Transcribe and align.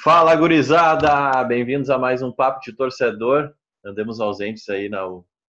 Fala, 0.00 0.36
gurizada! 0.36 1.42
Bem-vindos 1.42 1.90
a 1.90 1.98
mais 1.98 2.22
um 2.22 2.30
Papo 2.30 2.60
de 2.60 2.72
Torcedor. 2.72 3.52
Andamos 3.84 4.20
ausentes 4.20 4.68
aí 4.68 4.88
na, 4.88 5.00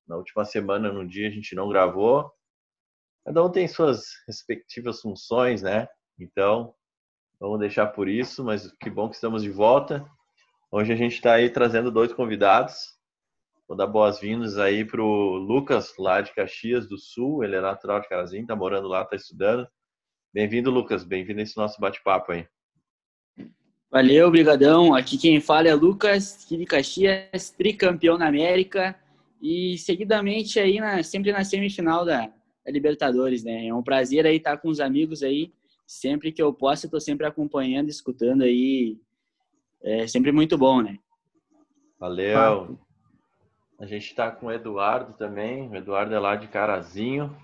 na 0.09 0.17
última 0.17 0.47
semana, 0.47 0.91
num 0.91 1.07
dia 1.07 1.29
a 1.29 1.31
gente 1.31 1.55
não 1.55 1.69
gravou. 1.69 2.33
Cada 3.23 3.45
um 3.45 3.51
tem 3.51 3.69
suas 3.69 4.03
respectivas 4.27 5.03
funções, 5.03 5.61
né? 5.61 5.87
Então, 6.19 6.75
vamos 7.39 7.61
deixar 7.61 7.89
por 7.89 8.09
isso, 8.09 8.43
mas 8.43 8.73
que 8.81 8.89
bom 8.89 9.11
que 9.11 9.17
estamos 9.17 9.43
de 9.43 9.51
volta. 9.51 10.11
Hoje 10.71 10.91
a 10.91 10.97
gente 10.97 11.17
está 11.17 11.35
aí 11.35 11.51
trazendo 11.51 11.91
dois 11.91 12.11
convidados. 12.11 12.97
Vou 13.69 13.77
dar 13.77 13.87
boas-vindas 13.87 14.57
aí 14.57 14.87
para 14.87 15.03
o 15.03 15.37
Lucas, 15.37 15.93
lá 15.99 16.23
de 16.23 16.33
Caxias 16.33 16.89
do 16.89 16.97
Sul. 16.97 17.45
Ele 17.45 17.57
é 17.57 17.61
natural 17.61 18.01
de 18.01 18.09
Carazinho, 18.09 18.43
está 18.43 18.57
morando 18.57 18.89
lá, 18.89 19.03
está 19.03 19.17
estudando. 19.17 19.69
Bem-vindo, 20.33 20.71
Lucas. 20.71 21.05
Bem-vindo 21.05 21.41
a 21.41 21.43
esse 21.43 21.59
nosso 21.59 21.79
bate-papo 21.79 22.33
aí. 22.33 22.49
Valeu, 23.93 24.31
brigadão. 24.31 24.95
Aqui 24.95 25.19
quem 25.19 25.41
fala 25.41 25.67
é 25.67 25.75
Lucas, 25.75 26.45
aqui 26.45 26.57
de 26.57 26.65
Caxias, 26.65 27.51
tricampeão 27.51 28.17
na 28.17 28.29
América 28.29 28.97
e 29.43 29.77
seguidamente 29.79 30.61
aí 30.61 30.79
na, 30.79 31.03
sempre 31.03 31.33
na 31.33 31.43
semifinal 31.43 32.05
da, 32.05 32.27
da, 32.65 32.71
Libertadores, 32.71 33.43
né? 33.43 33.67
É 33.67 33.75
um 33.75 33.83
prazer 33.83 34.25
aí 34.27 34.37
estar 34.37 34.59
com 34.59 34.69
os 34.69 34.79
amigos 34.79 35.25
aí, 35.25 35.53
sempre 35.85 36.31
que 36.31 36.41
eu 36.41 36.55
posso, 36.55 36.87
eu 36.87 36.91
tô 36.91 37.01
sempre 37.01 37.27
acompanhando, 37.27 37.89
escutando 37.89 38.43
aí. 38.43 38.97
É 39.83 40.07
sempre 40.07 40.31
muito 40.31 40.57
bom, 40.57 40.81
né? 40.83 40.97
Valeu. 41.99 42.79
A 43.77 43.87
gente 43.87 44.07
está 44.07 44.31
com 44.31 44.47
o 44.47 44.53
Eduardo 44.53 45.15
também. 45.15 45.69
O 45.69 45.75
Eduardo 45.75 46.15
é 46.15 46.19
lá 46.21 46.37
de 46.37 46.47
Carazinho. 46.47 47.37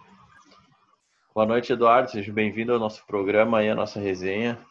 Boa 1.34 1.46
noite, 1.46 1.72
Eduardo. 1.72 2.08
Seja 2.08 2.32
bem-vindo 2.32 2.72
ao 2.72 2.78
nosso 2.78 3.04
programa 3.04 3.64
e 3.64 3.68
à 3.68 3.74
nossa 3.74 3.98
resenha. 3.98 4.64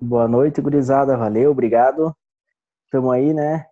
Boa 0.00 0.28
noite, 0.28 0.60
gurizada. 0.60 1.16
Valeu, 1.16 1.50
obrigado. 1.50 2.16
Estamos 2.84 3.12
aí, 3.12 3.34
né? 3.34 3.66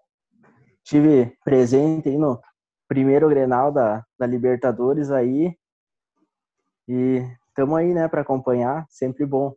Tive 0.83 1.39
presente 1.45 2.09
aí 2.09 2.19
no 2.19 2.43
primeiro 2.89 3.29
Grenal 3.29 3.71
da, 3.71 4.05
da 4.19 4.27
Libertadores 4.27 5.13
aí. 5.13 5.57
E 6.89 7.23
estamos 7.49 7.79
aí, 7.79 7.95
né, 7.95 8.09
para 8.09 8.23
acompanhar. 8.23 8.85
Sempre 8.91 9.25
bom. 9.25 9.55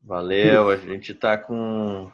Valeu, 0.00 0.70
a 0.70 0.76
gente 0.78 1.14
tá 1.14 1.36
com. 1.36 2.10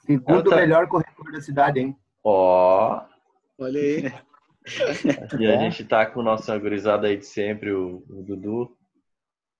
Segundo 0.00 0.50
tá... 0.50 0.56
melhor 0.56 0.88
corredor 0.88 1.30
da 1.30 1.40
cidade, 1.40 1.78
hein? 1.78 1.96
Ó. 2.24 2.98
Oh. 2.98 3.62
Olha 3.62 3.80
aí. 3.80 4.12
e 5.38 5.46
a 5.46 5.58
gente 5.58 5.84
tá 5.84 6.04
com 6.06 6.22
nossa 6.22 6.58
gurizada 6.58 7.06
aí 7.06 7.16
de 7.16 7.26
sempre, 7.26 7.70
o, 7.72 8.04
o 8.08 8.20
Dudu, 8.20 8.76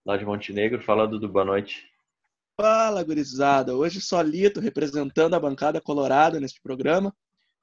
lá 0.04 0.16
de 0.16 0.24
Montenegro. 0.24 0.82
Fala, 0.82 1.06
Dudu, 1.06 1.28
boa 1.28 1.44
noite. 1.44 1.93
Fala, 2.56 3.02
gurizada! 3.02 3.74
Hoje 3.74 4.00
solito, 4.00 4.60
representando 4.60 5.34
a 5.34 5.40
bancada 5.40 5.80
colorada 5.80 6.38
neste 6.38 6.62
programa. 6.62 7.12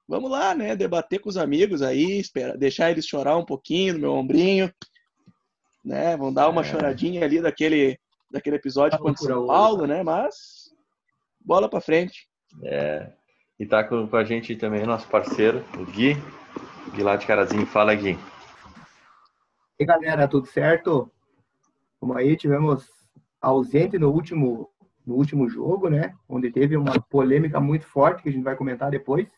Vamos 0.06 0.30
lá, 0.30 0.54
né? 0.54 0.76
Debater 0.76 1.18
com 1.18 1.30
os 1.30 1.38
amigos 1.38 1.80
aí, 1.80 2.20
esperar, 2.20 2.58
deixar 2.58 2.90
eles 2.90 3.06
chorar 3.06 3.38
um 3.38 3.44
pouquinho 3.44 3.94
no 3.94 4.00
meu 4.00 4.12
ombrinho. 4.12 4.70
Né? 5.82 6.14
Vão 6.14 6.30
dar 6.30 6.50
uma 6.50 6.60
é. 6.60 6.64
choradinha 6.64 7.24
ali 7.24 7.40
daquele, 7.40 7.98
daquele 8.30 8.56
episódio 8.56 8.98
contra 8.98 9.24
São 9.24 9.46
Paulo, 9.46 9.86
né? 9.86 10.02
Mas 10.02 10.74
bola 11.40 11.70
para 11.70 11.80
frente. 11.80 12.28
É. 12.62 13.10
E 13.58 13.64
tá 13.64 13.82
com, 13.82 14.06
com, 14.06 14.16
a 14.16 14.24
gente 14.24 14.54
também 14.56 14.84
nosso 14.84 15.08
parceiro, 15.08 15.64
o 15.78 15.86
Gui. 15.86 16.16
Gui 16.94 17.02
lá 17.02 17.16
de 17.16 17.26
Carazinho. 17.26 17.64
Fala, 17.66 17.94
Gui. 17.94 18.10
E 18.10 19.84
aí, 19.84 19.86
galera, 19.86 20.28
tudo 20.28 20.46
certo? 20.46 21.10
Como 21.98 22.14
aí, 22.14 22.36
tivemos 22.36 22.86
ausente 23.40 23.98
no 23.98 24.10
último 24.10 24.71
no 25.06 25.14
último 25.14 25.48
jogo, 25.48 25.88
né? 25.88 26.14
Onde 26.28 26.50
teve 26.50 26.76
uma 26.76 27.00
polêmica 27.00 27.60
muito 27.60 27.86
forte 27.86 28.22
que 28.22 28.28
a 28.28 28.32
gente 28.32 28.44
vai 28.44 28.56
comentar 28.56 28.90
depois. 28.90 29.28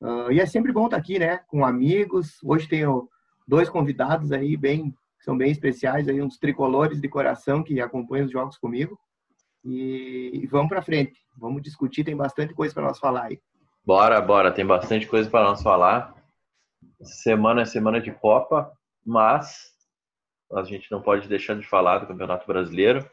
Uh, 0.00 0.32
e 0.32 0.40
é 0.40 0.46
sempre 0.46 0.72
bom 0.72 0.86
estar 0.86 0.96
aqui, 0.96 1.18
né? 1.18 1.38
Com 1.46 1.64
amigos. 1.64 2.38
Hoje 2.42 2.68
tenho 2.68 3.08
dois 3.46 3.68
convidados 3.68 4.32
aí 4.32 4.56
bem 4.56 4.94
são 5.22 5.38
bem 5.38 5.52
especiais 5.52 6.08
aí 6.08 6.20
uns 6.20 6.36
tricolores 6.36 7.00
de 7.00 7.08
coração 7.08 7.62
que 7.62 7.80
acompanham 7.80 8.26
os 8.26 8.32
jogos 8.32 8.58
comigo. 8.58 8.98
E, 9.64 10.30
e 10.34 10.46
vamos 10.48 10.68
para 10.68 10.82
frente. 10.82 11.20
Vamos 11.36 11.62
discutir. 11.62 12.02
Tem 12.02 12.16
bastante 12.16 12.52
coisa 12.52 12.74
para 12.74 12.82
nós 12.82 12.98
falar 12.98 13.26
aí. 13.26 13.40
Bora, 13.86 14.20
bora. 14.20 14.50
Tem 14.50 14.66
bastante 14.66 15.06
coisa 15.06 15.30
para 15.30 15.44
nós 15.44 15.62
falar. 15.62 16.12
Semana 17.00 17.62
é 17.62 17.64
semana 17.64 18.00
de 18.00 18.10
Copa, 18.10 18.72
mas 19.06 19.72
a 20.52 20.64
gente 20.64 20.90
não 20.90 21.00
pode 21.00 21.28
deixar 21.28 21.54
de 21.54 21.66
falar 21.66 21.98
do 21.98 22.08
Campeonato 22.08 22.46
Brasileiro. 22.46 23.08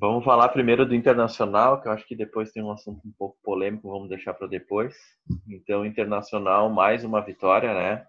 Vamos 0.00 0.24
falar 0.24 0.50
primeiro 0.50 0.86
do 0.86 0.94
Internacional, 0.94 1.82
que 1.82 1.88
eu 1.88 1.92
acho 1.92 2.06
que 2.06 2.14
depois 2.14 2.52
tem 2.52 2.62
um 2.62 2.70
assunto 2.70 3.04
um 3.04 3.10
pouco 3.18 3.36
polêmico, 3.42 3.90
vamos 3.90 4.08
deixar 4.08 4.32
para 4.32 4.46
depois. 4.46 4.94
Então, 5.48 5.84
Internacional, 5.84 6.70
mais 6.70 7.02
uma 7.02 7.20
vitória, 7.20 7.74
né? 7.74 8.06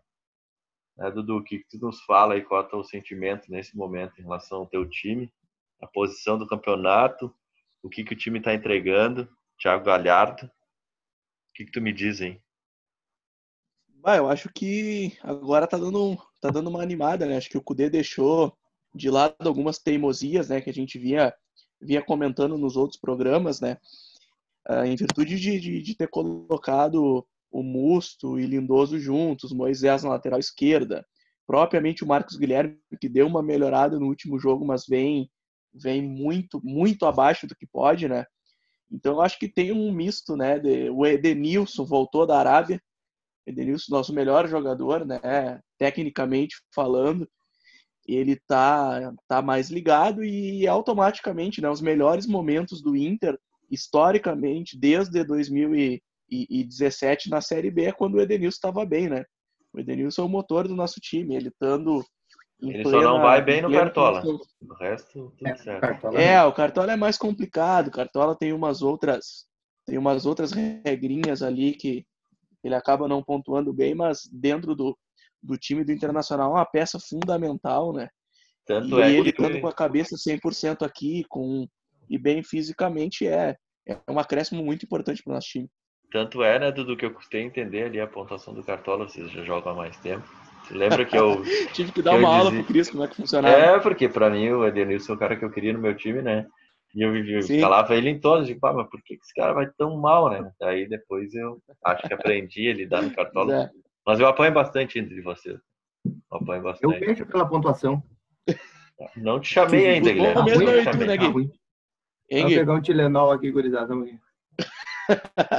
É, 0.99 1.09
Dudu, 1.09 1.37
o 1.37 1.43
que, 1.43 1.65
tu 1.67 1.79
nos 1.79 1.99
fala 2.01 2.35
aí, 2.35 2.43
qual 2.43 2.61
é 2.61 2.63
o 2.63 2.67
teu 2.69 2.83
sentimento 2.83 3.49
nesse 3.49 3.75
momento 3.75 4.19
em 4.19 4.21
relação 4.21 4.59
ao 4.59 4.67
teu 4.67 4.87
time, 4.87 5.33
a 5.81 5.87
posição 5.87 6.37
do 6.37 6.45
campeonato, 6.45 7.33
o 7.81 7.89
que, 7.89 8.03
que 8.03 8.13
o 8.13 8.17
time 8.17 8.37
está 8.37 8.53
entregando, 8.53 9.27
Thiago 9.59 9.83
Galhardo, 9.83 10.45
o 10.45 11.53
que, 11.55 11.65
que 11.65 11.71
tu 11.71 11.81
me 11.81 11.91
diz 11.91 12.21
aí? 12.21 12.39
Bah, 13.95 14.17
eu 14.17 14.29
acho 14.29 14.47
que 14.53 15.17
agora 15.23 15.65
tá 15.65 15.77
dando, 15.77 16.17
tá 16.39 16.51
dando 16.51 16.69
uma 16.69 16.83
animada, 16.83 17.25
né? 17.25 17.35
Acho 17.35 17.49
que 17.49 17.57
o 17.57 17.63
Cudê 17.63 17.89
deixou 17.89 18.55
de 18.93 19.09
lado 19.09 19.35
algumas 19.47 19.79
teimosias, 19.79 20.49
né, 20.49 20.61
que 20.61 20.69
a 20.69 20.73
gente 20.73 20.99
via 20.99 21.33
vinha 21.81 22.01
comentando 22.01 22.57
nos 22.57 22.75
outros 22.75 22.99
programas, 22.99 23.61
né? 23.61 23.77
Uh, 24.67 24.83
em 24.85 24.95
virtude 24.95 25.39
de, 25.39 25.59
de, 25.59 25.81
de, 25.81 25.95
ter 25.95 26.07
colocado 26.09 27.25
o 27.49 27.63
Musto 27.63 28.39
e 28.39 28.45
Lindoso 28.45 28.99
juntos, 28.99 29.51
Moisés 29.51 30.03
na 30.03 30.09
lateral 30.09 30.39
esquerda, 30.39 31.05
propriamente 31.47 32.03
o 32.03 32.07
Marcos 32.07 32.35
Guilherme, 32.35 32.77
que 33.01 33.09
deu 33.09 33.25
uma 33.25 33.41
melhorada 33.41 33.99
no 33.99 34.07
último 34.07 34.37
jogo, 34.37 34.65
mas 34.65 34.85
vem, 34.85 35.29
vem 35.73 36.01
muito, 36.01 36.61
muito 36.63 37.05
abaixo 37.05 37.47
do 37.47 37.55
que 37.55 37.65
pode, 37.65 38.07
né? 38.07 38.25
Então 38.91 39.13
eu 39.13 39.21
acho 39.21 39.39
que 39.39 39.47
tem 39.47 39.71
um 39.71 39.91
misto, 39.91 40.35
né? 40.35 40.59
De, 40.59 40.89
o 40.89 41.05
Edenilson 41.05 41.85
voltou 41.85 42.27
da 42.27 42.37
Arábia, 42.37 42.81
Edenilson, 43.47 43.95
nosso 43.95 44.13
melhor 44.13 44.47
jogador, 44.47 45.05
né? 45.05 45.59
Tecnicamente 45.77 46.57
falando, 46.73 47.27
ele 48.15 48.37
tá, 48.47 49.13
tá 49.27 49.41
mais 49.41 49.69
ligado 49.69 50.23
e 50.23 50.67
automaticamente, 50.67 51.61
né, 51.61 51.69
os 51.69 51.81
melhores 51.81 52.25
momentos 52.25 52.81
do 52.81 52.95
Inter, 52.95 53.37
historicamente, 53.69 54.77
desde 54.77 55.23
2017 55.23 57.29
na 57.29 57.41
Série 57.41 57.69
B, 57.69 57.85
é 57.85 57.91
quando 57.91 58.15
o 58.15 58.21
Edenilson 58.21 58.55
estava 58.55 58.85
bem, 58.85 59.09
né? 59.09 59.25
O 59.73 59.79
Edenilson 59.79 60.23
é 60.23 60.25
o 60.25 60.29
motor 60.29 60.67
do 60.67 60.75
nosso 60.75 60.99
time, 60.99 61.35
ele 61.35 61.49
estando 61.49 62.03
ele 62.61 62.83
plena, 62.83 63.01
só 63.01 63.01
não 63.01 63.21
vai 63.21 63.41
bem 63.41 63.61
no 63.61 63.71
Cartola. 63.71 64.21
O 64.25 64.73
resto, 64.73 65.33
tudo 65.37 65.47
é, 65.47 65.55
certo. 65.55 66.17
É, 66.17 66.43
o 66.43 66.51
Cartola 66.51 66.91
é 66.91 66.95
mais 66.95 67.17
complicado. 67.17 67.87
O 67.87 67.91
Cartola 67.91 68.35
tem 68.35 68.51
umas 68.51 68.81
outras 68.81 69.47
tem 69.85 69.97
umas 69.97 70.25
outras 70.25 70.51
regrinhas 70.51 71.41
ali 71.41 71.73
que 71.73 72.05
ele 72.63 72.75
acaba 72.75 73.07
não 73.07 73.23
pontuando 73.23 73.73
bem, 73.73 73.95
mas 73.95 74.29
dentro 74.31 74.75
do, 74.75 74.95
do 75.41 75.57
time 75.57 75.83
do 75.83 75.91
Internacional 75.91 76.51
é 76.51 76.55
uma 76.55 76.65
peça 76.65 76.99
fundamental, 76.99 77.93
né? 77.93 78.09
Tanto 78.65 78.99
e 78.99 79.01
é 79.01 79.11
ele 79.11 79.29
estando 79.29 79.53
que... 79.53 79.61
com 79.61 79.67
a 79.67 79.73
cabeça 79.73 80.15
100% 80.15 80.85
aqui 80.85 81.23
com 81.27 81.67
e 82.09 82.17
bem 82.17 82.43
fisicamente 82.43 83.27
é 83.27 83.55
é 83.87 83.99
um 84.07 84.19
acréscimo 84.19 84.63
muito 84.63 84.85
importante 84.85 85.23
para 85.23 85.31
o 85.31 85.33
nosso 85.33 85.47
time. 85.47 85.67
Tanto 86.11 86.43
é, 86.43 86.59
né, 86.59 86.71
Dudu, 86.71 86.97
que 86.97 87.05
eu 87.05 87.13
custei 87.13 87.41
entender 87.41 87.83
ali 87.83 87.99
a 87.99 88.07
pontuação 88.07 88.53
do 88.53 88.63
Cartola, 88.63 89.07
vocês 89.07 89.31
já 89.31 89.43
jogam 89.43 89.73
há 89.73 89.75
mais 89.75 89.97
tempo. 89.97 90.27
Você 90.63 90.73
lembra 90.73 91.05
que 91.05 91.17
eu. 91.17 91.43
Tive 91.73 91.91
que 91.91 92.01
dar 92.01 92.15
uma 92.15 92.29
aula 92.29 92.49
dizia... 92.49 92.63
pro 92.63 92.73
Cris 92.73 92.89
como 92.89 93.03
é 93.03 93.07
que 93.07 93.15
funcionava. 93.15 93.55
É, 93.55 93.79
porque 93.79 94.09
para 94.09 94.29
mim 94.29 94.49
o 94.49 94.65
Edenilson 94.65 95.13
é 95.13 95.15
o 95.15 95.19
cara 95.19 95.35
que 95.35 95.45
eu 95.45 95.51
queria 95.51 95.73
no 95.73 95.79
meu 95.79 95.95
time, 95.95 96.21
né? 96.21 96.45
E 96.95 97.03
eu, 97.03 97.15
eu 97.15 97.61
falava 97.61 97.95
ele 97.95 98.09
em 98.09 98.19
todos, 98.19 98.47
tipo, 98.47 98.65
ah, 98.65 98.73
mas 98.73 98.89
por 98.89 99.01
que 99.03 99.13
esse 99.13 99.33
cara 99.35 99.53
vai 99.53 99.69
tão 99.77 99.95
mal, 99.97 100.29
né? 100.31 100.51
Aí 100.63 100.87
depois 100.87 101.33
eu 101.35 101.61
acho 101.85 102.07
que 102.07 102.13
aprendi 102.13 102.69
a 102.69 102.73
lidar 102.73 103.03
no 103.03 103.13
Cartola. 103.13 103.63
É. 103.63 103.69
Mas 104.09 104.19
eu 104.19 104.25
apanho 104.25 104.51
bastante 104.51 104.97
entre 104.97 105.21
vocês. 105.21 105.59
Eu 106.03 106.37
apanho 106.37 106.63
bastante. 106.63 106.91
Eu 106.95 106.99
vejo 106.99 107.27
pela 107.27 107.47
pontuação. 107.47 108.01
Não 109.15 109.39
te 109.39 109.53
chamei 109.53 109.87
ainda, 109.87 110.11
Guilherme. 110.11 110.45
Mesmo 110.45 110.63
não 110.63 110.91
tu, 110.91 111.05
né, 111.05 111.15
Gui? 111.15 111.31
Vou 111.31 111.51
pegar 112.49 112.73
um 112.73 112.81
Tilenol 112.81 113.31
aqui, 113.31 113.51
gurizada. 113.51 113.93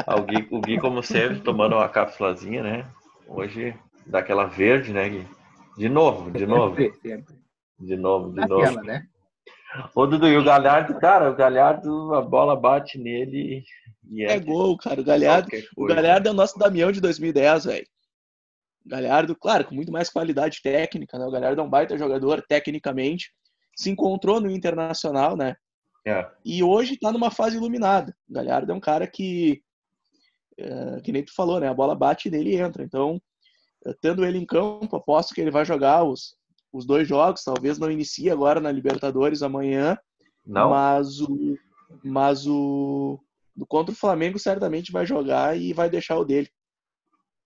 Ah, 0.05 0.17
o, 0.19 0.25
Gui, 0.25 0.49
o 0.51 0.61
Gui, 0.61 0.81
como 0.81 1.01
sempre, 1.01 1.39
tomando 1.39 1.77
uma 1.77 1.89
cápsulazinha, 1.89 2.61
né? 2.61 2.91
Hoje, 3.29 3.73
daquela 4.05 4.47
verde, 4.47 4.93
né, 4.93 5.09
Gui? 5.09 5.29
De 5.79 5.89
novo, 5.89 6.29
de 6.33 6.45
novo. 6.45 6.75
Sempre, 6.75 6.99
sempre. 7.09 7.35
De 7.79 7.97
novo, 7.97 8.31
de 8.31 8.41
Naquela, 8.41 8.73
novo. 8.73 8.83
né? 8.83 9.07
Ô, 9.95 10.09
Dudu, 10.09 10.27
e 10.27 10.37
o 10.37 10.43
Galhardo, 10.43 10.99
cara, 10.99 11.31
o 11.31 11.37
Galhardo, 11.37 12.17
a 12.17 12.21
bola 12.21 12.57
bate 12.57 12.99
nele 12.99 13.63
e 14.11 14.25
é... 14.25 14.33
é 14.33 14.41
gol, 14.41 14.77
cara. 14.77 15.01
O 15.01 15.05
Galhardo, 15.05 15.49
o 15.77 15.87
Galhardo 15.87 16.29
é 16.29 16.33
o 16.33 16.35
nosso 16.35 16.59
Damião 16.59 16.91
de 16.91 17.01
2010, 17.01 17.67
velho. 17.67 17.87
Galhardo, 18.85 19.37
claro, 19.37 19.65
com 19.65 19.75
muito 19.75 19.93
mais 19.93 20.09
qualidade 20.09 20.61
técnica, 20.63 21.19
né? 21.19 21.27
O 21.27 21.31
Galhardo 21.31 21.61
é 21.61 21.65
um 21.65 21.71
baita 21.71 21.99
jogador 21.99 22.43
tecnicamente. 22.49 23.33
Se 23.77 23.91
encontrou 23.91 24.41
no 24.41 24.51
Internacional, 24.51 25.37
né? 25.37 25.55
É. 26.07 26.27
E 26.45 26.63
hoje 26.63 26.97
tá 26.97 27.13
numa 27.13 27.31
fase 27.31 27.57
iluminada. 27.57 28.17
O 28.29 28.33
Galhardo 28.33 28.73
é 28.73 28.75
um 28.75 28.81
cara 28.81 29.07
que, 29.07 29.63
é, 30.59 31.01
que 31.03 31.13
nem 31.13 31.25
tu 31.25 31.35
falou, 31.35 31.61
né? 31.61 31.69
A 31.69 31.75
bola 31.75 31.95
bate 31.95 32.31
nele 32.31 32.55
e 32.55 32.57
entra. 32.57 32.83
Então, 32.83 33.21
eh, 33.85 33.95
tendo 34.01 34.25
ele 34.25 34.39
em 34.39 34.47
campo, 34.47 34.97
aposto 34.97 35.35
que 35.35 35.41
ele 35.41 35.51
vai 35.51 35.65
jogar 35.65 36.05
os, 36.05 36.37
os 36.73 36.87
dois 36.87 37.07
jogos. 37.07 37.45
Talvez 37.45 37.79
não 37.79 37.91
inicie 37.91 38.31
agora 38.31 38.61
na 38.61 38.73
Libertadores 38.73 39.43
amanhã. 39.43 39.97
Não? 40.45 40.71
Mas 40.71 41.21
o, 41.21 41.59
mas 42.03 42.47
o 42.47 43.21
contra 43.69 43.93
o 43.93 43.97
Flamengo 43.97 44.39
certamente 44.39 44.91
vai 44.91 45.05
jogar 45.05 45.57
e 45.57 45.73
vai 45.73 45.91
deixar 45.91 46.17
o 46.17 46.25
dele. 46.25 46.49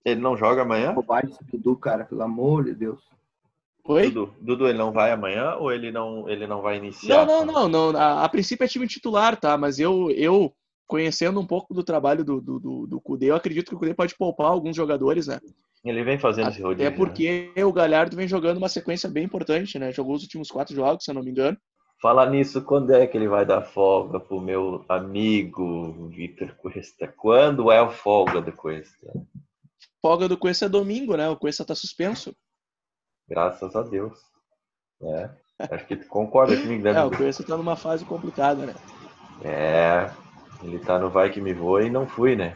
Ele 0.05 0.21
não 0.21 0.37
joga 0.37 0.61
amanhã? 0.61 0.93
Bobagem 0.93 1.31
esse 1.31 1.43
Dudu, 1.51 1.75
cara, 1.75 2.05
pelo 2.05 2.21
amor 2.21 2.63
de 2.63 2.75
Deus. 2.75 3.01
Oi? 3.83 4.11
Dudu, 4.11 4.33
Dudu, 4.39 4.67
ele 4.67 4.77
não 4.77 4.91
vai 4.91 5.11
amanhã 5.11 5.55
ou 5.55 5.71
ele 5.71 5.91
não, 5.91 6.29
ele 6.29 6.45
não 6.45 6.61
vai 6.61 6.77
iniciar? 6.77 7.25
Não, 7.25 7.43
não, 7.43 7.67
não, 7.67 7.91
não. 7.91 7.99
A, 7.99 8.23
a 8.23 8.29
princípio 8.29 8.63
é 8.63 8.67
time 8.67 8.87
titular, 8.87 9.35
tá? 9.35 9.57
Mas 9.57 9.79
eu, 9.79 10.11
eu 10.11 10.53
conhecendo 10.87 11.39
um 11.39 11.45
pouco 11.45 11.73
do 11.73 11.83
trabalho 11.83 12.23
do, 12.23 12.39
do, 12.39 12.59
do, 12.59 12.87
do 12.87 13.01
Cudê, 13.01 13.31
eu 13.31 13.35
acredito 13.35 13.69
que 13.69 13.75
o 13.75 13.79
Cudê 13.79 13.93
pode 13.93 14.15
poupar 14.15 14.47
alguns 14.47 14.75
jogadores, 14.75 15.27
né? 15.27 15.39
Ele 15.83 16.03
vem 16.03 16.17
fazendo 16.17 16.49
esse 16.49 16.61
rodízio. 16.61 16.87
É 16.87 16.89
né? 16.89 16.95
porque 16.95 17.51
o 17.57 17.71
Galhardo 17.71 18.15
vem 18.15 18.27
jogando 18.27 18.57
uma 18.57 18.69
sequência 18.69 19.09
bem 19.09 19.23
importante, 19.23 19.77
né? 19.77 19.91
Jogou 19.91 20.15
os 20.15 20.23
últimos 20.23 20.49
quatro 20.49 20.75
jogos, 20.75 21.03
se 21.03 21.11
eu 21.11 21.15
não 21.15 21.23
me 21.23 21.29
engano. 21.29 21.57
Falar 22.01 22.29
nisso, 22.29 22.61
quando 22.63 22.91
é 22.91 23.07
que 23.07 23.17
ele 23.17 23.27
vai 23.27 23.45
dar 23.45 23.61
folga 23.61 24.19
pro 24.19 24.41
meu 24.41 24.83
amigo 24.89 26.09
Vitor 26.09 26.55
Cuesta? 26.55 27.07
Quando 27.07 27.71
é 27.71 27.79
a 27.79 27.89
folga 27.89 28.41
do 28.41 28.51
Cuesta? 28.51 29.13
Folga 30.05 30.27
do 30.29 30.37
Cuesta 30.37 30.65
é 30.67 30.69
domingo, 30.69 31.17
né? 31.17 31.27
O 31.29 31.35
Cuesta 31.35 31.65
tá 31.65 31.73
suspenso. 31.73 32.31
Graças 33.27 33.75
a 33.75 33.81
Deus. 33.81 34.19
É. 35.01 35.31
Acho 35.71 35.87
que 35.87 35.95
tu 35.95 36.07
concorda 36.07 36.55
comigo, 36.55 36.83
né? 36.83 36.91
É, 36.91 37.03
o? 37.03 37.09
Cuesta 37.09 37.43
tá 37.43 37.57
numa 37.57 37.75
fase 37.75 38.05
complicada, 38.05 38.67
né? 38.67 38.75
É. 39.43 40.11
Ele 40.63 40.77
tá 40.77 40.99
no 40.99 41.09
vai 41.09 41.31
que 41.31 41.41
me 41.41 41.53
voa 41.55 41.83
e 41.83 41.89
não 41.89 42.05
fui, 42.07 42.35
né? 42.35 42.55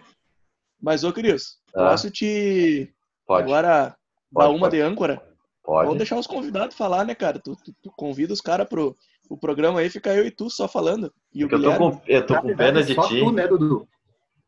Mas, 0.80 1.04
ô 1.04 1.12
Cris, 1.12 1.58
Ah. 1.76 1.90
posso 1.90 2.12
te 2.12 2.94
Pode. 3.26 3.46
agora 3.46 3.88
dar 3.88 3.98
Pode, 4.32 4.52
uma 4.52 4.60
pode. 4.68 4.76
de 4.78 4.82
âncora? 4.84 5.20
Pode. 5.64 5.86
Vamos 5.86 5.98
deixar 5.98 6.20
os 6.20 6.28
convidados 6.28 6.78
falar, 6.78 7.04
né, 7.04 7.16
cara? 7.16 7.40
Tu, 7.40 7.56
tu- 7.56 7.74
tu 7.82 7.92
convida 7.98 8.32
os 8.32 8.42
caras 8.42 8.70
pro 8.70 8.96
o 9.28 9.36
programa 9.38 9.80
aí, 9.80 9.90
fica 9.90 10.14
eu 10.14 10.24
e 10.24 10.30
tu 10.30 10.52
só 10.52 10.68
falando. 10.68 11.12
E 11.34 11.44
o 11.44 11.50
Porque 11.50 11.66
eu 11.66 11.72
tô 11.72 11.78
com, 11.80 12.02
eu 12.06 12.26
tô 12.28 12.42
com 12.44 12.56
pena 12.56 12.84
de 12.84 12.94
só 12.94 13.08
ti. 13.08 13.20
tu, 13.22 13.32
né, 13.32 13.48
Dudu? 13.48 13.88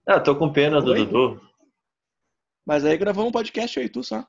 Ah, 0.08 0.14
eu 0.14 0.24
tô 0.24 0.36
com 0.36 0.54
pena 0.54 0.80
do 0.80 0.92
Oi? 0.92 1.04
Dudu. 1.08 1.42
Mas 2.66 2.86
aí 2.86 2.98
gravamos 2.98 3.30
um 3.30 3.32
podcast 3.32 3.78
eu 3.80 3.86
e 3.86 3.90
tu 3.90 4.04
só. 4.04 4.26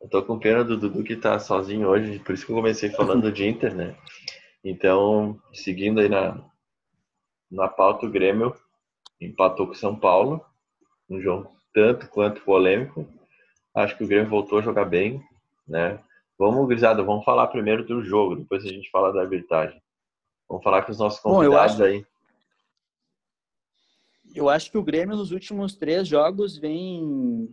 Eu 0.00 0.08
tô 0.08 0.22
com 0.22 0.38
pena 0.38 0.62
do 0.62 0.76
Dudu 0.76 1.02
que 1.02 1.16
tá 1.16 1.38
sozinho 1.38 1.88
hoje, 1.88 2.18
por 2.20 2.34
isso 2.34 2.46
que 2.46 2.52
eu 2.52 2.56
comecei 2.56 2.90
falando 2.90 3.32
de 3.32 3.46
Inter, 3.48 3.74
né? 3.74 3.96
Então, 4.64 5.40
seguindo 5.52 6.00
aí 6.00 6.08
na, 6.08 6.40
na 7.50 7.68
pauta, 7.68 8.06
o 8.06 8.10
Grêmio 8.10 8.54
empatou 9.20 9.66
com 9.66 9.72
o 9.72 9.76
São 9.76 9.96
Paulo, 9.98 10.44
um 11.10 11.20
jogo 11.20 11.50
tanto 11.74 12.08
quanto 12.08 12.42
polêmico. 12.42 13.06
Acho 13.74 13.96
que 13.96 14.04
o 14.04 14.06
Grêmio 14.08 14.28
voltou 14.30 14.58
a 14.58 14.62
jogar 14.62 14.84
bem, 14.84 15.22
né? 15.66 15.98
Vamos, 16.38 16.68
Grisada, 16.68 17.02
vamos 17.02 17.24
falar 17.24 17.48
primeiro 17.48 17.84
do 17.84 18.02
jogo, 18.04 18.36
depois 18.36 18.64
a 18.64 18.68
gente 18.68 18.88
fala 18.90 19.12
da 19.12 19.20
arbitragem. 19.22 19.82
Vamos 20.48 20.62
falar 20.62 20.82
com 20.82 20.92
os 20.92 20.98
nossos 20.98 21.20
Bom, 21.22 21.30
convidados 21.34 21.74
acho- 21.74 21.82
aí. 21.84 22.06
Eu 24.34 24.48
acho 24.48 24.70
que 24.70 24.78
o 24.78 24.82
Grêmio 24.82 25.16
nos 25.16 25.32
últimos 25.32 25.74
três 25.74 26.06
jogos 26.06 26.56
vem 26.56 27.50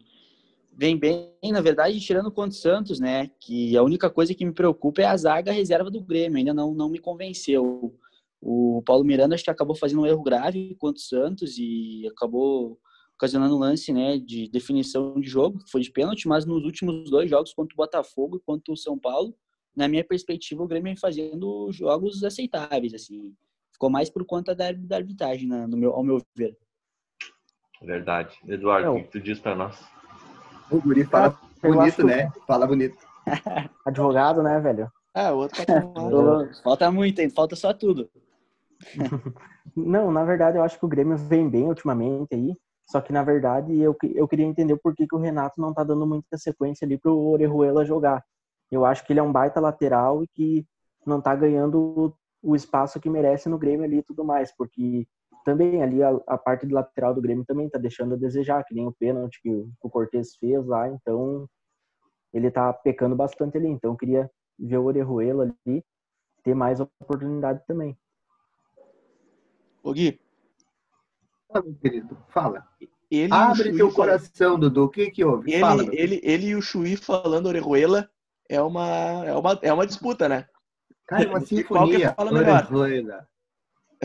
vem 0.78 0.98
bem, 0.98 1.32
na 1.52 1.62
verdade, 1.62 2.00
tirando 2.02 2.30
contra 2.30 2.50
o 2.52 2.62
Santos, 2.62 3.00
né? 3.00 3.32
Que 3.40 3.78
a 3.78 3.84
única 3.84 4.10
coisa 4.10 4.34
que 4.36 4.46
me 4.46 4.52
preocupa 4.52 5.02
é 5.02 5.06
a 5.06 5.16
zaga 5.16 5.52
reserva 5.52 5.90
do 5.90 6.02
Grêmio, 6.02 6.38
ainda 6.38 6.54
não, 6.54 6.74
não 6.74 6.90
me 6.90 7.00
convenceu. 7.00 7.96
O 8.42 8.84
Paulo 8.86 9.06
Miranda 9.06 9.36
acho 9.36 9.44
que 9.44 9.50
acabou 9.50 9.76
fazendo 9.76 10.02
um 10.02 10.06
erro 10.06 10.22
grave 10.22 10.76
contra 10.76 10.98
o 10.98 11.02
Santos 11.02 11.58
e 11.58 12.06
acabou 12.08 12.78
ocasionando 13.16 13.56
um 13.56 13.60
lance 13.60 13.94
né, 13.94 14.18
de 14.18 14.50
definição 14.50 15.20
de 15.20 15.30
jogo, 15.30 15.64
que 15.64 15.72
foi 15.72 15.82
de 15.82 15.92
pênalti, 15.92 16.28
mas 16.28 16.46
nos 16.46 16.66
últimos 16.66 17.10
dois 17.10 17.30
jogos, 17.30 17.54
contra 17.54 17.74
o 17.74 17.78
Botafogo 17.78 18.38
e 18.38 18.42
contra 18.42 18.74
o 18.74 18.78
São 18.78 19.00
Paulo, 19.00 19.34
na 19.76 19.88
minha 19.88 20.04
perspectiva, 20.04 20.62
o 20.64 20.68
Grêmio 20.68 20.86
vem 20.86 20.98
fazendo 20.98 21.72
jogos 21.72 22.24
aceitáveis, 22.24 22.94
assim. 22.94 23.34
Ficou 23.72 23.90
mais 23.90 24.10
por 24.10 24.26
conta 24.26 24.54
da, 24.54 24.72
da 24.72 24.98
arbitragem, 24.98 25.48
né, 25.48 25.66
no 25.68 25.78
meu, 25.78 25.94
ao 25.94 26.04
meu 26.04 26.22
ver. 26.36 26.58
Verdade. 27.82 28.38
Eduardo, 28.48 28.94
o 28.94 29.04
que 29.04 29.12
tu 29.12 29.20
diz 29.20 29.40
pra 29.40 29.56
nós? 29.56 29.84
O 30.70 30.82
guri 30.82 31.04
fala 31.04 31.38
bonito, 31.62 32.06
né? 32.06 32.32
Fala 32.48 32.68
bonito. 32.68 32.98
Advogado, 33.86 34.42
né, 34.42 34.60
velho? 34.60 34.92
Ah, 35.14 35.32
o 35.32 35.38
outro 35.38 35.66
tá 35.66 35.74
Falta 36.64 36.92
muito, 36.92 37.20
hein? 37.20 37.30
Falta 37.30 37.56
só 37.56 37.74
tudo. 37.74 38.10
Não, 39.76 40.12
na 40.12 40.24
verdade, 40.24 40.58
eu 40.58 40.64
acho 40.64 40.78
que 40.78 40.86
o 40.86 40.90
Grêmio 40.90 41.18
vem 41.18 41.50
bem 41.50 41.68
ultimamente 41.68 42.36
aí. 42.36 42.56
Só 42.88 43.02
que, 43.02 43.12
na 43.12 43.24
verdade, 43.24 43.76
eu, 43.80 43.96
eu 44.14 44.28
queria 44.28 44.46
entender 44.46 44.78
por 44.78 44.96
que, 44.96 45.08
que 45.08 45.16
o 45.16 45.20
Renato 45.20 45.60
não 45.60 45.74
tá 45.74 45.84
dando 45.84 46.06
muita 46.06 46.38
sequência 46.38 46.86
ali 46.86 46.98
pro 46.98 47.18
Orejuela 47.18 47.84
jogar. 47.84 48.24
Eu 48.70 48.86
acho 48.86 49.06
que 49.06 49.14
ele 49.14 49.20
é 49.20 49.24
um 49.24 49.32
baita 49.32 49.60
lateral 49.60 50.24
e 50.24 50.28
que 50.28 50.66
não 51.06 51.20
tá 51.20 51.36
ganhando 51.36 51.80
o, 51.80 52.14
o 52.52 52.56
espaço 52.56 53.00
que 53.00 53.10
merece 53.10 53.50
no 53.50 53.58
Grêmio 53.58 53.86
ali 53.86 53.98
e 53.98 54.04
tudo 54.04 54.24
mais. 54.24 54.56
Porque 54.56 55.08
também 55.46 55.82
ali 55.82 56.04
a, 56.04 56.10
a 56.28 56.38
parte 56.38 56.66
de 56.68 56.74
lateral 56.74 57.14
do 57.14 57.22
Grêmio 57.22 57.46
também 57.46 57.70
tá 57.70 57.78
deixando 57.78 58.16
a 58.16 58.18
desejar, 58.18 58.64
que 58.66 58.74
nem 58.74 58.86
o 58.88 58.92
pênalti 58.92 59.40
que 59.42 59.50
o, 59.50 59.66
que 59.80 59.88
o 59.88 59.90
Cortez 59.90 60.36
fez 60.36 60.66
lá. 60.66 60.90
Então, 60.90 61.48
ele 62.34 62.52
tá 62.52 62.74
pecando 62.74 63.16
bastante 63.16 63.56
ali. 63.58 63.68
Então, 63.68 63.92
eu 63.92 63.98
queria 63.98 64.30
ver 64.60 64.78
o 64.78 64.86
Orejuela 64.86 65.44
ali 65.66 65.84
ter 66.44 66.54
mais 66.56 66.80
oportunidade 66.82 67.64
também. 67.68 67.98
Ô 69.84 69.94
Gui, 69.94 70.20
Fala, 71.48 71.64
meu 71.66 71.76
querido. 71.76 72.18
Fala. 72.30 72.68
ele 73.10 73.32
o 73.32 73.36
Abre 73.36 73.64
teu 73.66 73.78
falando- 73.92 73.96
coração, 73.96 74.60
Dudu. 74.60 74.86
O 74.86 74.90
que 74.90 75.12
que 75.12 75.24
houve? 75.24 75.52
Ele, 75.54 75.62
Fala, 75.62 75.84
ele, 75.96 76.20
ele 76.24 76.48
e 76.48 76.56
o 76.56 76.62
Chuí 76.62 76.98
falando 76.98 77.46
Orejuela 77.46 78.10
é 78.50 78.60
uma, 78.62 78.88
é 79.26 79.34
uma, 79.36 79.60
é 79.62 79.72
uma 79.72 79.86
disputa, 79.86 80.28
né? 80.28 80.48
Cara, 81.08 81.24
é 81.24 81.28
uma 81.28 81.38
E 81.40 81.64
qual 81.64 81.86
que 81.86 81.92
sinfonia. 81.94 82.14
fala 82.16 82.32
melhor? 82.32 82.68
Orejuela. 82.74 83.28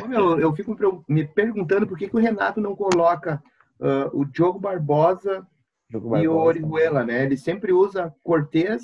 Meu, 0.09 0.39
eu 0.39 0.55
fico 0.55 0.77
me 1.09 1.27
perguntando 1.27 1.87
por 1.87 1.97
que, 1.99 2.09
que 2.09 2.17
o 2.17 2.21
Renato 2.21 2.61
não 2.61 2.75
coloca 2.77 3.43
ah, 3.81 4.11
o 4.13 4.25
Diogo 4.25 4.59
Barbosa 4.59 5.47
Jogo 5.91 6.17
e 6.17 6.29
o 6.29 6.35
Barbosa. 6.35 6.49
Orihuela, 6.49 7.05
né? 7.05 7.25
Ele 7.25 7.37
sempre 7.37 7.73
usa 7.73 8.15
Cortez 8.23 8.83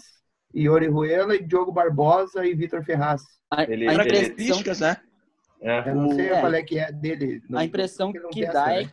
e 0.53 0.69
Orihuela 0.69 1.37
e 1.37 1.43
Diogo 1.43 1.70
Barbosa 1.70 2.44
e 2.44 2.55
Vitor 2.55 2.82
Ferraz. 2.85 3.23
A, 3.50 3.62
Ele- 3.62 3.87
a 3.88 3.93
Características, 3.93 4.81
né? 4.81 4.97
É. 5.61 5.88
Eu 5.88 5.94
não 5.94 6.11
sei 6.11 6.29
É. 6.29 6.41
qual 6.41 6.53
é 6.53 6.63
que 6.63 6.79
é 6.79 6.91
dele. 6.93 7.43
Não- 7.48 7.60
a 7.60 7.65
impressão 7.65 8.13
que 8.13 8.44
dá 8.46 8.72
essa, 8.72 8.72
é 8.72 8.84
né? 8.84 8.91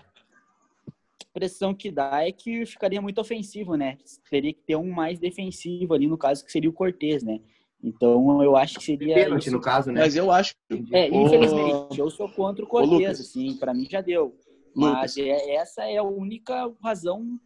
impressão 1.29 1.73
que 1.73 1.91
dá 1.91 2.21
é 2.27 2.31
que 2.31 2.65
ficaria 2.65 3.01
muito 3.01 3.19
ofensivo, 3.19 3.75
né? 3.75 3.97
Teria 4.29 4.53
que 4.53 4.61
ter 4.61 4.75
um 4.75 4.91
mais 4.91 5.19
defensivo 5.19 5.93
ali, 5.93 6.07
no 6.07 6.17
caso, 6.17 6.45
que 6.45 6.51
seria 6.51 6.69
o 6.69 6.73
Cortez, 6.73 7.23
né? 7.23 7.39
Então 7.83 8.41
eu 8.41 8.55
acho 8.55 8.79
que 8.79 8.85
seria. 8.85 9.13
Pênalti, 9.13 9.49
no 9.51 9.59
caso, 9.59 9.91
né? 9.91 9.99
Mas 10.01 10.15
eu 10.15 10.31
acho 10.31 10.53
É, 10.93 11.07
infelizmente, 11.09 11.99
eu 11.99 12.09
sou 12.09 12.29
contra 12.29 12.63
o 12.63 12.67
Cortez, 12.67 13.19
assim, 13.19 13.57
para 13.57 13.73
mim 13.73 13.85
já 13.89 13.99
deu. 13.99 14.37
Lucas. 14.75 14.93
Mas 15.15 15.17
é- 15.17 15.55
essa 15.55 15.83
é 15.83 15.97
a 15.97 16.03
única 16.03 16.73
razão 16.81 17.39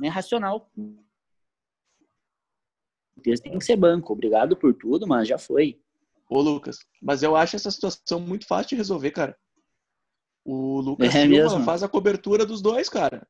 né, 0.00 0.08
racional. 0.08 0.70
O 0.78 0.94
Cortez 3.16 3.40
tem 3.40 3.58
que 3.58 3.64
ser 3.64 3.76
banco. 3.76 4.12
Obrigado 4.12 4.56
por 4.56 4.72
tudo, 4.72 5.06
mas 5.06 5.26
já 5.28 5.36
foi. 5.36 5.80
Ô, 6.30 6.40
Lucas, 6.40 6.78
mas 7.02 7.22
eu 7.22 7.36
acho 7.36 7.56
essa 7.56 7.70
situação 7.70 8.20
muito 8.20 8.46
fácil 8.46 8.70
de 8.70 8.76
resolver, 8.76 9.10
cara. 9.10 9.36
O 10.44 10.80
Lucas 10.80 11.14
É 11.14 11.26
Silva 11.26 11.60
faz 11.60 11.82
a 11.82 11.88
cobertura 11.88 12.46
dos 12.46 12.62
dois, 12.62 12.88
cara. 12.88 13.26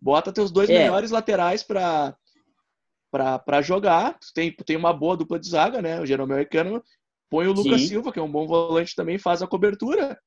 Bota 0.00 0.32
teus 0.32 0.50
dois 0.50 0.70
É. 0.70 0.78
melhores 0.78 1.10
laterais 1.10 1.62
pra, 1.62 2.16
pra, 3.10 3.38
pra 3.38 3.62
jogar. 3.62 4.18
Tu 4.18 4.32
tem, 4.34 4.52
tem 4.52 4.76
uma 4.76 4.92
boa 4.92 5.16
dupla 5.16 5.38
de 5.38 5.48
zaga, 5.48 5.80
né? 5.82 6.00
O 6.00 6.06
Jeromel 6.06 6.40
e 6.40 6.46
Kahneman. 6.46 6.82
Põe 7.30 7.46
o 7.46 7.52
Lucas 7.52 7.82
Sim. 7.82 7.88
Silva, 7.88 8.12
que 8.12 8.18
é 8.18 8.22
um 8.22 8.30
bom 8.30 8.46
volante 8.46 8.94
também, 8.94 9.18
faz 9.18 9.42
a 9.42 9.46
cobertura. 9.46 10.18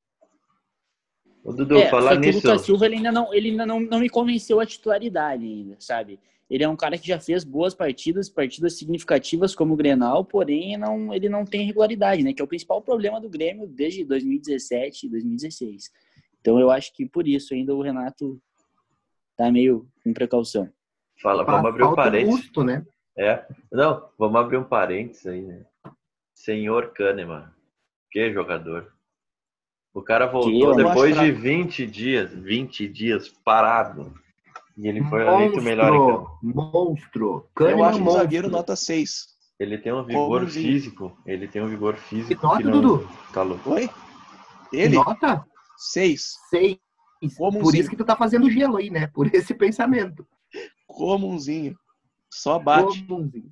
Ô, 1.44 1.52
Dudu, 1.52 1.76
É, 1.76 1.90
falar 1.90 2.16
nisso. 2.16 2.38
o 2.38 2.42
Lucas 2.42 2.62
Silva 2.62 2.86
ele 2.86 2.96
ainda, 2.96 3.10
não, 3.10 3.34
ele 3.34 3.50
ainda 3.50 3.66
não, 3.66 3.80
não 3.80 3.98
me 3.98 4.08
convenceu 4.08 4.60
a 4.60 4.66
titularidade 4.66 5.44
ainda, 5.44 5.76
sabe? 5.80 6.20
Ele 6.48 6.62
é 6.62 6.68
um 6.68 6.76
cara 6.76 6.98
que 6.98 7.08
já 7.08 7.18
fez 7.18 7.42
boas 7.44 7.74
partidas, 7.74 8.28
partidas 8.28 8.76
significativas 8.76 9.54
como 9.54 9.74
o 9.74 9.76
Grenal, 9.76 10.24
porém 10.24 10.76
não, 10.76 11.12
ele 11.12 11.28
não 11.28 11.44
tem 11.44 11.66
regularidade, 11.66 12.22
né? 12.22 12.32
Que 12.32 12.42
é 12.42 12.44
o 12.44 12.48
principal 12.48 12.80
problema 12.82 13.20
do 13.20 13.28
Grêmio 13.28 13.66
desde 13.66 14.04
2017 14.04 15.06
e 15.06 15.10
2016. 15.10 15.90
Então 16.40 16.60
eu 16.60 16.70
acho 16.70 16.92
que 16.92 17.06
por 17.06 17.26
isso 17.26 17.54
ainda 17.54 17.74
o 17.74 17.82
Renato 17.82 18.40
tá 19.36 19.50
meio 19.50 19.88
com 20.04 20.12
precaução. 20.12 20.68
Fala, 21.22 21.44
vamos 21.44 21.66
abrir 21.66 21.84
um 21.84 21.94
parênteses. 21.94 22.40
custo, 22.40 22.64
né? 22.64 22.84
É. 23.16 23.46
Não, 23.70 24.08
vamos 24.18 24.40
abrir 24.40 24.56
um 24.56 24.64
parênteses 24.64 25.26
aí, 25.26 25.42
né? 25.42 25.64
Senhor 26.34 26.92
Kahneman. 26.92 27.48
Que 28.10 28.32
jogador. 28.32 28.92
O 29.94 30.02
cara 30.02 30.26
voltou 30.26 30.74
depois 30.74 31.18
de 31.18 31.30
20 31.30 31.86
dias, 31.86 32.32
20 32.34 32.88
dias 32.88 33.28
parado. 33.28 34.12
E 34.76 34.88
ele 34.88 35.04
foi 35.04 35.20
eleito 35.26 35.60
o 35.60 35.62
melhor 35.62 35.94
em 35.94 35.98
campo. 36.16 36.38
Monstro. 36.42 37.26
eu 37.34 37.50
Kahneman 37.54 37.84
acho 37.88 37.98
o 37.98 38.02
monstro. 38.02 38.22
zagueiro 38.22 38.48
nota 38.50 38.74
6. 38.74 39.26
Ele 39.60 39.78
tem 39.78 39.92
um 39.92 40.02
vigor 40.04 40.40
Como 40.40 40.46
vi. 40.46 40.62
físico. 40.62 41.16
Ele 41.26 41.46
tem 41.46 41.62
um 41.62 41.68
vigor 41.68 41.94
físico. 41.96 42.34
Que 42.40 42.42
nota, 42.46 42.58
que 42.58 42.64
não... 42.64 42.80
Dudu? 42.80 43.08
Tá 43.32 43.42
louco. 43.42 43.70
Oi? 43.70 43.88
Ele? 44.72 44.96
Nota? 44.96 45.44
Seis. 45.76 46.32
Seis. 46.48 46.78
Como 47.36 47.58
Por 47.58 47.66
umzinho. 47.68 47.80
isso 47.82 47.90
que 47.90 47.96
tu 47.96 48.04
tá 48.04 48.16
fazendo 48.16 48.50
gelo 48.50 48.78
aí, 48.78 48.90
né? 48.90 49.06
Por 49.08 49.26
esse 49.32 49.54
pensamento. 49.54 50.26
Comunzinho. 50.92 51.76
Só 52.30 52.58
bate. 52.58 53.02
Comunzinho. 53.04 53.50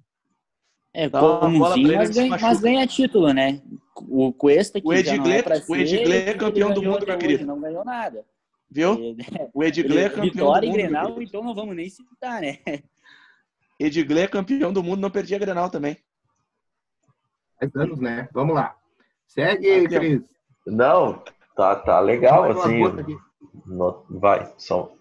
É, 0.92 1.08
Dá 1.08 1.20
comunzinho, 1.20 1.96
mas 1.96 2.10
ganha, 2.10 2.36
mas 2.40 2.60
ganha 2.60 2.86
título, 2.86 3.32
né? 3.32 3.62
O 3.96 4.32
Cuesta, 4.32 4.80
que 4.80 4.88
O 4.88 4.96
já 4.96 5.02
não 5.16 5.20
Edgley- 5.22 5.38
é 5.38 5.42
pra 5.42 5.56
o 5.56 5.60
ser, 5.60 5.80
Edgley 5.80 6.18
é 6.18 6.34
campeão 6.34 6.72
do 6.74 6.82
mundo, 6.82 7.06
meu 7.06 7.16
querido. 7.18 7.46
Não 7.46 7.60
ganhou 7.60 7.84
nada. 7.84 8.24
Viu? 8.68 8.94
Ele- 8.94 9.24
O 9.54 9.62
Edgley 9.62 9.98
é 9.98 10.00
ele- 10.06 10.10
campeão 10.10 10.32
Vitória 10.32 10.60
do 10.60 10.66
e 10.66 10.68
mundo. 10.70 10.76
meu 10.90 10.90
Grenal, 10.90 11.22
então 11.22 11.42
não 11.44 11.54
vamos 11.54 11.76
nem 11.76 11.88
citar, 11.88 12.40
né? 12.40 12.58
Edgley 13.78 14.24
é 14.24 14.28
campeão 14.28 14.72
do 14.72 14.82
mundo, 14.82 15.00
não 15.00 15.10
perdia 15.10 15.38
Grenal 15.38 15.70
também. 15.70 15.96
Faz 17.58 17.74
anos, 17.76 18.00
né? 18.00 18.28
Vamos 18.32 18.54
lá. 18.54 18.74
Segue, 19.26 19.86
ó. 19.86 19.88
Cris. 19.88 20.22
Não, 20.66 21.22
tá, 21.54 21.76
tá 21.76 22.00
legal, 22.00 22.50
assim. 22.50 22.82
no- 23.66 24.04
vai, 24.10 24.52
som. 24.58 24.96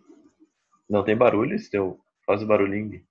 Não 0.89 1.03
tem 1.03 1.15
barulho, 1.17 1.55
esse 1.55 1.69
teu. 1.69 2.00
Faz 2.29 2.43
o 2.43 2.45
barulhinho. 2.45 3.01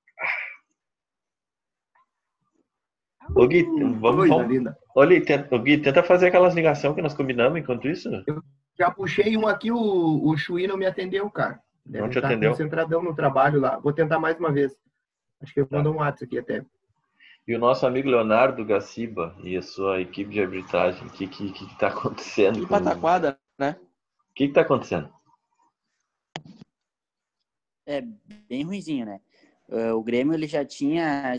Ô 3.35 3.49
Gui, 3.49 3.65
vamos, 3.65 4.01
Coisa 4.01 4.35
vamos, 4.37 4.49
linda. 4.49 4.79
olha, 4.95 5.25
tenta, 5.25 5.53
ô, 5.53 5.59
Gui, 5.59 5.77
tenta 5.79 6.05
fazer 6.05 6.29
aquelas 6.29 6.55
ligações 6.55 6.95
que 6.95 7.03
nós 7.03 7.15
combinamos 7.15 7.59
enquanto 7.59 7.89
isso. 7.89 8.09
Já 8.79 8.93
puxei 8.93 9.37
um 9.37 9.49
aqui, 9.49 9.73
o, 9.73 9.77
o 10.25 10.37
Chuí 10.37 10.69
não 10.69 10.77
me 10.77 10.87
atendeu, 10.87 11.29
cara. 11.33 11.61
Deve 11.85 12.05
Não 12.05 12.11
te 12.11 12.19
estar 12.19 12.29
atendeu? 12.29 12.51
concentradão 12.53 13.03
no 13.03 13.13
trabalho 13.13 13.61
lá. 13.61 13.77
Vou 13.81 13.93
tentar 13.93 14.21
mais 14.21 14.39
uma 14.39 14.53
vez. 14.53 14.73
Acho 15.43 15.53
que 15.53 15.61
eu 15.63 15.67
Tá. 15.67 15.79
mandou 15.79 15.95
um 15.95 15.97
WhatsApp 15.99 16.25
aqui 16.27 16.39
até. 16.39 16.65
E 17.49 17.57
o 17.57 17.59
nosso 17.59 17.85
amigo 17.89 18.09
Leonardo 18.09 18.65
Gaciba 18.65 19.35
e 19.43 19.57
a 19.57 19.63
sua 19.63 20.01
equipe 20.01 20.31
de 20.31 20.41
arbitragem, 20.41 21.05
o 21.05 21.11
que, 21.11 21.27
que, 21.27 21.51
que 21.51 21.77
tá 21.77 21.89
acontecendo? 21.89 22.59
E 22.59 22.61
com- 22.61 22.67
O 22.67 22.69
pataquada, 22.69 23.37
né? 23.59 23.75
que, 24.37 24.47
que 24.47 24.55
tá 24.55 24.61
acontecendo? 24.61 25.13
É 27.89 28.03
bem 28.47 28.65
ruinzinho, 28.65 29.07
né? 29.07 29.19
Ah, 29.71 29.95
o 29.95 30.03
Grêmio 30.03 30.35
ele 30.35 30.47
já 30.47 30.63
tinha, 30.63 31.33
ah, 31.33 31.39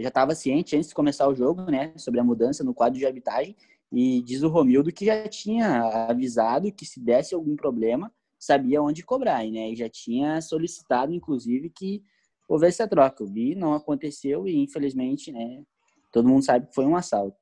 já 0.00 0.08
estava 0.08 0.34
ciente 0.34 0.74
antes 0.74 0.88
de 0.88 0.94
começar 0.94 1.28
o 1.28 1.34
jogo, 1.34 1.70
né, 1.70 1.92
sobre 1.96 2.18
a 2.20 2.24
mudança 2.24 2.64
no 2.64 2.72
quadro 2.72 2.98
de 2.98 3.04
arbitragem 3.04 3.54
e 3.92 4.22
diz 4.22 4.42
o 4.42 4.48
Romildo 4.48 4.90
que 4.90 5.04
já 5.04 5.28
tinha 5.28 5.82
avisado 6.08 6.72
que 6.72 6.86
se 6.86 6.98
desse 7.00 7.34
algum 7.34 7.54
problema 7.54 8.10
sabia 8.38 8.80
onde 8.82 9.02
cobrar, 9.04 9.44
e, 9.44 9.50
né, 9.50 9.70
e 9.70 9.76
já 9.76 9.88
tinha 9.90 10.40
solicitado 10.40 11.12
inclusive 11.12 11.68
que 11.68 12.02
houvesse 12.48 12.82
a 12.82 12.88
troca. 12.88 13.22
O 13.22 13.26
vi 13.26 13.54
não 13.54 13.74
aconteceu 13.74 14.46
e 14.48 14.56
infelizmente, 14.56 15.30
né, 15.30 15.62
todo 16.10 16.28
mundo 16.28 16.42
sabe 16.44 16.66
que 16.66 16.74
foi 16.74 16.86
um 16.86 16.96
assalto. 16.96 17.36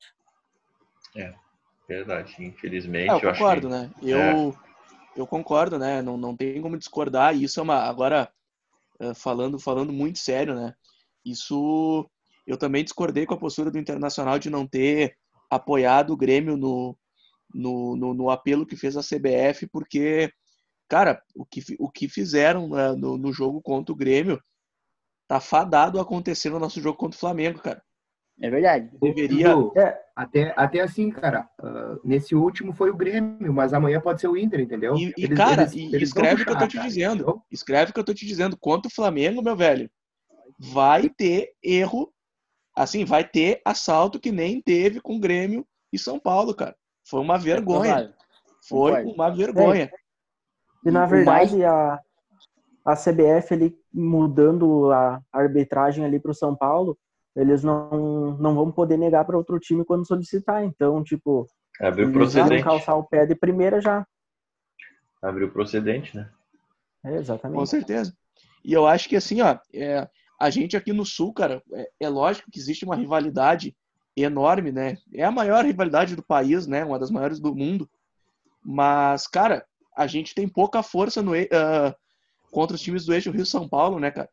Verdade, 1.89 2.35
infelizmente. 2.41 3.11
É, 3.11 3.15
eu 3.15 3.21
eu 3.21 3.31
acho 3.31 3.39
concordo, 3.39 3.69
que- 3.69 3.75
né? 3.75 3.91
Eu, 4.03 4.57
eu 5.17 5.27
concordo, 5.27 5.79
né? 5.79 6.03
Não, 6.03 6.17
não 6.17 6.37
tem 6.37 6.61
como 6.61 6.79
discordar. 6.79 7.35
Isso 7.37 7.61
é 7.61 7.63
uma. 7.63 7.77
Agora, 7.81 8.31
eh, 9.01 9.15
falando, 9.15 9.59
falando 9.59 9.93
muito 9.93 10.19
sério, 10.19 10.55
né? 10.55 10.75
Isso. 11.25 12.09
Eu 12.47 12.57
também 12.59 12.85
discordei 12.85 13.27
com 13.27 13.35
a 13.35 13.39
postura 13.39 13.71
do 13.71 13.79
Internacional 13.79 14.39
de 14.39 14.51
não 14.51 14.67
ter 14.67 15.17
apoiado 15.51 16.13
o 16.13 16.17
Grêmio 16.17 16.57
no, 16.57 16.97
no, 17.55 17.97
no, 17.97 18.15
no 18.15 18.31
apelo 18.31 18.67
que 18.67 18.77
fez 18.77 18.97
a 18.97 19.03
CBF, 19.03 19.67
porque, 19.69 20.33
cara, 20.89 21.23
o 21.35 21.45
que, 21.47 21.63
o 21.79 21.91
que 21.91 22.09
fizeram 22.09 22.69
né, 22.69 22.93
no, 22.93 23.17
no 23.19 23.33
jogo 23.33 23.61
contra 23.63 23.93
o 23.93 23.97
Grêmio 23.97 24.41
tá 25.29 25.41
fadado 25.41 26.01
acontecer 26.01 26.51
no 26.51 26.61
nosso 26.61 26.81
jogo 26.81 26.99
contra 26.99 27.17
o 27.17 27.21
Flamengo, 27.21 27.61
cara. 27.61 27.83
É 28.41 28.51
verdade. 28.51 28.91
Deveria. 29.01 29.49
É. 29.77 29.99
Até, 30.15 30.53
até 30.57 30.81
assim, 30.81 31.11
cara. 31.11 31.49
ah, 31.59 31.97
nesse 32.05 32.35
último 32.35 32.73
foi 32.73 32.91
o 32.91 32.97
Grêmio, 32.97 33.53
mas 33.53 33.73
amanhã 33.73 34.01
pode 34.01 34.21
ser 34.21 34.29
o 34.29 34.37
Inter, 34.37 34.61
entendeu? 34.61 34.95
E, 34.97 35.13
e, 35.17 35.25
Eles- 35.25 35.39
cara, 35.39 35.63
eles- 35.63 35.75
e- 35.75 35.87
eles 35.95 36.09
escreve 36.09 36.43
o 36.43 36.45
que 36.47 36.53
eu 36.53 36.59
tô 36.59 36.67
te 36.67 36.77
cara, 36.77 36.89
dizendo. 36.89 37.15
entendeu? 37.23 37.43
Escreve 37.51 37.91
o 37.91 37.95
que 37.95 38.01
eu 38.01 38.05
tô 38.05 38.15
te 38.15 38.27
dizendo. 38.27 38.57
Contra 38.59 38.89
o 38.89 38.95
Flamengo, 38.95 39.43
meu 39.43 39.57
velho, 39.57 39.91
vai 40.59 41.09
ter 41.09 41.53
erro. 41.63 42.13
Assim, 42.77 43.05
vai 43.07 43.25
ter 43.27 43.61
assalto 43.65 44.21
que 44.21 44.31
nem 44.31 44.61
teve 44.61 45.01
com 45.01 45.19
Grêmio 45.19 45.67
e 45.93 45.99
São 45.99 46.19
Paulo, 46.21 46.55
cara. 46.55 46.77
Foi 47.09 47.21
uma 47.21 47.39
vergonha. 47.39 47.95
Provável. 47.95 48.15
Foi 48.69 49.05
uma 49.05 49.31
vergonha. 49.31 49.91
E 50.85 50.91
na 50.91 51.05
O 51.05 51.09
verdade 51.09 51.65
a, 51.65 51.99
a 52.85 52.95
CBF 52.97 53.55
ali 53.55 53.77
mudando 53.93 54.91
a 54.93 55.21
arbitragem 55.33 56.05
ali 56.05 56.21
para 56.21 56.31
o 56.33 56.35
São 56.35 56.55
Paulo, 56.55 56.99
eles 57.37 57.63
não, 57.63 58.37
não 58.39 58.55
vão 58.55 58.73
poder 58.73 58.97
negar 58.97 59.25
para 59.25 59.37
outro 59.37 59.61
time 59.61 59.85
quando 59.85 60.07
solicitar. 60.07 60.65
Então, 60.65 61.05
tipo, 61.05 61.47
Abriu 61.79 62.09
eles 62.09 62.33
já 62.33 62.41
vão 62.41 62.49
procedente. 62.49 62.65
calçar 62.65 62.97
o 62.97 63.05
pé 63.05 63.27
de 63.27 63.35
primeira 63.35 63.81
já. 63.81 64.07
Abriu 65.23 65.51
procedente, 65.53 66.17
né? 66.17 66.31
É, 67.05 67.11
Com 67.11 67.17
exatamente. 67.17 67.69
certeza. 67.69 68.17
E 68.65 68.73
eu 68.73 68.87
acho 68.87 69.09
que 69.09 69.17
assim, 69.17 69.43
ó, 69.43 69.59
é, 69.75 70.09
a 70.41 70.51
gente 70.51 70.77
aqui 70.77 70.93
no 70.93 71.05
Sul, 71.05 71.33
cara, 71.33 71.63
é, 71.73 71.91
é 72.01 72.09
lógico 72.09 72.51
que 72.51 72.59
existe 72.59 72.85
uma 72.85 72.97
rivalidade 72.97 73.77
enorme, 74.17 74.73
né? 74.73 74.97
É 75.13 75.23
a 75.23 75.31
maior 75.31 75.65
rivalidade 75.65 76.17
do 76.17 76.23
país, 76.23 76.67
né? 76.67 76.85
Uma 76.85 76.99
das 76.99 77.11
maiores 77.11 77.39
do 77.39 77.55
mundo. 77.55 77.89
Mas, 78.65 79.27
cara, 79.27 79.65
a 79.95 80.07
gente 80.07 80.35
tem 80.35 80.49
pouca 80.49 80.83
força 80.83 81.23
no, 81.23 81.33
ah, 81.35 81.95
contra 82.51 82.75
os 82.75 82.81
times 82.81 83.05
do 83.05 83.13
eixo 83.13 83.31
Rio-São 83.31 83.69
Paulo, 83.69 84.01
né, 84.01 84.11
cara? 84.11 84.29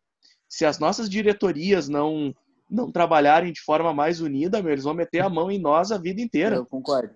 Se 0.47 0.65
as 0.65 0.79
nossas 0.79 1.09
diretorias 1.09 1.89
não 1.89 2.33
não 2.73 2.91
trabalharem 2.91 3.53
de 3.53 3.61
forma 3.61 3.93
mais 3.93 4.19
unida, 4.19 4.61
meu, 4.61 4.71
eles 4.71 4.83
vão 4.83 4.93
meter 4.95 5.21
a 5.21 5.29
mão 5.29 5.51
em 5.51 5.59
nós 5.59 5.91
a 5.91 5.97
vida 5.97 6.19
inteira. 6.21 6.55
Eu 6.55 6.65
concordo. 6.65 7.13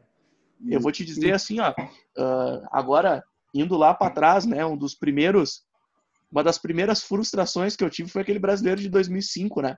Eu 0.70 0.80
vou 0.80 0.92
te 0.92 1.04
dizer 1.04 1.34
assim, 1.34 1.60
ó, 1.60 1.74
ah, 2.18 2.68
agora 2.72 3.24
indo 3.54 3.76
lá 3.76 3.94
para 3.94 4.12
trás, 4.14 4.46
né, 4.46 4.66
um 4.66 4.78
dos 4.78 4.94
primeiros, 4.96 5.64
uma 6.32 6.44
das 6.44 6.58
primeiras 6.58 7.02
frustrações 7.04 7.76
que 7.76 7.84
eu 7.84 7.90
tive 7.90 8.10
foi 8.10 8.22
aquele 8.22 8.40
brasileiro 8.40 8.80
de 8.80 8.90
2005, 8.90 9.62
né? 9.62 9.76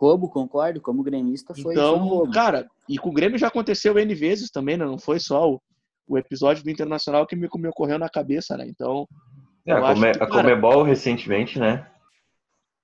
Roubo, 0.00 0.28
concordo, 0.30 0.80
como 0.80 1.02
gremista 1.02 1.52
foi, 1.54 1.62
foi 1.62 1.72
um 1.72 1.72
Então, 1.72 1.98
roubo. 1.98 2.32
cara, 2.32 2.68
e 2.88 2.96
com 2.98 3.08
o 3.08 3.12
Grêmio 3.12 3.36
já 3.38 3.48
aconteceu 3.48 3.98
N 3.98 4.14
vezes 4.14 4.50
também, 4.50 4.76
né? 4.76 4.84
Não 4.84 4.98
foi 4.98 5.18
só 5.18 5.50
o, 5.50 5.60
o 6.06 6.16
episódio 6.16 6.62
do 6.62 6.70
Internacional 6.70 7.26
que 7.26 7.34
me, 7.34 7.48
me 7.56 7.68
ocorreu 7.68 7.98
na 7.98 8.08
cabeça, 8.08 8.56
né? 8.56 8.66
Então, 8.68 9.08
É, 9.66 9.72
a, 9.72 9.80
Come, 9.80 10.12
que, 10.12 10.22
a 10.22 10.26
cara- 10.28 10.42
Comebol 10.42 10.82
recentemente, 10.84 11.58
né? 11.58 11.84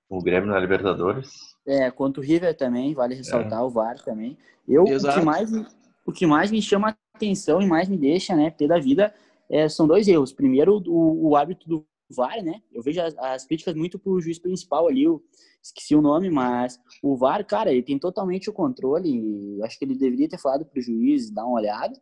O 0.09 0.21
Grêmio 0.21 0.49
na 0.49 0.59
Libertadores. 0.59 1.54
É, 1.67 1.89
quanto 1.91 2.19
o 2.19 2.21
River 2.21 2.55
também, 2.55 2.93
vale 2.93 3.15
ressaltar 3.15 3.65
o 3.65 3.69
VAR 3.69 4.03
também. 4.03 4.37
Eu, 4.67 4.83
o 4.83 4.85
que, 5.19 5.21
mais, 5.25 5.51
me- 5.51 5.65
o 6.05 6.11
que 6.11 6.25
mais 6.27 6.51
me 6.51 6.61
chama 6.61 6.89
a 6.89 6.95
atenção 7.15 7.61
e 7.61 7.65
mais 7.65 7.89
me 7.89 7.97
deixa, 7.97 8.35
né, 8.35 8.51
pé 8.51 8.67
da 8.67 8.79
vida, 8.79 9.13
é, 9.49 9.67
são 9.67 9.87
dois 9.87 10.07
erros. 10.07 10.31
Primeiro, 10.31 10.81
o, 10.87 11.29
o 11.29 11.35
hábito 11.35 11.67
do 11.67 11.85
VAR, 12.09 12.43
né? 12.43 12.61
Eu 12.71 12.83
vejo 12.83 13.01
as, 13.01 13.17
as 13.17 13.45
críticas 13.45 13.73
muito 13.73 13.97
pro 13.97 14.19
juiz 14.21 14.37
principal 14.37 14.87
ali, 14.87 15.03
eu 15.03 15.23
esqueci 15.63 15.95
o 15.95 16.01
nome, 16.01 16.29
mas 16.29 16.79
o 17.01 17.15
VAR, 17.17 17.43
cara, 17.45 17.71
ele 17.71 17.81
tem 17.81 17.97
totalmente 17.97 18.47
o 18.47 18.53
controle. 18.53 19.59
Acho 19.63 19.79
que 19.79 19.85
ele 19.85 19.95
deveria 19.95 20.29
ter 20.29 20.37
falado 20.39 20.65
pro 20.65 20.79
juiz 20.81 21.31
dar 21.31 21.45
uma 21.45 21.55
olhada. 21.59 21.99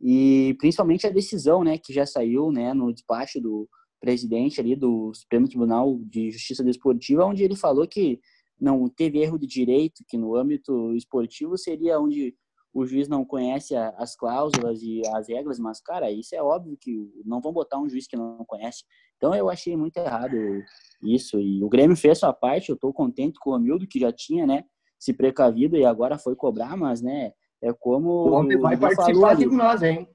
E 0.00 0.54
principalmente 0.58 1.06
a 1.06 1.10
decisão, 1.10 1.62
né, 1.64 1.78
que 1.78 1.92
já 1.92 2.06
saiu, 2.06 2.50
né, 2.50 2.72
no 2.74 2.92
despacho 2.92 3.40
do 3.40 3.68
presidente 4.00 4.60
ali 4.60 4.76
do 4.76 5.12
Supremo 5.14 5.48
Tribunal 5.48 5.98
de 6.04 6.30
Justiça 6.30 6.62
Desportiva, 6.62 7.24
onde 7.24 7.42
ele 7.42 7.56
falou 7.56 7.86
que 7.86 8.20
não 8.60 8.88
teve 8.88 9.18
erro 9.18 9.38
de 9.38 9.46
direito, 9.46 10.04
que 10.08 10.16
no 10.16 10.34
âmbito 10.36 10.94
esportivo 10.94 11.56
seria 11.58 11.98
onde 12.00 12.34
o 12.72 12.84
juiz 12.84 13.08
não 13.08 13.24
conhece 13.24 13.74
a- 13.74 13.94
as 13.96 14.14
cláusulas 14.14 14.82
e 14.82 15.00
as 15.14 15.28
regras, 15.28 15.58
mas, 15.58 15.80
cara, 15.80 16.10
isso 16.10 16.34
é 16.34 16.42
óbvio 16.42 16.76
que 16.78 17.10
não 17.24 17.40
vão 17.40 17.52
botar 17.52 17.78
um 17.78 17.88
juiz 17.88 18.06
que 18.06 18.16
não 18.16 18.44
conhece. 18.46 18.84
Então 19.16 19.34
eu 19.34 19.48
achei 19.48 19.74
muito 19.76 19.96
errado 19.96 20.36
isso. 21.02 21.40
E 21.40 21.64
o 21.64 21.68
Grêmio 21.70 21.96
fez 21.96 22.18
sua 22.18 22.32
parte, 22.34 22.68
eu 22.68 22.74
estou 22.74 22.92
contente 22.92 23.38
com 23.40 23.50
o 23.50 23.54
Hamildo, 23.54 23.86
que 23.86 23.98
já 23.98 24.12
tinha, 24.12 24.46
né, 24.46 24.64
se 24.98 25.12
precavido 25.14 25.76
e 25.76 25.84
agora 25.86 26.18
foi 26.18 26.34
cobrar, 26.36 26.76
mas, 26.76 27.00
né, 27.00 27.32
é 27.62 27.72
como 27.72 28.10
O 28.10 28.32
homem 28.32 28.58
vai 28.58 28.76
Dudu 28.76 28.80
participar 28.82 29.12
falou 29.12 29.24
ali. 29.26 29.48
com 29.48 29.54
nós, 29.56 29.82
hein? 29.82 30.08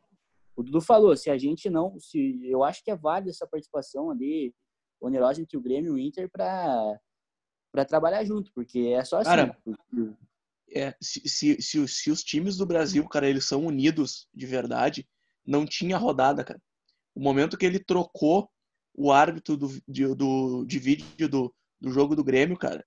O 0.56 0.62
Dudu 0.62 0.82
falou, 0.82 1.16
se 1.18 1.32
a 1.32 1.38
gente 1.40 1.68
não, 1.70 1.98
se 2.00 2.40
eu 2.48 2.64
acho 2.64 2.84
que 2.84 2.92
é 2.92 2.96
válida 2.96 3.32
essa 3.32 3.48
participação 3.48 4.12
ali 4.12 4.54
onerosa 5.02 5.42
entre 5.42 5.58
o 5.58 5.62
Grêmio 5.62 5.98
e 5.98 6.02
o 6.04 6.08
Inter 6.08 6.30
para 6.30 7.00
para 7.72 7.86
trabalhar 7.86 8.24
junto, 8.26 8.52
porque 8.54 8.80
é 8.98 9.04
só 9.04 9.18
assim. 9.18 9.30
Cara, 9.30 9.58
é, 10.74 10.96
se, 11.02 11.28
se, 11.28 11.62
se, 11.62 11.80
os- 11.80 11.98
se 11.98 12.12
os 12.12 12.24
times 12.24 12.58
do 12.58 12.66
Brasil, 12.66 13.08
cara, 13.08 13.28
eles 13.30 13.46
são 13.46 13.66
unidos 13.66 14.28
de 14.34 14.46
verdade, 14.46 15.08
não 15.46 15.66
tinha 15.66 15.98
rodada, 15.98 16.44
cara. 16.44 16.62
O 17.14 17.22
momento 17.22 17.58
que 17.58 17.66
ele 17.66 17.80
trocou 17.80 18.50
o 18.94 19.12
árbitro 19.12 19.58
do, 19.58 19.68
de, 19.88 20.14
do, 20.16 20.66
de 20.66 20.80
vídeo 20.80 21.28
do, 21.30 21.54
do 21.80 21.92
jogo 21.92 22.16
do 22.16 22.24
Grêmio, 22.24 22.58
cara, 22.58 22.86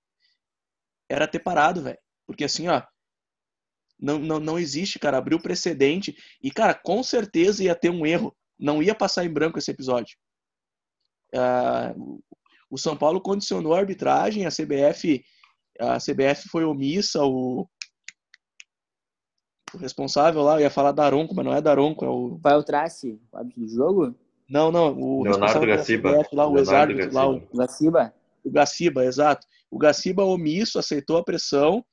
era 1.09 1.27
ter 1.27 1.39
parado, 1.39 1.81
velho. 1.81 1.97
Porque 2.25 2.43
assim, 2.43 2.67
ó, 2.67 2.81
não, 3.99 4.19
não, 4.19 4.39
não 4.39 4.59
existe, 4.59 4.99
cara, 4.99 5.17
abriu 5.17 5.39
precedente. 5.39 6.15
E, 6.41 6.51
cara, 6.51 6.73
com 6.73 7.01
certeza 7.03 7.63
ia 7.63 7.75
ter 7.75 7.89
um 7.89 8.05
erro. 8.05 8.35
Não 8.57 8.81
ia 8.81 8.95
passar 8.95 9.25
em 9.25 9.29
branco 9.31 9.57
esse 9.59 9.71
episódio. 9.71 10.17
Ah, 11.33 11.93
o 12.69 12.77
São 12.77 12.95
Paulo 12.95 13.21
condicionou 13.21 13.73
a 13.73 13.79
arbitragem, 13.79 14.45
a 14.45 14.49
CBF, 14.49 15.23
a 15.79 15.97
CBF 15.97 16.49
foi 16.49 16.63
omissa, 16.63 17.23
o 17.23 17.67
o 19.75 19.77
responsável 19.77 20.41
lá, 20.41 20.55
eu 20.55 20.61
ia 20.61 20.69
falar 20.69 20.91
Daronco, 20.91 21.35
mas 21.35 21.45
não 21.45 21.53
é 21.53 21.61
Daronco, 21.61 22.05
é 22.05 22.09
o. 22.09 22.39
É 22.45 22.55
o 22.55 22.63
trace? 22.63 23.19
O 23.31 23.37
árbitro 23.37 23.61
do 23.61 23.67
jogo? 23.67 24.15
Não, 24.49 24.71
não, 24.71 24.97
o 24.97 25.23
Leonardo 25.23 25.65
Gaciba. 25.65 26.13
CBF 26.13 26.35
lá, 26.35 26.47
o 26.47 26.57
ex-árbitro 26.57 27.13
lá, 27.13 27.27
o, 27.27 27.33
Gaciba. 27.33 27.53
O 27.53 27.57
Gaciba? 27.57 28.13
o 28.45 28.51
Gaciba, 28.51 29.05
exato. 29.05 29.47
O 29.71 29.77
Gaciba 29.77 30.23
omisso, 30.23 30.79
aceitou 30.79 31.17
a 31.17 31.23
pressão 31.23 31.83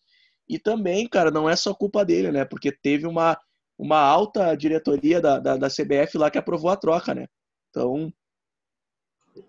e 0.49 0.59
também, 0.59 1.09
cara, 1.09 1.31
não 1.31 1.49
é 1.49 1.57
só 1.57 1.75
culpa 1.75 2.05
dele, 2.05 2.31
né? 2.31 2.45
Porque 2.45 2.71
teve 2.71 3.07
uma, 3.07 3.39
uma 3.79 3.99
alta 3.99 4.55
diretoria 4.55 5.21
da, 5.21 5.39
da, 5.39 5.57
da 5.57 5.69
CBF 5.69 6.19
lá 6.19 6.31
que 6.31 6.39
aprovou 6.39 6.71
a 6.71 6.77
troca, 6.77 7.15
né? 7.15 7.27
Então, 7.71 8.13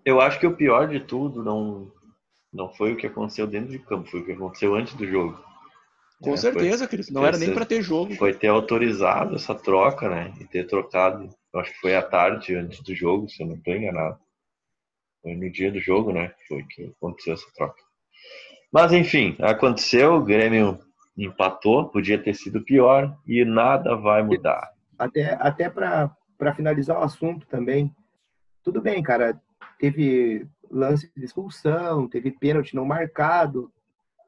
Eu 0.04 0.20
acho 0.20 0.38
que 0.40 0.46
o 0.46 0.56
pior 0.56 0.88
de 0.88 1.00
tudo 1.00 1.42
não, 1.42 1.90
não 2.52 2.72
foi 2.72 2.92
o 2.92 2.96
que 2.96 3.06
aconteceu 3.06 3.46
dentro 3.46 3.70
de 3.70 3.78
campo, 3.78 4.08
foi 4.10 4.20
o 4.20 4.24
que 4.24 4.32
aconteceu 4.32 4.74
antes 4.74 4.94
do 4.94 5.06
jogo. 5.06 5.38
com 6.20 6.32
É, 6.32 6.36
certeza, 6.36 6.86
Cris, 6.86 7.10
não 7.10 7.26
era 7.26 7.36
nem 7.36 7.52
pra 7.52 7.66
ter 7.66 7.82
jogo. 7.82 8.14
Foi 8.14 8.32
ter 8.32 8.48
autorizado 8.48 9.34
essa 9.34 9.54
troca, 9.54 10.08
né? 10.08 10.32
E 10.40 10.44
ter 10.46 10.66
trocado. 10.66 11.28
Eu 11.52 11.60
acho 11.60 11.72
que 11.72 11.80
foi 11.80 11.94
à 11.94 12.02
tarde 12.02 12.54
antes 12.54 12.80
do 12.80 12.94
jogo, 12.94 13.28
se 13.28 13.42
eu 13.42 13.46
não 13.46 13.56
estou 13.56 13.74
enganado. 13.74 14.18
Foi 15.22 15.34
no 15.34 15.50
dia 15.50 15.70
do 15.70 15.80
jogo, 15.80 16.12
né? 16.12 16.32
Foi 16.48 16.62
que 16.64 16.92
aconteceu 16.96 17.34
essa 17.34 17.46
troca. 17.54 17.82
Mas 18.72 18.92
enfim, 18.92 19.36
aconteceu, 19.40 20.14
o 20.14 20.24
Grêmio 20.24 20.78
empatou, 21.16 21.88
podia 21.88 22.18
ter 22.20 22.34
sido 22.34 22.64
pior 22.64 23.16
e 23.26 23.44
nada 23.44 23.94
vai 23.96 24.22
mudar. 24.22 24.72
Até, 24.98 25.34
até 25.34 25.70
para 25.70 26.54
finalizar 26.56 26.98
o 26.98 27.02
assunto 27.04 27.46
também, 27.46 27.94
tudo 28.64 28.80
bem, 28.82 29.02
cara, 29.02 29.40
teve 29.78 30.46
lance 30.70 31.10
de 31.16 31.24
expulsão, 31.24 32.08
teve 32.08 32.30
pênalti 32.30 32.74
não 32.74 32.84
marcado, 32.84 33.72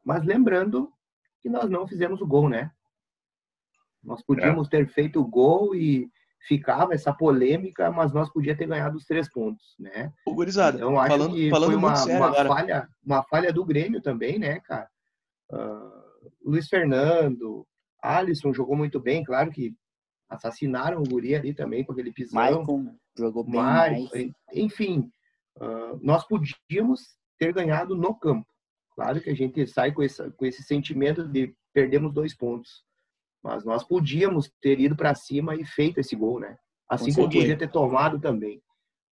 mas 0.04 0.24
lembrando 0.24 0.92
que 1.40 1.48
nós 1.48 1.70
não 1.70 1.86
fizemos 1.86 2.20
o 2.20 2.26
gol, 2.26 2.48
né? 2.48 2.70
Nós 4.02 4.22
podíamos 4.22 4.68
ter 4.68 4.86
feito 4.88 5.20
o 5.20 5.26
gol 5.26 5.74
e 5.74 6.08
ficava 6.46 6.94
essa 6.94 7.12
polêmica, 7.12 7.90
mas 7.90 8.12
nós 8.12 8.30
podíamos 8.30 8.58
ter 8.58 8.66
ganhado 8.66 8.96
os 8.96 9.04
três 9.04 9.28
pontos, 9.28 9.74
né? 9.78 10.12
Ô, 10.24 10.34
gurizada, 10.34 10.76
Então 10.78 10.98
acho 10.98 11.10
falando, 11.10 11.34
que 11.34 11.50
falando 11.50 11.70
foi 11.70 11.80
muito 11.80 11.88
uma, 11.88 11.96
sério 11.96 12.24
uma 12.24 12.34
falha, 12.34 12.88
uma 13.04 13.22
falha 13.24 13.52
do 13.52 13.64
Grêmio 13.64 14.00
também, 14.00 14.38
né, 14.38 14.60
cara? 14.60 14.88
Ah, 15.50 16.04
Luiz 16.44 16.68
Fernando, 16.68 17.66
Alisson 18.00 18.52
jogou 18.52 18.76
muito 18.76 19.00
bem, 19.00 19.24
claro 19.24 19.50
que 19.50 19.74
assassinaram 20.28 21.02
o 21.02 21.04
Guri 21.04 21.34
ali 21.34 21.52
também 21.54 21.84
com 21.84 21.92
aquele 21.92 22.12
pisão. 22.12 22.40
Maicon 22.40 22.94
jogou 23.16 23.44
bem 23.44 23.54
mais. 23.54 24.08
enfim, 24.52 25.10
ah, 25.60 25.96
nós 26.00 26.26
podíamos 26.26 27.00
ter 27.38 27.52
ganhado 27.52 27.94
no 27.94 28.14
campo. 28.14 28.46
Claro 28.94 29.20
que 29.20 29.30
a 29.30 29.34
gente 29.34 29.66
sai 29.66 29.92
com 29.92 30.02
esse, 30.02 30.30
com 30.32 30.46
esse 30.46 30.62
sentimento 30.62 31.28
de 31.28 31.54
perdemos 31.72 32.12
dois 32.12 32.34
pontos, 32.34 32.82
mas 33.42 33.64
nós 33.64 33.84
podíamos 33.84 34.50
ter 34.60 34.80
ido 34.80 34.96
para 34.96 35.14
cima 35.14 35.54
e 35.54 35.64
feito 35.64 36.00
esse 36.00 36.16
gol, 36.16 36.40
né? 36.40 36.56
Assim 36.88 37.12
como 37.12 37.26
podia 37.26 37.56
ter 37.58 37.70
tomado 37.70 38.18
também. 38.18 38.62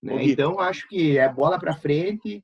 né? 0.03 0.25
Então 0.25 0.59
acho 0.59 0.89
que 0.89 1.19
é 1.19 1.29
bola 1.31 1.59
para 1.59 1.77
frente 1.77 2.43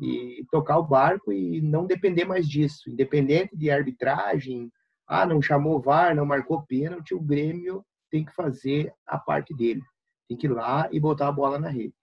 e 0.00 0.44
tocar 0.50 0.78
o 0.78 0.86
barco 0.86 1.32
e 1.32 1.60
não 1.62 1.86
depender 1.86 2.24
mais 2.24 2.46
disso, 2.48 2.90
independente 2.90 3.56
de 3.56 3.70
arbitragem. 3.70 4.70
Ah, 5.06 5.24
não 5.24 5.40
chamou 5.40 5.80
VAR, 5.80 6.14
não 6.14 6.26
marcou 6.26 6.64
pênalti, 6.66 7.14
o 7.14 7.20
Grêmio 7.20 7.84
tem 8.10 8.24
que 8.24 8.34
fazer 8.34 8.92
a 9.06 9.18
parte 9.18 9.54
dele. 9.54 9.80
Tem 10.28 10.36
que 10.36 10.46
ir 10.46 10.50
lá 10.50 10.88
e 10.92 11.00
botar 11.00 11.28
a 11.28 11.32
bola 11.32 11.58
na 11.58 11.68
rede, 11.68 11.94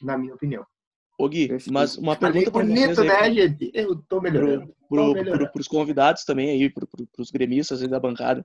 na 0.00 0.16
minha 0.18 0.34
opinião. 0.34 0.64
Ô, 1.22 1.28
Gui, 1.28 1.46
Perfeito. 1.46 1.72
mas 1.72 1.96
uma 1.96 2.16
pergunta 2.18 2.50
vocês 2.50 2.66
bonito, 2.66 3.00
aí, 3.00 3.06
né, 3.06 3.32
gente? 3.32 3.70
Eu 3.72 3.94
tô 3.94 4.20
melhorando. 4.20 4.74
Tô 4.88 5.14
pro, 5.14 5.52
pros 5.52 5.68
convidados 5.68 6.24
também 6.24 6.50
aí, 6.50 6.68
pro, 6.68 6.84
pros 6.84 7.30
gremistas 7.30 7.80
aí 7.80 7.86
da 7.86 8.00
bancada. 8.00 8.44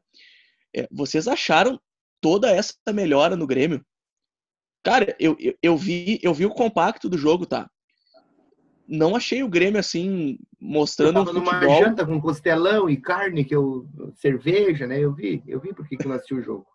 É, 0.75 0.87
vocês 0.91 1.27
acharam 1.27 1.81
toda 2.21 2.51
essa 2.51 2.75
melhora 2.93 3.35
no 3.35 3.47
Grêmio? 3.47 3.83
Cara, 4.83 5.15
eu, 5.19 5.35
eu, 5.39 5.57
eu 5.59 5.75
vi, 5.75 6.19
eu 6.21 6.35
vi 6.35 6.45
o 6.45 6.53
compacto 6.53 7.09
do 7.09 7.17
jogo, 7.17 7.47
tá? 7.47 7.67
Não 8.87 9.15
achei 9.15 9.41
o 9.41 9.49
Grêmio 9.49 9.79
assim 9.79 10.37
Eu 10.61 10.67
mostrando 10.67 11.19
um 11.21 11.25
tava 11.25 11.33
numa 11.33 11.53
futebol. 11.53 11.83
janta 11.83 12.05
com 12.05 12.21
costelão 12.21 12.87
e 12.87 12.95
carne, 12.95 13.43
que 13.43 13.55
eu 13.55 13.89
cerveja, 14.17 14.85
né? 14.85 14.99
Eu 14.99 15.15
vi, 15.15 15.41
eu 15.47 15.59
vi 15.59 15.73
porque 15.73 15.97
que 15.97 16.05
eu 16.05 16.13
assisti 16.13 16.35
o 16.35 16.43
jogo. 16.43 16.67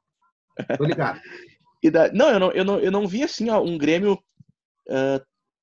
Tô 0.77 0.85
ligado. 0.85 1.21
E 1.85 1.91
da- 1.91 2.13
não, 2.13 2.29
eu 2.31 2.39
não, 2.39 2.53
eu 2.53 2.65
não, 2.65 2.79
eu 2.79 2.91
não 2.93 3.09
vi 3.09 3.25
assim 3.25 3.51
ó, 3.51 3.61
um 3.61 3.77
Grêmio 3.77 4.17
ah, 4.89 5.21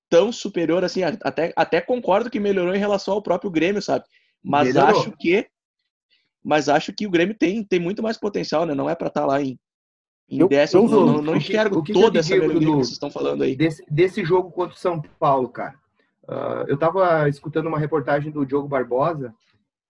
tão 0.10 0.32
superior 0.32 0.84
assim. 0.84 1.04
Até, 1.04 1.54
até 1.56 1.80
concordo 1.82 2.30
que 2.30 2.40
melhorou 2.40 2.74
em 2.74 2.80
relação 2.80 3.14
ao 3.14 3.22
próprio 3.22 3.52
Grêmio, 3.52 3.82
sabe? 3.82 4.06
Mas 4.44 4.74
Melhorou. 4.74 5.00
acho 5.00 5.12
que, 5.18 5.48
mas 6.44 6.70
acho 6.70 6.94
que 6.94 7.06
o 7.06 7.10
Grêmio 7.12 7.36
tem, 7.38 7.64
tem 7.64 7.80
muito 7.80 8.02
mais 8.02 8.18
potencial, 8.18 8.66
né? 8.66 8.74
Não 8.74 8.90
é 8.90 8.96
pra 8.96 9.08
estar 9.08 9.26
lá 9.26 9.42
em, 9.42 9.60
em 10.30 10.40
Eu- 10.40 10.48
décimo. 10.48 10.84
eu 10.84 10.88
não, 11.06 11.22
não, 11.22 11.34
que- 11.34 11.40
enxergo 11.40 11.84
que 11.84 11.92
que 11.94 12.00
toda 12.00 12.20
essa 12.20 12.30
melhoria 12.32 12.58
que 12.60 12.64
Edu? 12.64 12.72
vocês 12.76 12.92
estão 12.92 13.12
falando 13.12 13.44
aí. 13.44 13.56
Desse, 13.56 13.84
desse 13.90 14.24
jogo 14.24 14.50
contra 14.52 14.76
o 14.76 14.80
São 14.80 15.02
Paulo, 15.20 15.50
cara. 15.50 15.76
Ah, 16.28 16.64
eu 16.68 16.78
tava 16.78 17.28
escutando 17.28 17.68
uma 17.68 17.80
reportagem 17.80 18.32
do 18.32 18.46
Diogo 18.46 18.68
Barbosa 18.68 19.34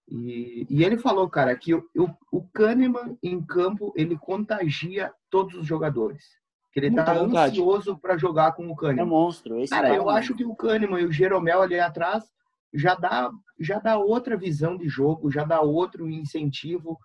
e, 0.10 0.66
e 0.70 0.84
ele 0.84 0.98
falou, 0.98 1.30
cara, 1.30 1.56
que 1.56 1.74
o, 1.76 1.86
o, 1.96 2.10
o 2.32 2.44
Kahneman 2.54 3.16
em 3.22 3.42
campo 3.44 3.94
ele 3.96 4.18
contagia 4.18 5.12
todos 5.30 5.54
os 5.56 5.68
jogadores. 5.68 6.39
Ele 6.88 6.96
Muita 6.96 7.06
tá 7.06 7.14
vontade. 7.20 7.52
ansioso 7.60 7.98
para 7.98 8.18
jogar 8.18 8.54
com 8.54 8.68
o 8.68 8.72
É 8.72 8.76
Kahneman. 8.76 9.06
monstro. 9.06 9.60
Esse 9.60 9.70
Cara, 9.72 9.88
cara 9.90 9.96
eu 10.02 10.10
é 10.10 10.14
acho 10.18 10.36
que 10.36 10.46
o 10.46 10.56
Kahneman 10.56 11.02
e 11.02 11.06
o 11.06 11.12
Jeromel 11.12 11.62
ali 11.62 11.80
atrás 11.80 12.24
já 12.74 12.96
dá, 12.96 13.32
já 13.60 13.80
dá 13.80 13.98
outra 13.98 14.38
visão 14.38 14.78
de 14.78 14.88
jogo, 14.88 15.32
já 15.32 15.44
dá 15.44 15.62
outro 15.62 16.08
incentivo. 16.10 16.98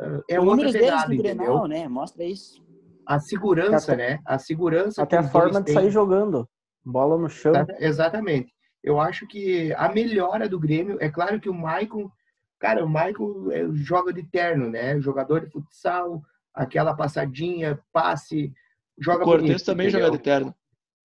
Ah, 0.00 0.20
É 0.28 0.40
Os 0.40 0.46
outra 0.46 0.72
deles 0.72 0.80
pegada, 0.90 1.08
no 1.08 1.14
entendeu? 1.14 1.36
Grenal, 1.46 1.66
né? 1.66 1.88
Mostra 1.88 2.24
isso. 2.24 2.62
A 3.06 3.18
segurança, 3.18 3.92
Até- 3.92 3.96
né? 4.14 4.20
A 4.24 4.38
segurança 4.38 5.02
Até 5.02 5.16
a 5.18 5.22
forma 5.24 5.58
de 5.60 5.66
têm. 5.66 5.74
sair 5.74 5.90
jogando. 5.90 6.48
Bola 6.84 7.18
no 7.18 7.28
chão. 7.28 7.52
Exata- 7.52 7.76
Exatamente. 7.80 8.54
Eu 8.82 8.98
acho 9.00 9.26
que 9.26 9.74
a 9.74 9.88
melhora 9.90 10.48
do 10.48 10.58
Grêmio, 10.58 10.96
é 11.00 11.10
claro 11.10 11.38
que 11.40 11.50
o 11.50 11.54
Maicon, 11.54 12.10
cara, 12.58 12.84
o 12.84 12.88
Maicon 12.88 13.50
é, 13.50 13.66
joga 13.72 14.12
de 14.12 14.22
terno, 14.22 14.70
né? 14.70 14.98
Jogador 15.00 15.40
de 15.40 15.50
futsal, 15.50 16.22
aquela 16.54 16.94
passadinha, 16.94 17.78
passe, 17.92 18.52
joga 19.00 19.22
O 19.22 19.24
Cortez 19.24 19.48
bonito, 19.48 19.64
também 19.64 19.88
entendeu? 19.88 20.06
joga 20.06 20.18
de 20.18 20.22
terno. 20.22 20.54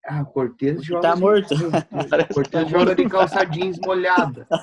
Ah, 0.04 0.22
o 0.22 0.26
Cortez 0.26 0.84
joga. 0.84 1.02
Tá 1.02 1.16
morto. 1.16 1.54
O 1.54 1.54
Cortez 2.34 2.50
tá 2.50 2.64
joga 2.64 2.84
morto. 2.86 3.02
de 3.02 3.08
calça 3.08 3.44
jeans 3.44 3.78
molhada. 3.84 4.46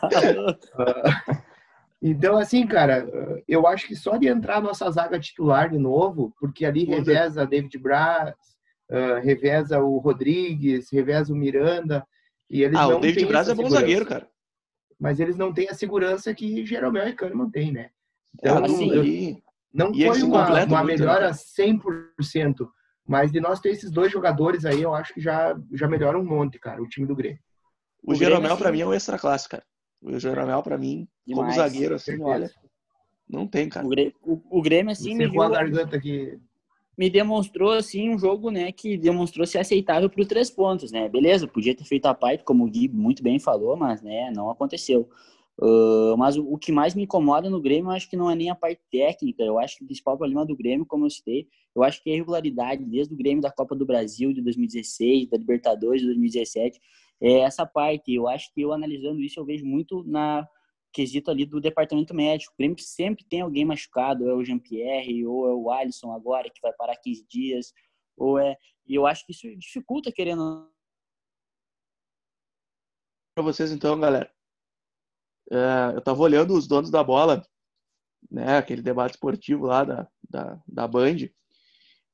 Então, 2.05 2.37
assim, 2.37 2.67
cara, 2.67 3.07
eu 3.47 3.65
acho 3.65 3.87
que 3.87 3.95
só 3.95 4.17
de 4.17 4.27
entrar 4.27 4.57
a 4.57 4.61
nossa 4.61 4.91
zaga 4.91 5.17
titular 5.17 5.69
de 5.69 5.77
novo, 5.77 6.33
porque 6.37 6.65
ali 6.65 6.83
reveza 6.83 7.47
David 7.47 7.77
Braz, 7.77 8.35
ah, 8.91 9.19
reveza 9.23 9.79
o 9.79 9.99
Rodrigues, 9.99 10.91
reveza 10.91 11.31
o 11.31 11.35
Miranda, 11.35 12.05
e 12.49 12.61
eles 12.61 12.77
Ah, 12.77 12.89
não 12.89 12.97
o 12.97 12.99
David 12.99 13.19
têm 13.19 13.27
Braz 13.27 13.47
é 13.47 13.55
bom 13.55 13.69
zagueiro, 13.69 14.05
cara. 14.05 14.27
Mas 14.99 15.21
eles 15.21 15.37
não 15.37 15.53
têm 15.53 15.69
a 15.69 15.73
segurança 15.73 16.33
que 16.33 16.65
Jeromel 16.65 17.07
e 17.07 17.13
Kahneman 17.13 17.49
têm, 17.49 17.71
né? 17.71 17.89
Então, 18.35 18.63
assim, 18.65 19.41
não 19.73 19.93
e 19.93 20.03
eles 20.03 20.19
foi 20.19 20.27
uma, 20.27 20.65
uma 20.65 20.83
né, 20.83 20.83
melhora 20.83 21.31
cara? 21.31 21.31
100%, 21.31 22.67
mas 23.07 23.31
de 23.31 23.39
nós 23.39 23.59
ter 23.59 23.69
esses 23.69 23.91
dois 23.91 24.11
jogadores 24.11 24.65
aí, 24.65 24.81
eu 24.81 24.93
acho 24.93 25.13
que 25.13 25.21
já, 25.21 25.55
já 25.73 25.87
melhora 25.87 26.17
um 26.19 26.25
monte, 26.25 26.59
cara, 26.59 26.81
o 26.81 26.87
time 26.87 27.05
do 27.05 27.15
Grêmio. 27.15 27.39
o, 28.03 28.11
o 28.11 28.15
Jeromel, 28.15 28.57
pra 28.57 28.69
assim, 28.69 28.77
mim, 28.77 28.81
é 28.83 28.85
o 28.85 28.93
extra 28.93 29.17
classe, 29.19 29.47
cara. 29.49 29.63
O 30.01 30.19
Jeromel, 30.19 30.61
pra 30.63 30.77
mim, 30.77 31.07
como 31.25 31.49
Demais. 31.49 31.55
zagueiro, 31.55 31.95
assim, 31.95 32.11
Certeza. 32.11 32.29
olha, 32.29 32.51
não 33.29 33.47
tem, 33.47 33.69
cara. 33.69 33.85
O 33.85 33.89
Grêmio, 33.89 34.13
o, 34.21 34.41
o 34.59 34.61
Grêmio 34.61 34.91
assim, 34.91 35.15
me, 35.15 35.27
viu- 35.27 35.49
garganta 35.49 35.95
aqui. 35.95 36.37
me 36.97 37.09
demonstrou 37.09 37.71
assim 37.71 38.09
um 38.09 38.17
jogo, 38.19 38.49
né, 38.51 38.71
que 38.71 38.97
demonstrou 38.97 39.45
ser 39.47 39.59
aceitável 39.59 40.09
para 40.09 40.21
os 40.21 40.27
três 40.27 40.49
pontos, 40.49 40.91
né? 40.91 41.07
Beleza, 41.09 41.47
podia 41.47 41.75
ter 41.75 41.85
feito 41.85 42.05
a 42.05 42.13
parte, 42.13 42.43
como 42.43 42.65
o 42.65 42.69
Gui 42.69 42.87
muito 42.89 43.23
bem 43.23 43.39
falou, 43.39 43.75
mas 43.75 44.01
né, 44.01 44.31
não 44.35 44.49
aconteceu. 44.49 45.09
Ah, 45.61 46.15
mas 46.17 46.37
o, 46.37 46.43
o 46.53 46.57
que 46.57 46.71
mais 46.71 46.95
me 46.95 47.03
incomoda 47.03 47.49
no 47.49 47.61
Grêmio, 47.61 47.89
eu 47.89 47.95
acho 47.95 48.09
que 48.09 48.17
não 48.17 48.29
é 48.29 48.35
nem 48.35 48.49
a 48.49 48.55
parte 48.55 48.81
técnica. 48.91 49.43
Eu 49.43 49.59
acho 49.59 49.77
que 49.77 49.83
o 49.83 49.87
principal 49.87 50.17
problema 50.17 50.45
do 50.45 50.55
Grêmio, 50.55 50.85
como 50.85 51.05
eu 51.05 51.09
citei, 51.09 51.47
eu 51.75 51.83
acho 51.83 52.01
que 52.01 52.09
é 52.09 52.13
a 52.13 52.15
irregularidade, 52.15 52.83
desde 52.85 53.13
o 53.13 53.17
Grêmio 53.17 53.41
da 53.41 53.51
Copa 53.51 53.75
do 53.75 53.85
Brasil 53.85 54.33
de 54.33 54.41
2016, 54.41 55.29
da 55.29 55.37
Libertadores 55.37 56.01
de 56.01 56.07
2017, 56.07 56.79
é 57.21 57.39
essa 57.39 57.65
parte. 57.65 58.13
Eu 58.13 58.27
acho 58.27 58.51
que 58.53 58.61
eu 58.61 58.73
analisando 58.73 59.21
isso, 59.21 59.39
eu 59.39 59.45
vejo 59.45 59.65
muito 59.65 60.03
na 60.03 60.47
quesito 60.91 61.31
ali 61.31 61.45
do 61.45 61.59
departamento 61.59 62.13
médico. 62.13 62.53
O 62.53 62.57
Grêmio 62.57 62.77
sempre 62.79 63.25
tem 63.25 63.41
alguém 63.41 63.65
machucado, 63.65 64.23
ou 64.25 64.29
é 64.29 64.33
o 64.35 64.43
Jean-Pierre, 64.43 65.25
ou 65.25 65.49
é 65.49 65.53
o 65.53 65.71
Alisson 65.71 66.11
agora, 66.11 66.49
que 66.49 66.61
vai 66.61 66.71
parar 66.73 66.95
15 66.97 67.25
dias, 67.27 67.73
ou 68.15 68.37
é... 68.37 68.55
E 68.85 68.95
eu 68.95 69.07
acho 69.07 69.25
que 69.25 69.31
isso 69.31 69.47
dificulta, 69.57 70.11
querendo... 70.11 70.69
Pra 73.33 73.43
vocês, 73.43 73.71
então, 73.71 73.99
galera. 73.99 74.31
É, 75.51 75.95
eu 75.95 76.01
tava 76.01 76.21
olhando 76.21 76.53
os 76.53 76.67
donos 76.67 76.89
da 76.89 77.03
bola, 77.03 77.43
né, 78.31 78.57
aquele 78.57 78.81
debate 78.81 79.15
esportivo 79.15 79.65
lá 79.65 79.83
da, 79.83 80.07
da, 80.29 80.59
da 80.67 80.87
Band, 80.87 81.17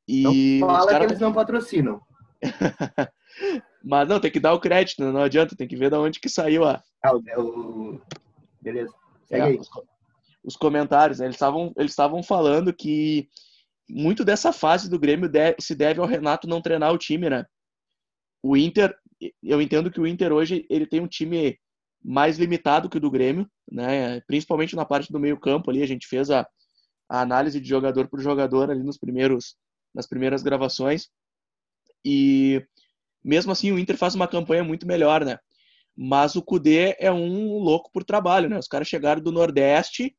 e 0.08 0.60
Não 0.60 0.68
fala 0.68 0.88
que 0.88 0.92
caras 0.92 1.12
eles 1.12 1.20
não 1.20 1.32
patrocinam. 1.32 2.02
Mas 3.84 4.10
não, 4.10 4.20
tem 4.20 4.32
que 4.32 4.40
dar 4.40 4.54
o 4.54 4.60
crédito, 4.60 5.04
não 5.04 5.22
adianta, 5.22 5.56
tem 5.56 5.68
que 5.68 5.76
ver 5.76 5.92
de 5.92 5.98
onde 5.98 6.20
que 6.20 6.28
saiu 6.28 6.66
a. 6.66 6.84
Ah, 7.04 7.16
o, 7.16 8.02
Beleza. 8.60 8.92
É, 9.30 9.52
os, 9.52 9.70
os 10.44 10.58
comentários, 10.58 11.20
né? 11.20 11.28
Eles 11.28 11.36
estavam 11.36 11.72
eles 11.78 11.92
estavam 11.92 12.24
falando 12.24 12.74
que 12.74 13.30
muito 13.88 14.26
dessa 14.26 14.52
fase 14.52 14.90
do 14.90 15.00
Grêmio 15.00 15.30
deve, 15.30 15.58
se 15.60 15.76
deve 15.76 16.00
ao 16.00 16.08
Renato 16.08 16.48
não 16.48 16.62
treinar 16.62 16.92
o 16.92 16.98
time, 16.98 17.30
né? 17.30 17.46
O 18.44 18.58
Inter, 18.58 18.96
eu 19.44 19.62
entendo 19.62 19.92
que 19.92 20.02
o 20.02 20.08
Inter 20.08 20.34
hoje 20.34 20.66
ele 20.70 20.88
tem 20.88 21.02
um 21.02 21.08
time 21.08 21.60
mais 22.04 22.38
limitado 22.38 22.90
que 22.90 22.98
o 22.98 23.00
do 23.00 23.12
Grêmio, 23.12 23.50
né? 23.72 24.22
Principalmente 24.22 24.76
na 24.76 24.86
parte 24.86 25.12
do 25.12 25.20
meio-campo 25.20 25.70
ali, 25.70 25.84
a 25.84 25.88
gente 25.88 26.08
fez 26.08 26.30
a, 26.30 26.48
a 27.10 27.22
análise 27.22 27.60
de 27.60 27.68
jogador 27.68 28.08
por 28.08 28.20
jogador 28.20 28.70
ali 28.70 28.84
nos 28.84 28.98
primeiros 28.98 29.56
nas 29.94 30.08
primeiras 30.08 30.44
gravações. 30.44 31.10
E 32.06 32.64
mesmo 33.24 33.52
assim 33.52 33.72
o 33.72 33.80
Inter 33.80 33.98
faz 33.98 34.16
uma 34.16 34.28
campanha 34.28 34.64
muito 34.64 34.88
melhor, 34.88 35.26
né? 35.26 35.38
Mas 35.96 36.36
o 36.36 36.42
Cudê 36.42 36.96
é 37.00 37.12
um 37.12 37.58
louco 37.58 37.92
por 37.92 38.04
trabalho, 38.04 38.48
né? 38.50 38.58
Os 38.58 38.68
caras 38.68 38.88
chegaram 38.88 39.22
do 39.22 39.32
Nordeste, 39.32 40.16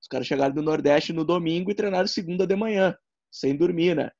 os 0.00 0.08
caras 0.08 0.26
chegaram 0.26 0.54
do 0.54 0.62
Nordeste 0.62 1.12
no 1.12 1.24
domingo 1.24 1.70
e 1.70 1.74
treinaram 1.74 2.06
segunda 2.06 2.46
de 2.46 2.56
manhã, 2.56 2.96
sem 3.30 3.54
dormir, 3.54 3.94
né? 3.94 4.10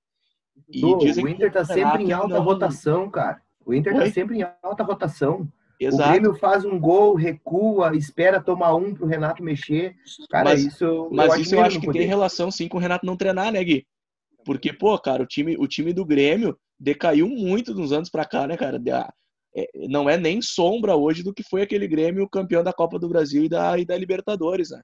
E 0.68 0.84
o 0.84 1.28
Inter 1.28 1.52
tá 1.52 1.64
sempre 1.64 2.02
em 2.02 2.12
alta 2.12 2.34
não... 2.34 2.42
rotação, 2.42 3.08
cara. 3.10 3.40
O 3.64 3.72
Inter 3.72 3.92
tá 3.92 4.00
Oi? 4.00 4.06
tá 4.06 4.12
sempre 4.12 4.38
em 4.38 4.46
alta 4.62 4.82
rotação. 4.82 5.48
Exato. 5.80 6.08
O 6.08 6.12
Grêmio 6.12 6.34
faz 6.34 6.64
um 6.64 6.78
gol, 6.78 7.14
recua, 7.14 7.96
espera 7.96 8.42
tomar 8.42 8.74
um 8.74 8.94
pro 8.94 9.06
Renato 9.06 9.42
mexer. 9.42 9.94
Cara, 10.28 10.50
mas, 10.50 10.64
isso. 10.64 11.08
Mas 11.12 11.34
eu 11.34 11.40
isso 11.40 11.54
eu 11.54 11.62
acho 11.62 11.78
que 11.78 11.86
poder. 11.86 12.00
tem 12.00 12.08
relação 12.08 12.50
sim 12.50 12.66
com 12.66 12.78
o 12.78 12.80
Renato 12.80 13.06
não 13.06 13.16
treinar, 13.16 13.52
né, 13.52 13.62
Gui? 13.62 13.86
Porque, 14.44 14.72
pô, 14.72 14.98
cara, 14.98 15.22
o 15.22 15.26
time, 15.26 15.56
o 15.56 15.68
time 15.68 15.92
do 15.92 16.04
Grêmio 16.04 16.58
decaiu 16.78 17.28
muito 17.28 17.74
nos 17.74 17.92
anos 17.92 18.10
pra 18.10 18.24
cá, 18.24 18.46
né, 18.46 18.56
cara? 18.56 18.80
É, 19.54 19.68
não 19.88 20.10
é 20.10 20.16
nem 20.16 20.42
sombra 20.42 20.96
hoje 20.96 21.22
do 21.22 21.32
que 21.32 21.42
foi 21.42 21.62
aquele 21.62 21.86
Grêmio 21.86 22.28
campeão 22.28 22.64
da 22.64 22.72
Copa 22.72 22.98
do 22.98 23.08
Brasil 23.08 23.44
e 23.44 23.48
da, 23.48 23.78
e 23.78 23.84
da 23.84 23.96
Libertadores, 23.96 24.70
né? 24.70 24.80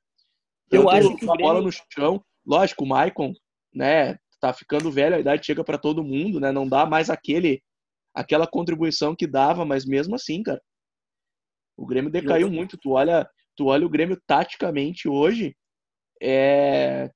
Eu, 0.70 0.88
acho 0.88 1.16
que 1.16 1.24
a 1.24 1.32
Grêmio... 1.32 1.46
bola 1.46 1.60
no 1.60 1.70
chão, 1.92 2.22
lógico, 2.46 2.84
o 2.84 2.86
Maicon, 2.86 3.32
né, 3.74 4.16
tá 4.40 4.52
ficando 4.52 4.90
velho, 4.90 5.16
a 5.16 5.20
idade 5.20 5.44
chega 5.44 5.64
para 5.64 5.78
todo 5.78 6.04
mundo, 6.04 6.38
né? 6.38 6.52
Não 6.52 6.68
dá 6.68 6.86
mais 6.86 7.10
aquele 7.10 7.62
aquela 8.14 8.46
contribuição 8.46 9.14
que 9.16 9.26
dava, 9.26 9.64
mas 9.64 9.84
mesmo 9.84 10.14
assim, 10.14 10.40
cara, 10.42 10.60
o 11.76 11.86
Grêmio 11.86 12.10
decaiu 12.10 12.50
muito. 12.50 12.76
Tu 12.76 12.90
olha, 12.90 13.28
tu 13.56 13.66
olha 13.66 13.86
o 13.86 13.90
Grêmio 13.90 14.20
taticamente 14.26 15.08
hoje, 15.08 15.56
é, 16.22 17.10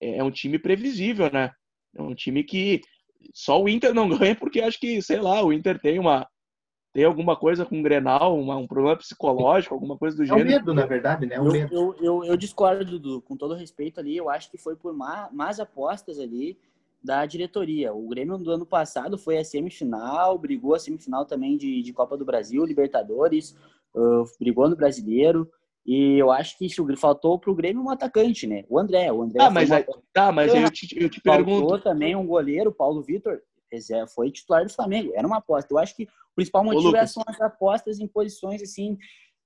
é 0.00 0.22
um 0.22 0.30
time 0.30 0.58
previsível, 0.58 1.30
né? 1.32 1.50
É 1.96 2.02
um 2.02 2.14
time 2.14 2.42
que 2.44 2.80
só 3.34 3.62
o 3.62 3.68
Inter 3.68 3.94
não 3.94 4.08
ganha 4.18 4.34
porque 4.34 4.60
acho 4.60 4.78
que, 4.78 5.00
sei 5.02 5.20
lá, 5.20 5.42
o 5.42 5.52
Inter 5.52 5.80
tem 5.80 5.98
uma 5.98 6.26
tem 6.92 7.04
alguma 7.04 7.34
coisa 7.34 7.64
com 7.64 7.80
o 7.80 7.82
Grenal, 7.82 8.38
uma, 8.38 8.54
um 8.56 8.66
problema 8.66 8.96
psicológico, 8.98 9.74
alguma 9.74 9.96
coisa 9.96 10.14
do 10.14 10.26
gênero. 10.26 10.46
É 10.46 10.52
o 10.52 10.58
medo, 10.58 10.74
na 10.74 10.84
verdade, 10.84 11.24
né? 11.24 11.36
É 11.36 11.40
o 11.40 11.46
eu, 11.46 11.52
medo. 11.52 11.74
Eu, 11.74 11.96
eu, 11.98 12.24
eu, 12.24 12.36
discordo, 12.36 12.84
Dudu, 12.84 13.22
com 13.22 13.34
todo 13.34 13.54
respeito 13.54 13.98
ali, 13.98 14.14
eu 14.14 14.28
acho 14.28 14.50
que 14.50 14.58
foi 14.58 14.76
por 14.76 14.92
má, 14.92 15.30
más 15.32 15.58
apostas 15.58 16.18
ali 16.18 16.58
da 17.02 17.24
diretoria. 17.24 17.94
O 17.94 18.06
Grêmio 18.08 18.36
do 18.36 18.50
ano 18.50 18.66
passado 18.66 19.16
foi 19.16 19.38
a 19.38 19.44
semifinal, 19.44 20.36
brigou 20.38 20.74
a 20.74 20.78
semifinal 20.78 21.24
também 21.24 21.56
de, 21.56 21.80
de 21.82 21.92
Copa 21.94 22.14
do 22.16 22.26
Brasil, 22.26 22.62
Libertadores, 22.64 23.56
uh, 23.94 24.24
brigou 24.38 24.74
Brasileiro. 24.76 25.48
E 25.84 26.16
eu 26.16 26.30
acho 26.30 26.56
que 26.56 26.66
isso 26.66 26.86
faltou 26.96 27.38
pro 27.38 27.54
Grêmio 27.54 27.82
um 27.82 27.90
atacante, 27.90 28.46
né? 28.46 28.64
O 28.68 28.78
André. 28.78 29.10
O 29.10 29.22
André 29.22 29.42
ah, 29.42 29.50
mas, 29.50 29.68
uma... 29.68 29.84
tá, 30.12 30.30
mas 30.30 30.54
eu 30.54 30.70
te, 30.70 30.88
eu 30.96 31.10
te 31.10 31.20
pergunto. 31.20 31.60
Faltou 31.60 31.80
também 31.80 32.14
um 32.14 32.26
goleiro, 32.26 32.72
Paulo 32.72 33.02
Vitor, 33.02 33.40
foi 34.14 34.30
titular 34.30 34.64
do 34.64 34.72
Flamengo. 34.72 35.12
Era 35.14 35.26
uma 35.26 35.38
aposta. 35.38 35.72
Eu 35.72 35.78
acho 35.78 35.96
que 35.96 36.04
o 36.04 36.34
principal 36.36 36.64
motivo 36.64 36.96
é 36.96 37.06
são 37.06 37.22
as 37.26 37.40
apostas 37.40 37.98
em 37.98 38.06
posições 38.06 38.62
assim 38.62 38.96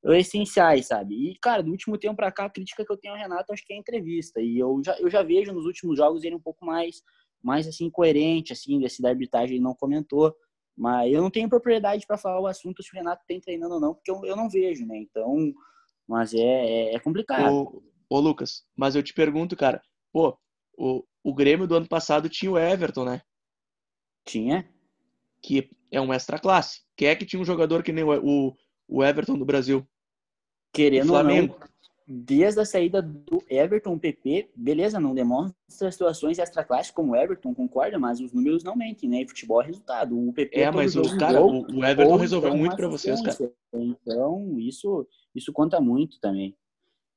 essenciais, 0.04 0.86
sabe? 0.86 1.14
E, 1.14 1.38
cara, 1.40 1.62
do 1.62 1.70
último 1.70 1.98
tempo 1.98 2.16
para 2.16 2.30
cá, 2.30 2.44
a 2.44 2.50
crítica 2.50 2.84
que 2.84 2.92
eu 2.92 2.96
tenho 2.96 3.14
ao 3.14 3.20
Renato 3.20 3.52
acho 3.52 3.64
que 3.66 3.72
é 3.72 3.76
a 3.76 3.80
entrevista. 3.80 4.40
E 4.40 4.58
eu 4.58 4.80
já, 4.84 4.96
eu 4.98 5.10
já 5.10 5.22
vejo 5.22 5.52
nos 5.52 5.64
últimos 5.64 5.96
jogos 5.96 6.22
ele 6.22 6.34
um 6.34 6.40
pouco 6.40 6.64
mais, 6.64 7.02
mais 7.42 7.66
assim, 7.66 7.90
coerente, 7.90 8.52
assim, 8.52 8.78
desse 8.78 9.02
da 9.02 9.08
arbitragem 9.08 9.56
ele 9.56 9.64
não 9.64 9.74
comentou. 9.74 10.34
Mas 10.76 11.12
eu 11.12 11.22
não 11.22 11.30
tenho 11.30 11.48
propriedade 11.48 12.06
para 12.06 12.18
falar 12.18 12.40
o 12.40 12.46
assunto 12.46 12.82
se 12.82 12.92
o 12.92 12.96
Renato 12.96 13.24
tem 13.26 13.40
treinando 13.40 13.74
ou 13.74 13.80
não, 13.80 13.94
porque 13.94 14.10
eu, 14.10 14.24
eu 14.24 14.36
não 14.36 14.48
vejo, 14.48 14.84
né? 14.86 14.98
Então, 14.98 15.52
mas 16.06 16.34
é, 16.34 16.38
é, 16.38 16.94
é 16.94 16.98
complicado. 17.00 17.50
Ô, 17.50 17.82
ô, 18.10 18.20
Lucas, 18.20 18.64
mas 18.76 18.94
eu 18.94 19.02
te 19.02 19.14
pergunto, 19.14 19.56
cara, 19.56 19.80
pô, 20.12 20.38
o, 20.76 21.02
o 21.24 21.34
Grêmio 21.34 21.66
do 21.66 21.74
ano 21.74 21.88
passado 21.88 22.28
tinha 22.28 22.52
o 22.52 22.58
Everton, 22.58 23.04
né? 23.04 23.22
Tinha. 24.24 24.68
Que 25.42 25.70
é 25.90 26.00
um 26.00 26.12
extra 26.12 26.38
classe. 26.38 26.82
Quem 26.94 27.08
é 27.08 27.16
que 27.16 27.24
tinha 27.24 27.40
um 27.40 27.44
jogador 27.44 27.82
que 27.82 27.92
nem 27.92 28.04
o, 28.04 28.54
o 28.86 29.04
Everton 29.04 29.38
do 29.38 29.46
Brasil? 29.46 29.86
Querendo 30.72 31.14
ou 31.14 31.24
não, 31.24 31.56
desde 32.06 32.60
a 32.60 32.64
saída 32.64 33.02
do 33.02 33.42
Everton, 33.48 33.94
o 33.94 33.98
PP, 33.98 34.50
beleza, 34.54 35.00
não 35.00 35.14
demonstra 35.14 35.90
situações 35.90 36.38
extra-classe 36.38 36.92
como 36.92 37.12
o 37.12 37.16
Everton, 37.16 37.52
concorda, 37.52 37.98
mas 37.98 38.20
os 38.20 38.32
números 38.32 38.62
não 38.62 38.76
mentem, 38.76 39.10
né? 39.10 39.22
E 39.22 39.28
futebol 39.28 39.60
é 39.60 39.66
resultado. 39.66 40.16
O 40.16 40.32
PP 40.32 40.60
é, 40.60 40.70
mas 40.70 40.94
o 40.94 41.18
cara, 41.18 41.44
o 41.44 41.84
Everton 41.84 42.16
resolveu 42.16 42.56
muito 42.56 42.76
para 42.76 42.86
vocês, 42.86 43.20
cara. 43.20 43.52
Então, 43.74 44.56
isso, 44.58 45.06
isso 45.34 45.52
conta 45.52 45.80
muito 45.80 46.20
também. 46.20 46.56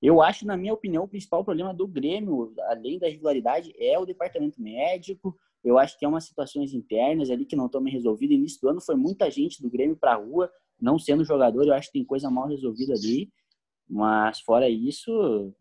Eu 0.02 0.22
acho, 0.22 0.48
na 0.48 0.58
minha 0.58 0.74
opinião, 0.74 1.04
o 1.04 1.08
principal 1.08 1.44
problema 1.44 1.74
do 1.74 1.88
Grêmio, 1.88 2.54
além 2.70 2.98
da 2.98 3.08
irregularidade, 3.08 3.74
é 3.78 4.00
o 4.00 4.06
departamento 4.06 4.62
médico. 4.62 5.38
Eu 5.64 5.78
acho 5.78 6.00
que 6.00 6.06
é 6.06 6.08
umas 6.08 6.24
situações 6.24 6.74
internas 6.74 7.30
ali 7.30 7.46
que 7.46 7.56
não 7.56 7.66
estão 7.66 7.84
bem 7.84 7.94
resolvidas. 7.94 8.38
Início 8.38 8.62
do 8.62 8.70
ano 8.70 8.82
foi 8.82 8.96
muita 8.96 9.30
gente 9.30 9.62
do 9.62 9.70
Grêmio 9.70 9.98
para 9.98 10.14
a 10.14 10.16
rua, 10.16 10.50
não 10.82 10.98
sendo 10.98 11.26
jogador. 11.26 11.68
Eu 11.68 11.74
acho 11.74 11.88
que 11.88 12.00
tem 12.00 12.06
coisa 12.06 12.32
mal 12.32 12.48
resolvida 12.48 12.94
ali. 12.94 13.30
Mas 13.90 14.40
fora 14.42 14.70
isso, 14.70 15.54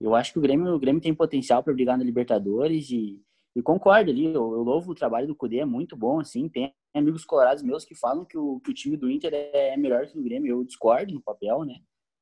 eu 0.00 0.14
acho 0.14 0.32
que 0.32 0.38
o 0.38 0.42
Grêmio, 0.42 0.74
o 0.74 0.78
Grêmio 0.78 1.00
tem 1.00 1.14
potencial 1.14 1.62
para 1.62 1.72
brigar 1.72 1.96
na 1.96 2.04
Libertadores 2.04 2.90
e, 2.90 3.20
e 3.56 3.62
concordo 3.62 4.10
ali. 4.10 4.26
Eu, 4.26 4.52
eu 4.52 4.62
louvo 4.62 4.92
o 4.92 4.94
trabalho 4.94 5.26
do 5.26 5.34
Cudê, 5.34 5.60
é 5.60 5.64
muito 5.64 5.96
bom, 5.96 6.20
assim. 6.20 6.48
Tem 6.48 6.74
amigos 6.94 7.24
colorados 7.24 7.62
meus 7.62 7.84
que 7.84 7.94
falam 7.94 8.24
que 8.24 8.36
o, 8.36 8.60
que 8.60 8.70
o 8.70 8.74
time 8.74 8.96
do 8.96 9.10
Inter 9.10 9.32
é 9.32 9.76
melhor 9.76 10.06
que 10.06 10.18
o 10.18 10.22
Grêmio. 10.22 10.50
Eu 10.50 10.64
discordo 10.64 11.12
no 11.12 11.22
papel, 11.22 11.64
né? 11.64 11.76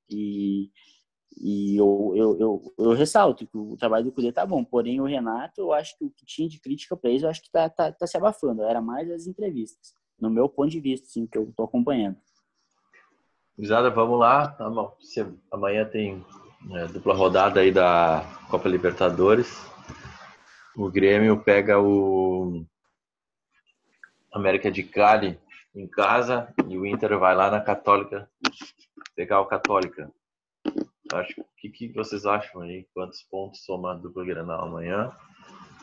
E, 0.08 0.70
e 1.36 1.76
eu, 1.76 2.12
eu, 2.14 2.38
eu, 2.38 2.74
eu, 2.78 2.92
ressalto 2.92 3.46
que 3.46 3.56
o 3.56 3.76
trabalho 3.76 4.04
do 4.04 4.12
Cudê 4.12 4.30
tá 4.32 4.46
bom. 4.46 4.64
Porém, 4.64 5.00
o 5.00 5.04
Renato, 5.04 5.60
eu 5.60 5.72
acho 5.72 5.98
que 5.98 6.04
o 6.04 6.10
que 6.10 6.24
tinha 6.24 6.48
de 6.48 6.60
crítica 6.60 6.96
para 6.96 7.10
eles, 7.10 7.22
eu 7.22 7.30
acho 7.30 7.42
que 7.42 7.50
tá, 7.50 7.68
tá, 7.68 7.90
tá 7.90 8.06
se 8.06 8.16
abafando. 8.16 8.62
Era 8.62 8.80
mais 8.80 9.10
as 9.10 9.26
entrevistas, 9.26 9.94
no 10.20 10.30
meu 10.30 10.48
ponto 10.48 10.70
de 10.70 10.80
vista, 10.80 11.06
assim, 11.06 11.26
que 11.26 11.36
eu 11.36 11.52
tô 11.56 11.64
acompanhando. 11.64 12.16
Gurizada, 13.56 13.90
vamos 13.90 14.18
lá. 14.18 14.48
Tá 14.48 14.70
amanhã 15.50 15.84
tem 15.84 16.24
é, 16.72 16.86
dupla 16.86 17.14
rodada 17.14 17.60
aí 17.60 17.70
da 17.70 18.24
Copa 18.48 18.68
Libertadores. 18.68 19.70
O 20.76 20.90
Grêmio 20.90 21.38
pega 21.38 21.78
o 21.78 22.64
América 24.32 24.70
de 24.70 24.82
Cali 24.82 25.38
em 25.74 25.86
casa 25.86 26.52
e 26.66 26.78
o 26.78 26.86
Inter 26.86 27.18
vai 27.18 27.34
lá 27.34 27.50
na 27.50 27.60
Católica 27.60 28.28
pegar 29.14 29.40
o 29.40 29.46
Católica. 29.46 30.10
Acho 31.12 31.40
o 31.40 31.46
que, 31.58 31.68
que 31.68 31.92
vocês 31.92 32.24
acham 32.24 32.62
aí? 32.62 32.86
Quantos 32.94 33.22
pontos 33.24 33.64
soma 33.64 33.92
a 33.92 33.94
dupla 33.94 34.24
Granal 34.24 34.64
amanhã? 34.64 35.12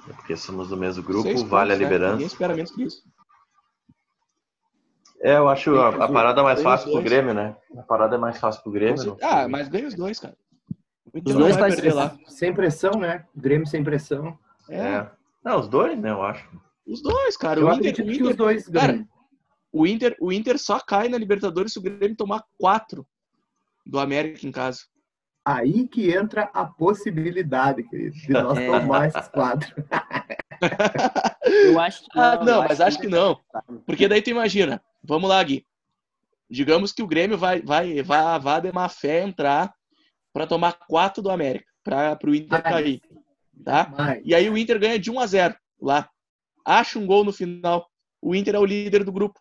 Porque 0.05 0.35
somos 0.35 0.69
do 0.69 0.77
mesmo 0.77 1.03
grupo, 1.03 1.23
Seis 1.23 1.43
vale 1.43 1.71
pontos, 1.71 1.75
a 1.75 1.77
né? 1.77 1.83
liderança. 1.83 2.13
Ninguém 2.13 2.27
espera 2.27 2.55
menos 2.55 2.71
que 2.71 2.83
isso. 2.83 3.03
É, 5.21 5.35
eu 5.35 5.49
acho 5.49 5.75
a, 5.77 5.89
a 6.05 6.11
parada 6.11 6.41
mais 6.41 6.61
fácil 6.61 6.91
pro 6.91 7.01
Grêmio, 7.01 7.33
né? 7.33 7.55
A 7.77 7.83
parada 7.83 8.15
é 8.15 8.17
mais 8.17 8.39
fácil 8.39 8.63
pro 8.63 8.71
Grêmio. 8.71 9.17
Ah, 9.21 9.47
mas 9.47 9.67
ganha 9.67 9.87
os 9.87 9.95
dois, 9.95 10.19
cara. 10.19 10.37
Os 11.13 11.33
dois 11.33 11.57
vai 11.57 11.71
perder 11.71 11.93
lá. 11.93 12.15
Sem 12.27 12.53
pressão, 12.53 12.91
né? 12.93 13.25
Grêmio 13.35 13.67
sem 13.67 13.83
pressão. 13.83 14.37
É. 14.69 14.77
é. 14.77 15.11
Não, 15.43 15.59
os 15.59 15.67
dois, 15.67 15.97
né? 15.99 16.11
Eu 16.11 16.21
acho. 16.21 16.47
Os 16.87 17.01
dois, 17.01 17.35
cara. 17.35 17.59
Eu 17.59 17.67
o 17.67 17.73
Inter, 17.73 18.05
o 18.05 18.11
Inter, 18.11 18.27
os 18.27 18.35
dois 18.35 18.67
cara, 18.67 19.07
o 19.71 19.87
Inter, 19.87 20.17
o 20.19 20.31
Inter 20.31 20.57
só 20.57 20.79
cai 20.79 21.09
na 21.09 21.17
Libertadores 21.17 21.73
se 21.73 21.79
o 21.79 21.81
Grêmio 21.81 22.15
tomar 22.15 22.43
quatro 22.57 23.05
do 23.85 23.99
América 23.99 24.45
em 24.45 24.51
casa. 24.51 24.81
Aí 25.45 25.87
que 25.87 26.11
entra 26.11 26.49
a 26.53 26.65
possibilidade, 26.65 27.83
querido, 27.83 28.15
de 28.15 28.29
nós 28.29 28.57
é. 28.57 28.67
tomar 28.67 29.07
esses 29.07 29.27
quatro. 29.29 29.73
eu 31.65 31.79
acho 31.79 32.03
que 32.03 32.17
não. 32.17 32.23
Ah, 32.23 32.43
não, 32.43 32.63
mas 32.63 32.81
acho 32.81 32.99
que 32.99 33.07
não. 33.07 33.39
Porque 33.85 34.07
daí 34.07 34.21
tu 34.21 34.29
imagina, 34.29 34.81
Vamos 35.03 35.29
lá, 35.29 35.41
Gui. 35.43 35.65
Digamos 36.49 36.91
que 36.91 37.03
o 37.03 37.07
Grêmio 37.07 37.37
vai, 37.37 37.61
vai, 37.61 38.01
vai, 38.01 38.39
vai 38.39 38.61
de 38.61 38.71
má 38.71 38.89
fé 38.89 39.21
entrar 39.21 39.73
para 40.33 40.47
tomar 40.47 40.73
quatro 40.87 41.21
do 41.21 41.29
América, 41.29 41.65
para 41.83 42.17
o 42.25 42.35
Inter 42.35 42.63
cair. 42.63 43.01
Tá? 43.63 44.17
E 44.23 44.33
aí 44.33 44.49
o 44.49 44.57
Inter 44.57 44.79
ganha 44.79 44.99
de 44.99 45.11
1 45.11 45.19
a 45.19 45.27
0 45.27 45.55
lá. 45.81 46.09
Acha 46.65 46.97
um 46.97 47.05
gol 47.05 47.23
no 47.23 47.33
final. 47.33 47.87
O 48.21 48.35
Inter 48.35 48.55
é 48.55 48.59
o 48.59 48.65
líder 48.65 49.03
do 49.03 49.11
grupo. 49.11 49.39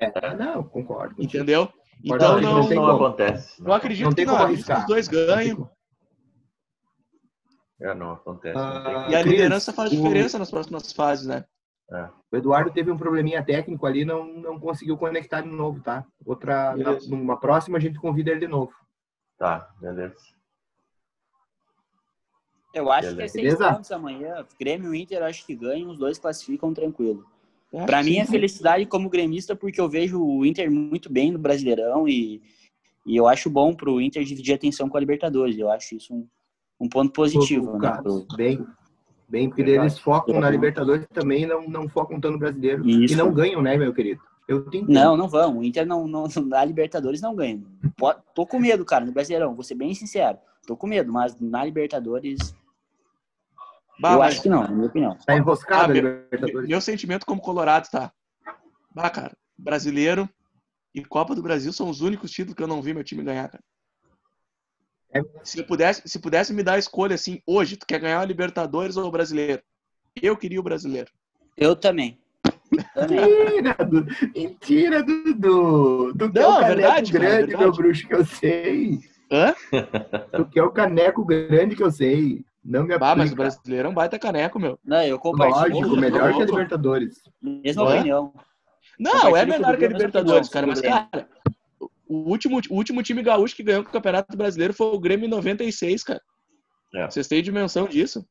É, 0.00 0.34
não, 0.34 0.62
concordo. 0.64 1.22
Entendeu? 1.22 1.72
Então 2.04 2.40
não, 2.40 2.62
não, 2.62 2.68
não 2.68 2.96
acontece. 2.96 3.62
Não 3.62 3.72
acredito 3.72 4.06
não 4.06 4.14
que 4.14 4.24
não. 4.24 4.52
Os 4.52 4.86
dois 4.86 5.08
ganham. 5.08 5.70
É, 7.80 7.94
não 7.94 8.12
acontece. 8.12 8.58
Ah, 8.58 9.06
e 9.10 9.14
a 9.14 9.22
liderança 9.22 9.72
faz 9.72 9.90
diferença 9.90 10.38
nas 10.38 10.50
próximas 10.50 10.92
fases, 10.92 11.26
né? 11.26 11.44
É. 11.90 12.08
O 12.32 12.36
Eduardo 12.36 12.72
teve 12.72 12.90
um 12.90 12.96
probleminha 12.96 13.44
técnico 13.44 13.86
ali, 13.86 14.04
não, 14.04 14.26
não 14.26 14.58
conseguiu 14.58 14.96
conectar 14.96 15.40
de 15.42 15.48
novo, 15.48 15.80
tá? 15.80 16.04
Outra, 16.24 16.76
na, 16.76 16.98
numa 17.08 17.38
próxima 17.38 17.78
a 17.78 17.80
gente 17.80 17.98
convida 18.00 18.30
ele 18.32 18.40
de 18.40 18.48
novo. 18.48 18.72
Tá, 19.38 19.70
beleza. 19.80 20.16
Eu 22.74 22.90
acho 22.90 23.08
que 23.08 23.14
é 23.14 23.16
Beleza. 23.16 23.32
seis 23.32 23.44
Beleza? 23.54 23.72
pontos 23.74 23.92
amanhã. 23.92 24.46
Grêmio 24.58 24.94
e 24.94 25.00
Inter, 25.00 25.22
acho 25.22 25.46
que 25.46 25.54
ganham, 25.54 25.88
os 25.90 25.98
dois 25.98 26.18
classificam 26.18 26.74
tranquilo. 26.74 27.24
Que 27.70 28.02
mim 28.02 28.18
é 28.18 28.26
felicidade 28.26 28.84
como 28.86 29.08
gremista, 29.08 29.54
porque 29.56 29.80
eu 29.80 29.88
vejo 29.88 30.22
o 30.22 30.44
Inter 30.44 30.70
muito 30.70 31.10
bem 31.10 31.30
no 31.32 31.38
Brasileirão 31.38 32.06
e, 32.08 32.42
e 33.04 33.16
eu 33.16 33.26
acho 33.26 33.48
bom 33.48 33.74
pro 33.74 34.00
Inter 34.00 34.24
dividir 34.24 34.52
a 34.52 34.56
atenção 34.56 34.88
com 34.88 34.96
a 34.96 35.00
Libertadores. 35.00 35.58
Eu 35.58 35.70
acho 35.70 35.94
isso 35.94 36.14
um, 36.14 36.28
um 36.80 36.88
ponto 36.88 37.12
positivo, 37.12 37.78
né? 37.78 37.96
Pro- 38.02 38.26
Bem, 38.36 38.66
bem, 39.28 39.48
porque 39.48 39.62
Verdade. 39.64 39.88
eles 39.88 39.98
focam 39.98 40.40
na 40.40 40.48
Libertadores 40.50 41.06
também 41.12 41.42
e 41.42 41.46
não, 41.46 41.68
não 41.68 41.88
focam 41.88 42.20
tanto 42.20 42.32
no 42.34 42.38
brasileiro. 42.38 42.88
Isso. 42.88 43.14
E 43.14 43.16
não 43.16 43.32
ganham, 43.32 43.60
né, 43.62 43.76
meu 43.76 43.92
querido? 43.92 44.20
Eu 44.48 44.62
tenho 44.70 44.86
Não, 44.88 45.16
não 45.16 45.28
vão. 45.28 45.58
O 45.58 45.64
Inter 45.64 45.84
não, 45.86 46.06
não, 46.06 46.26
na 46.46 46.64
Libertadores 46.64 47.20
não 47.20 47.34
ganha. 47.34 47.60
Tô 48.34 48.46
com 48.46 48.58
medo, 48.60 48.84
cara, 48.84 49.04
no 49.04 49.12
Brasileirão, 49.12 49.54
vou 49.54 49.64
ser 49.64 49.74
bem 49.74 49.92
sincero. 49.94 50.38
Tô 50.66 50.76
com 50.76 50.86
medo, 50.86 51.12
mas 51.12 51.36
na 51.40 51.64
Libertadores, 51.64 52.54
Bah, 53.98 54.12
eu 54.12 54.18
mas- 54.18 54.34
acho 54.34 54.42
que 54.42 54.48
não, 54.48 54.62
na 54.62 54.68
minha 54.68 54.86
opinião. 54.88 55.16
Tá 55.26 55.36
enroscado 55.36 55.80
Ah, 55.82 55.84
a 55.84 55.88
meu- 55.88 56.02
Libertadores. 56.24 56.68
Meu 56.68 56.80
sentimento 56.80 57.24
como 57.26 57.40
colorado 57.40 57.88
tá. 57.90 58.12
Bah, 58.94 59.10
cara, 59.10 59.32
brasileiro 59.58 60.28
e 60.94 61.04
Copa 61.04 61.34
do 61.34 61.42
Brasil 61.42 61.72
são 61.72 61.88
os 61.90 62.00
únicos 62.00 62.30
títulos 62.30 62.54
que 62.54 62.62
eu 62.62 62.66
não 62.68 62.82
vi 62.82 62.92
meu 62.94 63.02
time 63.04 63.22
ganhar, 63.22 63.48
cara. 63.48 63.62
É. 65.12 65.20
Se 65.42 65.62
pudesse, 65.62 66.02
se 66.04 66.18
pudesse 66.18 66.52
me 66.52 66.62
dar 66.62 66.74
a 66.74 66.78
escolha 66.78 67.14
assim, 67.14 67.40
hoje, 67.46 67.76
tu 67.76 67.86
quer 67.86 68.00
ganhar 68.00 68.22
o 68.22 68.26
Libertadores 68.26 68.96
ou 68.96 69.06
o 69.06 69.10
Brasileiro? 69.10 69.62
Eu 70.20 70.36
queria 70.36 70.60
o 70.60 70.62
Brasileiro. 70.62 71.10
Eu 71.56 71.74
também. 71.76 72.18
Mentira, 72.70 73.74
Dudu. 73.84 74.06
Mentira, 74.34 75.02
Dudu. 75.02 76.14
Tu 76.18 76.32
quer 76.32 76.40
Não, 76.40 76.58
o 76.58 76.62
é 76.62 76.68
caneco 76.68 76.90
é 76.90 77.02
grande, 77.02 77.12
verdade. 77.12 77.56
meu 77.56 77.72
bruxo, 77.72 78.06
que 78.06 78.14
eu 78.14 78.24
sei. 78.24 79.00
Hã? 79.30 79.54
Tu 80.32 80.44
quer 80.46 80.62
o 80.62 80.70
caneco 80.70 81.24
grande 81.24 81.76
que 81.76 81.82
eu 81.82 81.90
sei. 81.90 82.44
Não 82.64 82.84
me 82.84 82.98
Bah, 82.98 83.14
mas 83.14 83.32
o. 83.32 83.36
Brasileiro 83.36 83.86
é 83.86 83.90
um 83.90 83.94
baita 83.94 84.18
caneco, 84.18 84.58
meu. 84.58 84.78
Não, 84.84 85.02
eu 85.02 85.18
compartilho. 85.18 85.80
Lógico, 85.80 85.96
melhor 85.96 86.34
que 86.34 86.42
a. 86.42 86.46
Libertadores. 86.46 87.22
Mesma 87.40 87.84
opinião. 87.84 88.34
Não, 88.98 89.36
é 89.36 89.46
menor 89.46 89.76
que 89.76 89.84
a 89.84 89.88
Libertadores, 89.88 90.48
cara. 90.48 90.66
Mas, 90.66 90.80
cara, 90.80 91.28
o 92.08 92.28
último, 92.30 92.60
o 92.70 92.74
último 92.74 93.02
time 93.02 93.22
gaúcho 93.22 93.54
que 93.56 93.62
ganhou 93.62 93.82
o 93.82 93.84
Campeonato 93.84 94.36
Brasileiro 94.36 94.72
foi 94.74 94.86
o 94.88 94.98
Grêmio 94.98 95.26
em 95.26 95.30
96, 95.30 96.02
cara. 96.04 96.20
É. 96.94 97.10
Vocês 97.10 97.26
têm 97.28 97.42
dimensão 97.42 97.86
disso? 97.86 98.24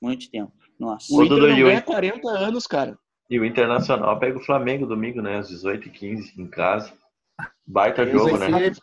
Muito 0.00 0.30
tempo. 0.30 0.52
Nossa. 0.78 1.12
O 1.14 1.22
Inter 1.24 1.38
não 1.38 1.44
o 1.44 1.48
ganha 1.48 1.72
Inter? 1.74 1.84
40 1.84 2.28
anos, 2.30 2.66
cara. 2.66 2.98
E 3.30 3.38
o 3.38 3.44
Internacional 3.44 4.18
pega 4.18 4.36
o 4.38 4.42
Flamengo 4.44 4.86
domingo, 4.86 5.22
né? 5.22 5.38
Às 5.38 5.48
18h15 5.50 6.36
em 6.38 6.46
casa. 6.46 6.92
Baita 7.66 8.04
jogo, 8.04 8.36
né? 8.36 8.46
ser- 8.46 8.76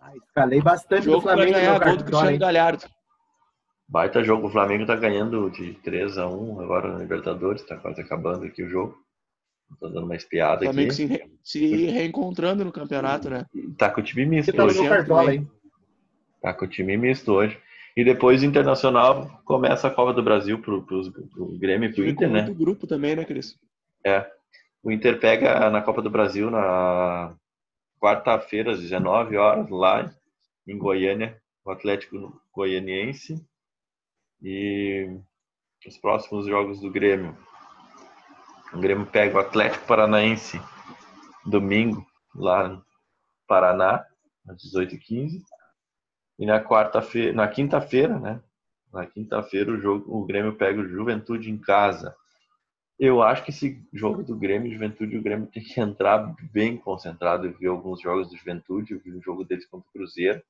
Ah, 0.00 0.16
escalei 0.16 0.60
bastante 0.60 1.02
do 1.04 1.12
Jogo 1.12 1.22
pra 1.22 1.34
Flamengo 1.34 1.56
ganhar 1.56 1.78
no 1.78 1.84
gol 1.84 1.96
do 1.96 2.04
Cristiano 2.04 2.30
hein? 2.32 2.38
Galhardo. 2.38 2.84
Baita 3.88 4.24
jogo. 4.24 4.48
O 4.48 4.50
Flamengo 4.50 4.86
tá 4.86 4.96
ganhando 4.96 5.50
de 5.50 5.74
3 5.74 6.18
a 6.18 6.26
1 6.26 6.60
agora 6.60 6.92
na 6.92 6.98
Libertadores. 6.98 7.62
Tá 7.64 7.76
quase 7.76 8.00
acabando 8.00 8.44
aqui 8.46 8.62
o 8.62 8.68
jogo. 8.68 8.96
Tô 9.80 9.88
dando 9.88 10.04
uma 10.04 10.16
espiada 10.16 10.64
Flamengo 10.64 10.88
aqui. 10.88 10.96
se, 10.96 11.04
re- 11.06 11.30
se 11.42 11.86
reencontrando 11.86 12.64
no 12.64 12.72
campeonato, 12.72 13.28
né? 13.30 13.46
Tá 13.76 13.90
com 13.90 14.00
o 14.00 14.04
time 14.04 14.24
misto 14.26 14.50
Você 14.50 14.56
tá 14.56 14.64
hoje. 14.64 14.88
cartola, 14.88 15.34
hein? 15.34 15.48
Tá 16.40 16.52
com 16.54 16.64
o 16.64 16.68
time 16.68 16.96
misto 16.96 17.32
hoje. 17.32 17.58
E 17.96 18.04
depois 18.04 18.42
o 18.42 18.46
Internacional 18.46 19.40
começa 19.44 19.88
a 19.88 19.90
Copa 19.90 20.12
do 20.12 20.22
Brasil 20.22 20.60
pro, 20.60 20.82
pro, 20.84 21.10
pro 21.12 21.58
Grêmio 21.58 21.90
e 21.90 21.92
pro 21.92 22.06
Inter, 22.06 22.30
né? 22.30 22.42
muito 22.44 22.58
grupo 22.58 22.86
também, 22.86 23.16
né, 23.16 23.24
Cris? 23.24 23.58
É. 24.04 24.24
O 24.82 24.92
Inter 24.92 25.18
pega 25.18 25.68
na 25.70 25.82
Copa 25.82 26.00
do 26.00 26.08
Brasil 26.10 26.50
na 26.50 27.34
quarta-feira, 28.00 28.70
às 28.72 28.80
19 28.80 29.36
horas, 29.36 29.68
lá 29.68 30.14
em 30.66 30.78
Goiânia, 30.78 31.36
o 31.64 31.70
Atlético 31.70 32.40
Goianiense. 32.54 33.44
E 34.42 35.10
os 35.86 35.98
próximos 35.98 36.46
jogos 36.46 36.80
do 36.80 36.90
Grêmio. 36.90 37.36
O 38.72 38.78
Grêmio 38.78 39.06
pega 39.06 39.36
o 39.36 39.40
Atlético 39.40 39.86
Paranaense 39.86 40.60
domingo, 41.44 42.06
lá 42.34 42.68
no 42.68 42.84
Paraná, 43.46 44.04
às 44.46 44.62
18h15. 44.62 45.42
E 46.38 46.46
na 46.46 46.62
quarta-feira, 46.62 47.32
na 47.32 47.48
quinta-feira, 47.48 48.18
né? 48.18 48.42
Na 48.92 49.06
quinta-feira 49.06 49.72
o 49.72 49.80
jogo, 49.80 50.04
o 50.14 50.24
Grêmio 50.24 50.54
pega 50.54 50.80
o 50.80 50.88
Juventude 50.88 51.50
em 51.50 51.58
casa. 51.58 52.14
Eu 52.98 53.22
acho 53.22 53.44
que 53.44 53.50
esse 53.50 53.82
jogo 53.92 54.22
do 54.22 54.36
Grêmio 54.36 54.72
Juventude, 54.72 55.16
o 55.16 55.22
Grêmio 55.22 55.46
tem 55.46 55.62
que 55.62 55.80
entrar 55.80 56.34
bem 56.52 56.76
concentrado. 56.76 57.46
Eu 57.46 57.56
vi 57.56 57.66
alguns 57.66 58.00
jogos 58.00 58.28
do 58.28 58.36
Juventude, 58.36 58.92
eu 58.92 59.00
vi 59.00 59.12
o 59.12 59.22
jogo 59.22 59.44
deles 59.44 59.66
contra 59.66 59.88
o 59.88 59.92
Cruzeiro. 59.92 60.42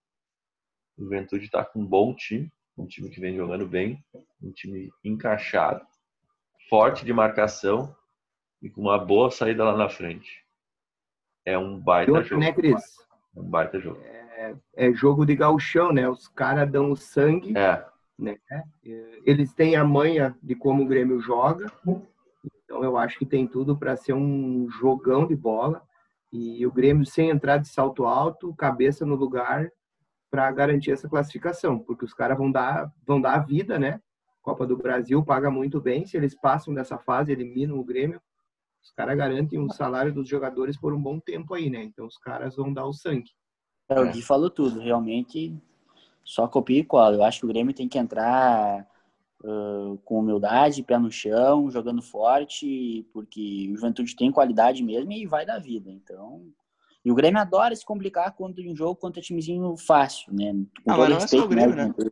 O 0.97 1.05
Juventude 1.05 1.45
está 1.45 1.65
com 1.65 1.81
um 1.81 1.87
bom 1.87 2.15
time, 2.15 2.51
um 2.77 2.87
time 2.87 3.11
que 3.11 3.21
vem 3.21 3.37
jogando 3.37 3.67
bem, 3.67 4.05
um 4.43 4.51
time 4.51 4.91
encaixado, 5.05 5.87
forte 6.69 7.05
de 7.05 7.13
marcação 7.13 7.95
e 8.63 8.69
com 8.71 8.83
uma 8.83 8.99
boa 8.99 9.31
saída 9.31 9.65
lá 9.65 9.77
na 9.77 9.89
frente. 9.89 10.45
É 11.45 11.57
um 11.57 11.79
baita 11.79 12.13
outro, 12.13 12.29
jogo. 12.29 12.41
né, 12.41 12.53
Cris? 12.53 12.99
Um 13.37 13.45
baita 13.45 13.81
jogo. 13.81 14.01
É 14.75 14.93
jogo 14.93 15.27
de 15.27 15.35
gauchão, 15.35 15.93
né? 15.93 16.09
Os 16.09 16.29
caras 16.29 16.71
dão 16.71 16.93
o 16.93 16.97
sangue, 16.97 17.57
É, 17.57 17.85
né? 18.19 18.39
Eles 19.25 19.53
têm 19.53 19.77
a 19.77 19.85
manha 19.85 20.37
de 20.43 20.55
como 20.55 20.83
o 20.83 20.87
Grêmio 20.87 21.21
joga. 21.21 21.71
Então 22.65 22.85
eu 22.85 22.97
acho 22.97 23.19
que 23.19 23.27
tem 23.27 23.47
tudo 23.47 23.77
para 23.77 23.97
ser 23.97 24.13
um 24.13 24.69
jogão 24.71 25.27
de 25.27 25.35
bola. 25.35 25.83
E 26.33 26.67
o 26.67 26.73
Grêmio 26.73 27.07
sem 27.07 27.31
entrar 27.31 27.57
de 27.57 27.69
salto 27.69 28.05
alto, 28.05 28.55
cabeça 28.55 29.05
no 29.07 29.15
lugar 29.15 29.71
para 30.31 30.51
garantir 30.53 30.91
essa 30.91 31.09
classificação, 31.09 31.79
porque 31.79 32.05
os 32.05 32.13
caras 32.13 32.37
vão 32.37 32.53
dar 32.53 32.93
vão 33.07 33.19
dar 33.19 33.35
a 33.35 33.39
vida, 33.39 33.79
né? 33.79 33.99
Copa 34.43 34.67
do 34.67 34.77
Brasil 34.77 35.25
paga 35.25 35.51
muito 35.51 35.81
bem, 35.81 36.07
se 36.07 36.17
eles 36.17 36.35
passam 36.35 36.75
dessa 36.75 36.99
fase, 36.99 37.33
eliminam 37.33 37.79
o 37.79 37.85
Grêmio, 37.85 38.21
os 38.83 38.91
caras 38.93 39.17
garantem 39.17 39.59
o 39.59 39.71
salário 39.71 40.13
dos 40.13 40.29
jogadores 40.29 40.77
por 40.79 40.93
um 40.95 41.01
bom 41.01 41.19
tempo 41.21 41.55
aí, 41.55 41.69
né? 41.71 41.83
Então 41.85 42.07
os 42.07 42.17
caras 42.19 42.57
vão 42.57 42.73
dar 42.73 42.87
o 42.87 42.93
sangue. 42.93 43.31
É, 43.89 44.01
o 44.01 44.11
Gui 44.11 44.23
falou 44.23 44.51
tudo, 44.51 44.81
realmente 44.81 45.55
só 46.25 46.47
copia 46.47 46.81
e 46.81 46.85
cola. 46.85 47.17
Eu 47.17 47.25
acho 47.25 47.41
que 47.41 47.47
o 47.47 47.49
Grêmio 47.49 47.75
tem 47.75 47.89
que 47.89 47.99
entrar 47.99 48.87
ah, 49.45 49.95
com 50.05 50.19
humildade, 50.19 50.83
pé 50.83 50.99
no 50.99 51.11
chão, 51.11 51.71
jogando 51.71 52.03
forte, 52.03 53.07
porque 53.13 53.71
o 53.73 53.77
Juventude 53.77 54.15
tem 54.15 54.31
qualidade 54.31 54.83
mesmo 54.83 55.13
e 55.13 55.27
vai 55.27 55.47
dar 55.47 55.59
vida. 55.59 55.91
Então, 55.91 56.47
e 57.05 57.11
o 57.11 57.15
Grêmio 57.15 57.41
adora 57.41 57.75
se 57.75 57.85
complicar 57.85 58.35
contra 58.35 58.63
um 58.63 58.77
jogo 58.77 58.97
contra 58.97 59.23
timezinho 59.23 59.75
fácil, 59.77 60.33
né? 60.35 60.53
Com 60.85 60.93
Ah, 60.93 60.97
todo 60.97 60.99
mas 60.99 61.11
não 61.11 61.17
é 61.17 61.21
só 61.21 61.37
o 61.37 61.49
respeito, 61.49 61.49
Grêmio, 61.49 61.77
né? 61.77 61.87
né? 61.87 62.11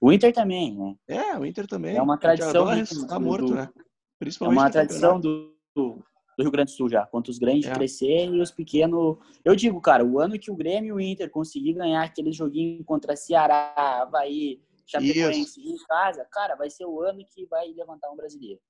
O 0.00 0.12
Inter 0.12 0.32
também, 0.32 0.76
né? 0.76 0.94
É, 1.08 1.36
o 1.36 1.44
Inter 1.44 1.66
também. 1.66 1.96
É 1.96 2.02
uma 2.02 2.16
tradição 2.16 2.50
adora 2.50 2.84
do- 2.84 3.06
do- 3.06 3.20
morto, 3.20 3.46
do- 3.46 3.54
né? 3.54 3.72
É 3.74 3.82
Principalmente 4.20 4.58
uma 4.58 4.66
no 4.66 4.72
tradição 4.72 5.18
do, 5.20 5.57
do 5.74 6.04
Rio 6.38 6.50
Grande 6.50 6.72
do 6.72 6.76
Sul 6.76 6.88
já, 6.88 7.04
contra 7.06 7.30
os 7.30 7.38
grandes 7.38 7.68
É. 7.68 7.72
crescerem 7.72 8.36
e 8.36 8.40
os 8.40 8.50
pequenos. 8.50 9.16
Eu 9.44 9.56
digo, 9.56 9.80
cara, 9.80 10.04
o 10.04 10.20
ano 10.20 10.38
que 10.38 10.50
o 10.50 10.56
Grêmio 10.56 10.88
e 10.88 10.92
o 10.92 11.00
Inter 11.00 11.30
conseguir 11.30 11.72
ganhar 11.74 12.02
aquele 12.02 12.32
joguinho 12.32 12.84
contra 12.84 13.16
Ceará, 13.16 13.74
Havaí, 13.76 14.60
Chapecoense 14.86 15.60
em 15.60 15.76
casa, 15.86 16.24
cara, 16.30 16.54
vai 16.54 16.70
ser 16.70 16.86
o 16.86 17.00
ano 17.02 17.24
que 17.24 17.44
vai 17.46 17.68
levantar 17.72 18.10
um 18.10 18.16
brasileiro. 18.16 18.60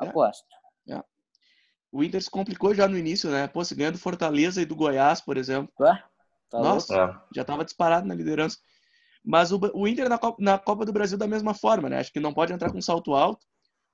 É. 0.00 0.06
Aposto. 0.06 0.46
O 1.90 2.04
Inter 2.04 2.22
se 2.22 2.30
complicou 2.30 2.74
já 2.74 2.86
no 2.86 2.98
início, 2.98 3.30
né? 3.30 3.46
Pô, 3.46 3.64
se 3.64 3.74
ganha 3.74 3.90
do 3.90 3.98
Fortaleza 3.98 4.60
e 4.60 4.66
do 4.66 4.76
Goiás, 4.76 5.20
por 5.20 5.36
exemplo. 5.36 5.72
Tá? 5.78 6.04
Tá 6.50 6.60
Nossa. 6.60 6.94
é. 6.94 7.34
já 7.34 7.42
estava 7.42 7.64
disparado 7.64 8.06
na 8.06 8.14
liderança. 8.14 8.58
Mas 9.24 9.52
o, 9.52 9.60
o 9.74 9.88
Inter 9.88 10.08
na 10.08 10.18
Copa, 10.18 10.36
na 10.42 10.58
Copa 10.58 10.84
do 10.84 10.92
Brasil 10.92 11.18
da 11.18 11.26
mesma 11.26 11.54
forma, 11.54 11.88
né? 11.88 11.98
Acho 11.98 12.12
que 12.12 12.20
não 12.20 12.32
pode 12.32 12.52
entrar 12.52 12.70
com 12.70 12.80
salto 12.80 13.14
alto. 13.14 13.46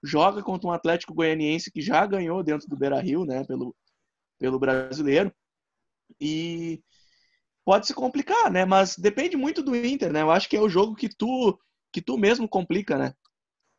Joga 0.05 0.43
contra 0.43 0.69
um 0.69 0.73
Atlético 0.73 1.15
Goianiense 1.15 1.73
que 1.73 1.81
já 1.81 2.05
ganhou 2.05 2.43
dentro 2.43 2.69
do 2.69 2.77
Beira 2.77 3.01
Rio, 3.01 3.25
né? 3.25 3.43
Pelo, 3.45 3.75
pelo 4.39 4.59
brasileiro. 4.59 5.33
E 6.21 6.83
pode 7.65 7.87
se 7.87 7.95
complicar, 7.95 8.51
né? 8.51 8.65
Mas 8.65 8.97
depende 8.97 9.37
muito 9.37 9.63
do 9.63 9.75
Inter, 9.75 10.13
né? 10.13 10.21
Eu 10.21 10.31
acho 10.31 10.49
que 10.49 10.57
é 10.57 10.61
o 10.61 10.69
jogo 10.69 10.95
que 10.95 11.09
tu, 11.09 11.59
que 11.91 12.03
tu 12.03 12.19
mesmo 12.19 12.47
complica, 12.47 12.99
né? 12.99 13.15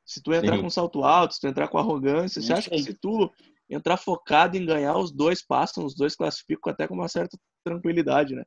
Se 0.04 0.22
tu 0.22 0.34
entrar 0.34 0.56
Sim. 0.56 0.62
com 0.64 0.70
salto 0.70 1.04
alto, 1.04 1.36
se 1.36 1.42
tu 1.42 1.48
entrar 1.48 1.68
com 1.68 1.78
arrogância, 1.78 2.42
você 2.42 2.52
Isso 2.52 2.54
acha 2.54 2.70
que 2.70 2.84
se 2.84 2.94
tu 2.96 3.32
entrar 3.70 3.98
focado 3.98 4.58
em 4.58 4.66
ganhar, 4.66 4.98
os 4.98 5.12
dois 5.12 5.46
passam, 5.46 5.86
os 5.86 5.96
dois 5.96 6.16
classificam 6.16 6.72
até 6.72 6.88
com 6.88 6.96
uma 6.96 7.08
certa 7.08 7.38
tranquilidade, 7.64 8.36
né? 8.36 8.44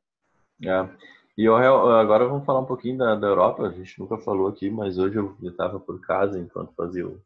É. 0.65 0.89
E 1.37 1.45
eu, 1.45 1.55
agora 1.55 2.27
vamos 2.27 2.45
falar 2.45 2.59
um 2.59 2.65
pouquinho 2.65 2.97
da, 2.97 3.15
da 3.15 3.27
Europa. 3.27 3.63
A 3.63 3.71
gente 3.71 3.97
nunca 3.97 4.17
falou 4.17 4.47
aqui, 4.47 4.69
mas 4.69 4.97
hoje 4.97 5.17
eu 5.17 5.37
estava 5.41 5.79
por 5.79 5.99
casa 6.01 6.37
enquanto 6.37 6.73
fazia 6.73 7.07
o 7.07 7.21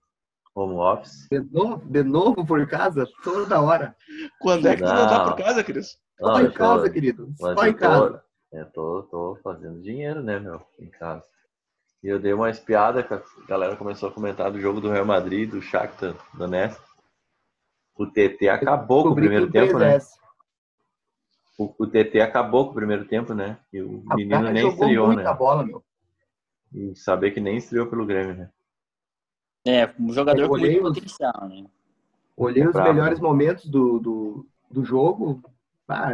home 0.55 0.75
office. 0.75 1.27
De 1.29 1.39
novo, 1.39 1.85
de 1.85 2.03
novo 2.03 2.45
por 2.45 2.67
casa, 2.67 3.07
toda 3.23 3.61
hora. 3.61 3.95
Quando 4.39 4.67
é 4.67 4.75
que 4.75 4.81
tu 4.83 4.87
não 4.87 5.07
tá 5.07 5.17
Não. 5.19 5.25
por 5.35 5.37
casa, 5.43 5.63
Cris? 5.63 5.97
Só 6.19 6.27
Não, 6.27 6.39
em 6.41 6.43
eu 6.45 6.51
tô- 6.51 6.57
casa, 6.57 6.89
querido. 6.89 7.33
Só 7.37 7.67
em 7.67 7.73
casa. 7.73 8.23
tô, 8.51 8.57
eu 8.57 8.65
tô, 8.71 9.03
tô 9.09 9.39
fazendo 9.43 9.81
dinheiro, 9.81 10.21
né, 10.21 10.39
meu, 10.39 10.61
em 10.79 10.87
casa. 10.89 11.23
E 12.03 12.07
eu 12.07 12.19
dei 12.19 12.33
uma 12.33 12.49
espiada, 12.49 13.01
que 13.01 13.13
a 13.13 13.21
galera 13.47 13.75
começou 13.75 14.09
a 14.09 14.11
comentar 14.11 14.51
do 14.51 14.59
jogo 14.59 14.81
do 14.81 14.91
Real 14.91 15.05
Madrid, 15.05 15.49
do 15.49 15.61
Shakhtar 15.61 16.13
Donetsk. 16.33 16.81
O 17.95 18.05
TT 18.05 18.49
acabou 18.49 19.03
com 19.03 19.09
o 19.09 19.15
primeiro 19.15 19.49
tempo, 19.51 19.77
né? 19.79 19.97
3S. 19.97 20.07
O, 21.57 21.73
o 21.79 21.87
TT 21.87 22.19
acabou 22.19 22.65
com 22.65 22.71
o 22.71 22.75
primeiro 22.75 23.05
tempo, 23.05 23.33
né? 23.33 23.57
E 23.71 23.81
o 23.81 23.99
O 24.09 24.15
menino 24.15 24.49
nem 24.49 24.67
estreou, 24.67 25.13
né? 25.13 25.31
bola, 25.33 25.63
meu. 25.63 25.83
E 26.73 26.95
saber 26.95 27.31
que 27.31 27.39
nem 27.39 27.57
estreou 27.57 27.85
pelo 27.87 28.05
Grêmio, 28.05 28.35
né? 28.35 28.49
É, 29.65 29.89
um 29.99 30.11
jogador 30.11 30.41
Eu 30.41 30.47
com 30.49 30.53
olhei 30.55 30.79
muito 30.81 30.87
os- 30.97 30.99
potencial, 30.99 31.47
né? 31.49 31.65
Olhei 32.35 32.63
É 32.63 32.67
os 32.67 32.75
melhores 32.75 33.19
momentos 33.19 33.65
do, 33.69 33.99
do, 33.99 34.47
do 34.69 34.83
jogo. 34.83 35.41
Ah, 35.87 36.13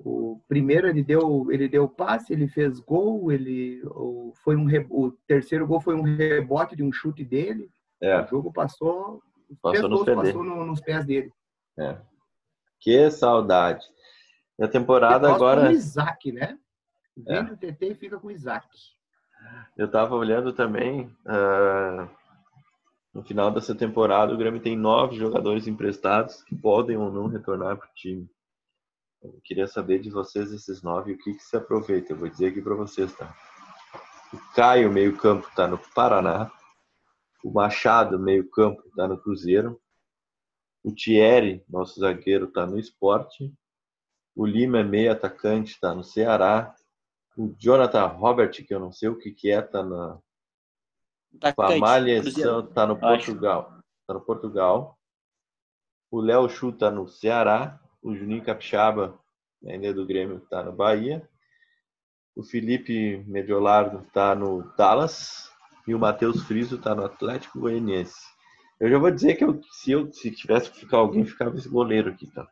o 0.00 0.40
primeiro 0.48 0.86
ele 0.88 1.02
deu 1.02 1.50
ele 1.50 1.68
deu 1.68 1.88
passe, 1.88 2.32
ele 2.32 2.48
fez 2.48 2.80
gol, 2.80 3.30
ele 3.32 3.80
o, 3.86 4.32
foi 4.42 4.56
um 4.56 4.64
re- 4.66 4.86
o 4.90 5.12
terceiro 5.26 5.66
gol 5.66 5.80
foi 5.80 5.94
um 5.94 6.02
rebote 6.02 6.74
de 6.76 6.82
um 6.82 6.92
chute 6.92 7.24
dele. 7.24 7.70
É, 8.00 8.20
O 8.20 8.26
jogo 8.26 8.52
passou, 8.52 9.22
os 9.48 9.58
Passou 9.60 9.70
três 9.72 9.82
nos 9.82 9.90
gols 9.90 10.04
pés 10.04 10.16
passou 10.16 10.42
dele. 10.42 10.54
no- 10.54 10.66
nos 10.66 10.80
pés 10.80 11.04
dele. 11.06 11.32
é. 11.78 11.96
Que 12.78 13.10
saudade. 13.10 13.84
E 14.58 14.64
a 14.64 14.68
temporada 14.68 15.32
agora. 15.34 15.66
do 15.68 15.72
Isaac, 15.72 16.30
né? 16.30 16.58
É. 17.26 17.34
Vende 17.42 17.52
o 17.52 17.56
TT 17.56 17.86
e 17.92 17.94
fica 17.94 18.18
com 18.18 18.26
o 18.28 18.30
Isaac. 18.30 18.66
Eu 19.76 19.90
tava 19.90 20.14
olhando 20.14 20.52
também. 20.52 21.10
ah, 21.24 22.06
no 23.16 23.22
final 23.22 23.50
dessa 23.50 23.74
temporada, 23.74 24.34
o 24.34 24.36
Grêmio 24.36 24.60
tem 24.60 24.76
nove 24.76 25.16
jogadores 25.16 25.66
emprestados 25.66 26.42
que 26.42 26.54
podem 26.54 26.98
ou 26.98 27.10
não 27.10 27.28
retornar 27.28 27.74
para 27.78 27.88
o 27.88 27.94
time. 27.94 28.28
Eu 29.22 29.40
queria 29.42 29.66
saber 29.66 30.00
de 30.00 30.10
vocês 30.10 30.52
esses 30.52 30.82
nove 30.82 31.12
o 31.12 31.18
que, 31.18 31.32
que 31.32 31.42
se 31.42 31.56
aproveita. 31.56 32.12
Eu 32.12 32.18
vou 32.18 32.28
dizer 32.28 32.48
aqui 32.48 32.60
para 32.60 32.74
vocês, 32.74 33.10
tá? 33.16 33.34
O 34.34 34.54
Caio, 34.54 34.92
meio-campo, 34.92 35.50
tá 35.56 35.66
no 35.66 35.78
Paraná. 35.94 36.52
O 37.42 37.50
Machado, 37.50 38.18
meio-campo, 38.18 38.82
tá 38.94 39.08
no 39.08 39.16
Cruzeiro. 39.16 39.80
O 40.84 40.92
Thierry, 40.92 41.64
nosso 41.70 41.98
zagueiro, 41.98 42.48
tá 42.48 42.66
no 42.66 42.78
Esporte. 42.78 43.50
O 44.34 44.44
Lima, 44.44 44.84
meio 44.84 45.10
atacante, 45.10 45.80
tá 45.80 45.94
no 45.94 46.04
Ceará. 46.04 46.76
O 47.34 47.54
Jonathan 47.58 48.08
Robert, 48.08 48.50
que 48.50 48.74
eu 48.74 48.78
não 48.78 48.92
sei 48.92 49.08
o 49.08 49.16
que, 49.16 49.30
que 49.30 49.50
é, 49.50 49.62
tá 49.62 49.82
na, 49.82 50.18
Atacante, 51.36 51.80
Malhação 51.80 52.22
Cruzeiro. 52.22 52.62
tá 52.64 52.86
no. 52.86 52.98
Portugal. 52.98 53.78
Tá 54.06 54.14
no 54.14 54.20
Portugal. 54.20 54.98
O 56.10 56.20
Léo 56.20 56.48
Chu 56.48 56.72
tá 56.72 56.90
no 56.90 57.08
Ceará. 57.08 57.80
O 58.02 58.14
Juninho 58.14 58.44
Capixaba, 58.44 59.18
ainda 59.66 59.88
é 59.88 59.92
do 59.92 60.06
Grêmio, 60.06 60.40
tá 60.48 60.62
no 60.62 60.72
Bahia. 60.72 61.28
O 62.36 62.42
Felipe 62.44 63.24
Mediolardo 63.26 64.06
tá 64.12 64.34
no 64.34 64.62
Dallas. 64.76 65.50
E 65.88 65.94
o 65.94 65.98
Matheus 65.98 66.42
Friso 66.42 66.78
tá 66.78 66.94
no 66.94 67.04
Atlético 67.04 67.60
Goianiense. 67.60 68.20
Eu 68.78 68.90
já 68.90 68.98
vou 68.98 69.10
dizer 69.10 69.36
que 69.36 69.44
eu, 69.44 69.60
se 69.72 69.92
eu 69.92 70.12
se 70.12 70.30
tivesse 70.30 70.70
que 70.70 70.80
ficar 70.80 70.98
alguém, 70.98 71.24
ficava 71.24 71.56
esse 71.56 71.68
goleiro 71.68 72.10
aqui, 72.10 72.26
tá? 72.26 72.46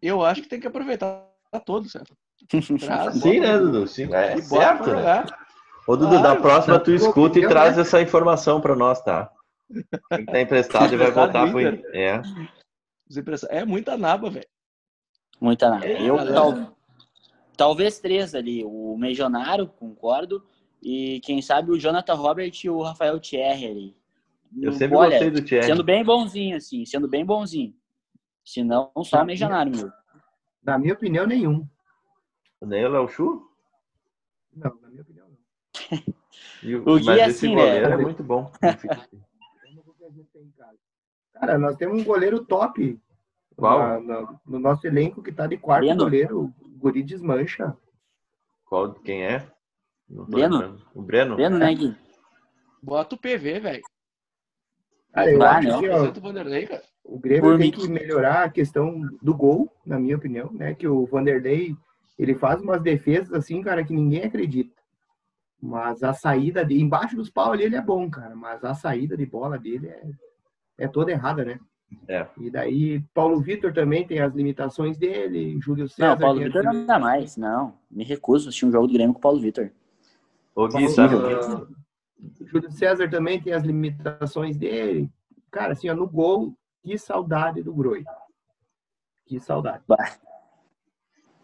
Eu 0.00 0.24
acho 0.24 0.42
que 0.42 0.48
tem 0.48 0.60
que 0.60 0.66
aproveitar 0.66 1.26
todos, 1.64 1.90
certo? 1.90 2.16
Traz, 2.78 3.14
Sim, 3.16 3.40
né, 3.40 3.58
Dudu? 3.58 3.86
Sim, 3.88 4.14
é 4.14 4.40
certo, 4.40 4.90
né? 4.92 5.24
Ô, 5.88 5.96
Dudu, 5.96 6.20
da 6.20 6.36
próxima 6.36 6.78
tá 6.78 6.84
tu 6.84 6.92
escuta 6.92 7.38
e 7.38 7.48
traz 7.48 7.76
né? 7.76 7.80
essa 7.80 8.02
informação 8.02 8.60
pra 8.60 8.76
nós, 8.76 9.00
tá? 9.00 9.32
Quem 10.14 10.26
tá 10.26 10.38
emprestado 10.38 10.92
e 10.92 10.98
vai 10.98 11.10
voltar 11.10 11.50
pro. 11.50 11.60
É. 11.60 12.20
É 13.48 13.64
muita 13.64 13.96
naba, 13.96 14.28
velho. 14.28 14.46
Muita 15.40 15.70
nada. 15.70 15.86
É, 15.86 16.06
Eu 16.06 16.18
tal- 16.34 16.76
talvez 17.56 17.98
três 17.98 18.34
ali. 18.34 18.62
O 18.66 18.98
Mejonaro, 18.98 19.66
concordo. 19.66 20.44
E 20.82 21.20
quem 21.20 21.40
sabe 21.40 21.70
o 21.70 21.78
Jonathan 21.78 22.14
Robert 22.14 22.52
e 22.62 22.68
o 22.68 22.82
Rafael 22.82 23.18
Thierry 23.18 23.66
ali. 23.66 23.96
Eu 24.60 24.72
sempre 24.72 24.94
Olha, 24.94 25.10
gostei 25.10 25.30
do 25.30 25.42
Thierry. 25.42 25.66
Sendo 25.66 25.82
bem 25.82 26.04
bonzinho, 26.04 26.54
assim, 26.54 26.84
sendo 26.84 27.08
bem 27.08 27.24
bonzinho. 27.24 27.74
Se 28.44 28.62
não, 28.62 28.90
só 29.04 29.22
o 29.22 29.24
Mejonaro, 29.24 29.70
meu. 29.70 29.90
Na 30.62 30.78
minha 30.78 30.92
opinião, 30.92 31.26
nenhum. 31.26 31.66
Nem 32.60 32.84
o 32.84 32.90
Léo 32.90 33.08
Chu? 33.08 33.50
Não, 34.54 34.78
na 34.82 34.88
minha 34.88 35.02
opinião. 35.02 35.17
E 36.62 36.74
o- 36.76 36.82
O 36.82 36.98
Gui 36.98 37.04
Mas 37.06 37.18
é 37.20 37.26
esse 37.28 37.46
assim, 37.46 37.54
né? 37.54 37.62
goleiro 37.62 37.92
é 37.92 37.96
muito 37.96 38.22
bom. 38.22 38.50
Cara, 41.34 41.58
nós 41.58 41.76
temos 41.76 42.00
um 42.00 42.04
goleiro 42.04 42.44
top 42.44 42.98
Qual? 43.56 43.78
na- 43.78 44.00
na- 44.22 44.40
no 44.46 44.58
nosso 44.58 44.86
elenco 44.86 45.22
que 45.22 45.32
tá 45.32 45.46
de 45.46 45.56
quarto 45.56 45.84
Breno. 45.84 46.04
goleiro. 46.04 46.40
O 46.60 46.68
Guri 46.78 47.02
desmancha. 47.02 47.76
Qual, 48.64 48.92
quem 48.94 49.24
é? 49.24 49.46
Breno. 50.08 50.80
O 50.94 51.02
Breno? 51.02 51.36
Vendo, 51.36 51.58
né, 51.58 51.74
Gui? 51.74 51.94
Bota 52.82 53.14
o 53.14 53.18
PV, 53.18 53.60
velho. 53.60 53.82
Cara, 55.12 55.30
eu 55.30 55.42
Ah, 55.42 55.56
acho 55.58 55.68
não. 55.68 55.80
que 55.80 55.88
ó, 55.88 56.12
Vanderlei, 56.20 56.66
cara. 56.66 56.82
o 57.04 57.18
Grêmio 57.18 57.42
Por 57.42 57.58
tem 57.58 57.70
mim. 57.70 57.76
que 57.76 57.88
melhorar 57.88 58.44
a 58.44 58.50
questão 58.50 59.00
do 59.22 59.34
gol, 59.34 59.72
na 59.84 59.98
minha 59.98 60.16
opinião, 60.16 60.52
né? 60.52 60.74
Que 60.74 60.86
o 60.86 61.06
Vanderlei, 61.06 61.74
ele 62.18 62.34
faz 62.34 62.60
umas 62.60 62.80
defesas 62.82 63.32
assim, 63.32 63.62
cara, 63.62 63.84
que 63.84 63.92
ninguém 63.92 64.22
acredita. 64.24 64.77
Mas 65.60 66.02
a 66.02 66.12
saída 66.12 66.64
de 66.64 66.80
embaixo 66.80 67.16
dos 67.16 67.28
paus 67.28 67.52
ali 67.52 67.64
ele 67.64 67.76
é 67.76 67.80
bom, 67.80 68.08
cara, 68.08 68.36
mas 68.36 68.64
a 68.64 68.74
saída 68.74 69.16
de 69.16 69.26
bola 69.26 69.58
dele 69.58 69.88
é, 69.88 70.02
é 70.78 70.88
toda 70.88 71.10
errada, 71.10 71.44
né? 71.44 71.58
É. 72.06 72.26
E 72.38 72.50
daí 72.50 73.00
Paulo 73.14 73.40
Vitor 73.40 73.72
também 73.72 74.06
tem 74.06 74.20
as 74.20 74.34
limitações 74.34 74.96
dele, 74.96 75.58
Júlio 75.60 75.88
César. 75.88 76.10
Não, 76.10 76.18
Paulo 76.18 76.40
Vitor 76.40 76.62
não 76.62 76.86
dá 76.86 76.98
mais. 76.98 77.36
Não, 77.36 77.74
me 77.90 78.04
recuso 78.04 78.46
a 78.46 78.48
assistir 78.48 78.66
um 78.66 78.70
jogo 78.70 78.86
do 78.86 78.92
Grêmio 78.92 79.14
com 79.14 79.18
o 79.18 79.22
Paulo 79.22 79.40
Vitor. 79.40 79.70
Ô, 80.54 80.66
Gui, 80.66 80.72
Paulo- 80.72 80.88
sabe? 80.90 81.14
Júlio 82.44 82.70
César 82.70 83.10
também 83.10 83.40
tem 83.40 83.52
as 83.52 83.64
limitações 83.64 84.56
dele. 84.56 85.10
Cara, 85.50 85.72
assim, 85.72 85.88
ó, 85.88 85.94
no 85.94 86.06
gol, 86.06 86.54
que 86.82 86.96
saudade 86.98 87.62
do 87.62 87.72
Groi. 87.72 88.04
Que 89.24 89.40
saudade. 89.40 89.82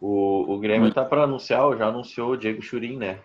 O, 0.01 0.55
o 0.55 0.59
Grêmio 0.59 0.93
tá 0.93 1.05
para 1.05 1.25
anunciar, 1.25 1.77
já 1.77 1.89
anunciou 1.89 2.33
o 2.33 2.37
Diego 2.37 2.61
Churin, 2.63 2.97
né? 2.99 3.21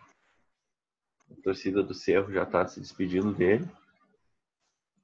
A 1.31 1.41
torcida 1.41 1.81
do 1.83 1.93
Cerro 1.93 2.31
já 2.31 2.45
tá 2.45 2.67
se 2.67 2.79
despedindo 2.79 3.33
dele. 3.33 3.65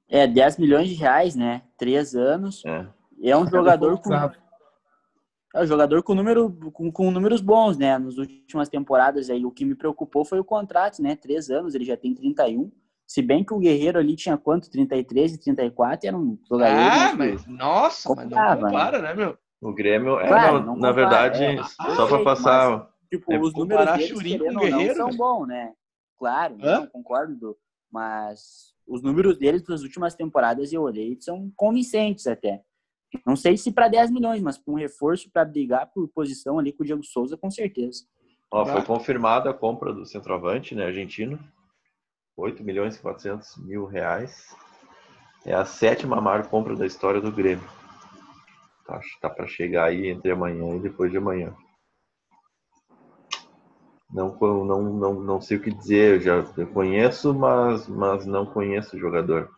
É, 0.08 0.26
10 0.26 0.58
milhões 0.58 0.88
de 0.88 0.94
reais, 0.94 1.34
né? 1.34 1.62
Três 1.76 2.14
anos. 2.14 2.64
É. 2.64 2.86
É 3.22 3.36
um 3.36 3.48
jogador 3.48 3.98
com, 4.00 4.12
é 4.14 5.62
um 5.62 5.66
jogador 5.66 6.02
com, 6.02 6.14
número, 6.14 6.50
com, 6.72 6.92
com 6.92 7.10
números 7.10 7.40
bons, 7.40 7.76
né? 7.78 7.98
Nas 7.98 8.18
últimas 8.18 8.68
temporadas 8.68 9.30
aí. 9.30 9.44
O 9.44 9.50
que 9.50 9.64
me 9.64 9.74
preocupou 9.74 10.24
foi 10.24 10.38
o 10.38 10.44
contrato, 10.44 11.02
né? 11.02 11.16
Três 11.16 11.48
anos, 11.50 11.74
ele 11.74 11.84
já 11.84 11.96
tem 11.96 12.14
31. 12.14 12.70
Se 13.06 13.22
bem 13.22 13.44
que 13.44 13.54
o 13.54 13.58
Guerreiro 13.58 13.98
ali 13.98 14.14
tinha 14.16 14.36
quanto? 14.36 14.70
33 14.70 15.34
e 15.34 15.38
34, 15.38 16.08
era 16.08 16.16
um 16.16 16.38
jogador. 16.48 16.76
Ah, 16.76 16.98
né, 16.98 17.10
que- 17.10 17.16
mas 17.16 17.46
nossa, 17.46 18.08
mas 18.10 18.18
não 18.18 18.24
Comprava, 18.24 18.54
né? 18.56 18.68
compara, 18.70 18.98
né, 19.02 19.14
meu? 19.14 19.38
O 19.60 19.72
Grêmio, 19.72 20.20
é, 20.20 20.28
Claro, 20.28 20.58
na, 20.58 20.66
não 20.66 20.76
na 20.76 20.88
compara, 20.88 20.92
verdade, 20.92 21.44
é. 21.44 21.62
só 21.94 22.06
para 22.06 22.22
passar. 22.22 22.90
Tipo, 23.08 23.32
É, 23.32 23.38
os 23.38 23.54
números 23.54 23.86
deles, 23.96 24.38
com 24.38 24.52
não, 24.52 24.60
Guerreiro, 24.60 24.94
são 24.96 25.06
velho. 25.06 25.18
bons, 25.18 25.46
né? 25.46 25.72
Claro, 26.18 26.56
Hã? 26.60 26.80
não, 26.80 26.86
concordo, 26.86 27.56
mas 27.90 28.74
os 28.86 29.02
números 29.02 29.36
deles 29.38 29.62
das 29.62 29.82
últimas 29.82 30.14
temporadas 30.14 30.72
eu 30.72 30.82
olhei 30.82 31.16
são 31.20 31.52
convincentes 31.56 32.26
até. 32.26 32.62
Não 33.24 33.36
sei 33.36 33.56
se 33.56 33.72
para 33.72 33.88
10 33.88 34.10
milhões, 34.10 34.42
mas 34.42 34.58
com 34.58 34.72
um 34.72 34.76
reforço 34.76 35.30
para 35.30 35.44
brigar 35.44 35.90
por 35.92 36.08
posição 36.08 36.58
ali 36.58 36.72
com 36.72 36.82
o 36.82 36.86
Diego 36.86 37.04
Souza, 37.04 37.36
com 37.36 37.50
certeza. 37.50 38.04
Ó, 38.50 38.64
foi 38.66 38.80
Ah. 38.80 38.84
confirmada 38.84 39.50
a 39.50 39.54
compra 39.54 39.92
do 39.92 40.04
centroavante, 40.06 40.74
né, 40.74 40.86
argentino. 40.86 41.38
8 42.36 42.62
milhões 42.62 42.96
e 42.96 43.00
400 43.00 43.56
mil 43.56 43.86
reais. 43.86 44.54
É 45.44 45.54
a 45.54 45.64
sétima 45.64 46.20
maior 46.20 46.46
compra 46.48 46.76
da 46.76 46.84
história 46.86 47.20
do 47.20 47.32
Grêmio. 47.32 47.66
Tá, 48.84 49.00
tá 49.20 49.30
para 49.30 49.46
chegar 49.46 49.86
aí 49.86 50.08
entre 50.08 50.30
amanhã 50.30 50.76
e 50.76 50.80
depois 50.80 51.10
de 51.10 51.16
amanhã. 51.16 51.54
Não, 54.10 54.36
não, 54.38 54.82
não, 54.82 55.14
não 55.20 55.40
sei 55.40 55.56
o 55.56 55.62
que 55.62 55.70
dizer, 55.70 56.14
eu 56.14 56.20
já 56.20 56.52
eu 56.56 56.72
conheço, 56.72 57.34
mas, 57.34 57.88
mas 57.88 58.24
não 58.24 58.46
conheço 58.46 58.96
o 58.96 58.98
jogador. 58.98 59.50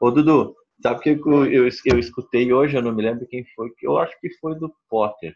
Ô 0.00 0.10
Dudu, 0.10 0.54
sabe 0.82 0.98
o 0.98 1.02
que 1.02 1.10
eu, 1.10 1.46
eu, 1.46 1.68
eu 1.86 1.98
escutei 1.98 2.52
hoje? 2.52 2.76
Eu 2.76 2.82
não 2.82 2.94
me 2.94 3.02
lembro 3.02 3.26
quem 3.26 3.44
foi. 3.54 3.72
Eu 3.80 3.98
acho 3.98 4.18
que 4.20 4.30
foi 4.38 4.54
do 4.58 4.74
Potter. 4.88 5.34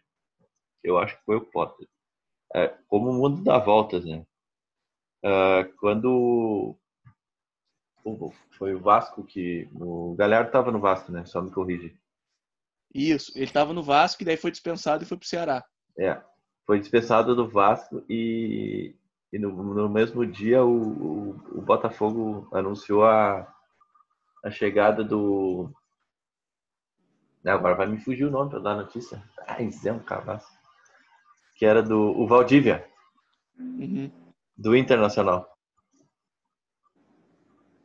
Eu 0.83 0.97
acho 0.97 1.17
que 1.17 1.25
foi 1.25 1.37
o 1.37 1.45
Potter. 1.45 1.87
É, 2.53 2.67
como 2.87 3.09
o 3.09 3.13
mundo 3.13 3.43
dá 3.43 3.57
voltas, 3.57 4.05
né? 4.05 4.23
Ah, 5.23 5.67
quando 5.79 6.75
foi 8.57 8.73
o 8.73 8.79
Vasco 8.79 9.23
que. 9.23 9.69
O 9.73 10.15
Galhardo 10.15 10.47
estava 10.47 10.71
no 10.71 10.79
Vasco, 10.79 11.11
né? 11.11 11.25
Só 11.25 11.41
me 11.41 11.51
corrige. 11.51 11.95
Isso, 12.93 13.31
ele 13.35 13.51
tava 13.51 13.73
no 13.73 13.83
Vasco 13.83 14.21
e 14.21 14.25
daí 14.25 14.35
foi 14.35 14.51
dispensado 14.51 15.03
e 15.03 15.07
foi 15.07 15.17
pro 15.17 15.27
Ceará. 15.27 15.63
É, 15.97 16.21
foi 16.65 16.79
dispensado 16.79 17.35
do 17.35 17.47
Vasco 17.49 18.03
e, 18.09 18.95
e 19.31 19.39
no, 19.39 19.51
no 19.51 19.89
mesmo 19.89 20.25
dia 20.25 20.63
o, 20.63 20.71
o, 20.71 21.29
o 21.57 21.61
Botafogo 21.61 22.47
anunciou 22.53 23.03
a, 23.05 23.47
a 24.43 24.51
chegada 24.51 25.03
do. 25.03 25.71
Agora 27.45 27.75
vai 27.75 27.87
me 27.87 27.99
fugir 27.99 28.25
o 28.25 28.31
nome 28.31 28.51
para 28.51 28.59
dar 28.59 28.71
a 28.73 28.83
notícia. 28.83 29.21
Ai, 29.47 29.69
Zé, 29.71 29.91
um 29.91 29.99
cavaço. 29.99 30.51
Que 31.55 31.65
era 31.65 31.81
do 31.81 31.99
o 31.99 32.27
Valdívia, 32.27 32.87
Uhum. 33.57 34.11
do 34.57 34.75
Internacional. 34.75 35.47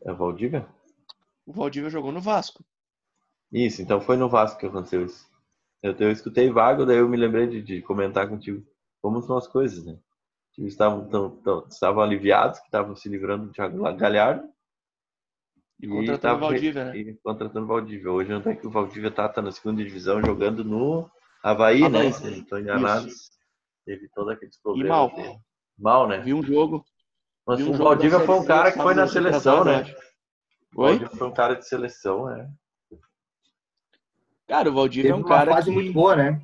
É 0.05 0.13
o 0.13 0.17
Valdívia? 0.17 0.67
O 1.45 1.53
Valdívia 1.53 1.91
jogou 1.91 2.13
no 2.13 2.21
Vasco. 2.21 2.65
Isso, 3.53 3.83
então 3.83 4.01
foi 4.01 4.17
no 4.17 4.29
Vasco 4.29 4.59
que 4.61 4.67
aconteceu 4.67 5.05
isso. 5.05 5.27
Eu, 5.83 5.95
eu 5.99 6.11
escutei 6.11 6.51
vago, 6.51 6.85
daí 6.85 6.99
eu 6.99 7.09
me 7.09 7.17
lembrei 7.17 7.47
de, 7.47 7.63
de 7.63 7.83
comentar 7.83 8.29
contigo 8.29 8.67
como 9.01 9.23
são 9.23 9.37
as 9.37 9.47
coisas, 9.47 9.85
né? 9.85 9.97
Eles 10.59 10.73
estavam, 10.73 11.07
tão, 11.09 11.31
tão, 11.43 11.67
estavam 11.69 12.03
aliviados 12.03 12.59
que 12.59 12.65
estavam 12.65 12.97
se 12.97 13.09
livrando 13.09 13.47
do 13.47 13.53
Thiago 13.53 13.83
Galhardo. 13.95 14.49
E 15.79 15.87
contratando 15.87 16.37
o 16.37 16.41
Valdívia, 16.41 16.85
né? 16.87 16.97
E 16.97 17.15
contratando 17.23 17.65
o 17.67 17.69
Valdívia. 17.69 18.11
Hoje 18.11 18.33
onde 18.33 18.49
é 18.49 18.57
que 18.57 18.67
o 18.67 18.71
Valdívia 18.71 19.11
tá, 19.11 19.29
tá 19.29 19.43
na 19.43 19.53
segunda 19.53 19.85
divisão 19.85 20.25
jogando 20.25 20.65
no 20.65 21.11
Havaí, 21.43 21.85
Havaí. 21.85 22.07
né? 22.07 22.13
Se 22.13 22.31
não 22.31 22.39
estou 22.39 22.59
enganado. 22.59 23.07
Isso. 23.07 23.31
Teve 23.85 24.09
todos 24.15 24.33
aqueles 24.33 24.59
problemas. 24.61 24.89
mal. 24.89 25.15
dele. 25.15 25.39
Mal, 25.79 26.09
né? 26.09 26.19
Vi 26.21 26.33
um 26.33 26.43
jogo. 26.43 26.85
Mas 27.47 27.61
um 27.61 27.71
o 27.71 27.73
jogo 27.75 27.85
Valdívia 27.85 28.21
foi 28.21 28.35
um 28.35 28.45
cara 28.45 28.73
que 28.73 28.79
foi 28.79 28.95
na 28.95 29.07
seleção, 29.07 29.63
né? 29.63 29.85
Oi? 30.75 30.89
Valdívia 30.89 31.11
foi 31.11 31.29
um 31.29 31.33
cara 31.33 31.55
de 31.55 31.69
seleção, 31.69 32.27
né? 32.27 32.51
Cara, 34.47 34.71
o 34.71 34.75
Valdívia 34.75 35.11
Teve 35.11 35.13
é 35.13 35.17
um 35.17 35.21
uma 35.27 35.29
cara 35.29 35.53
fase 35.53 35.69
que... 35.69 35.75
muito 35.75 35.93
boa, 35.93 36.17
né? 36.17 36.41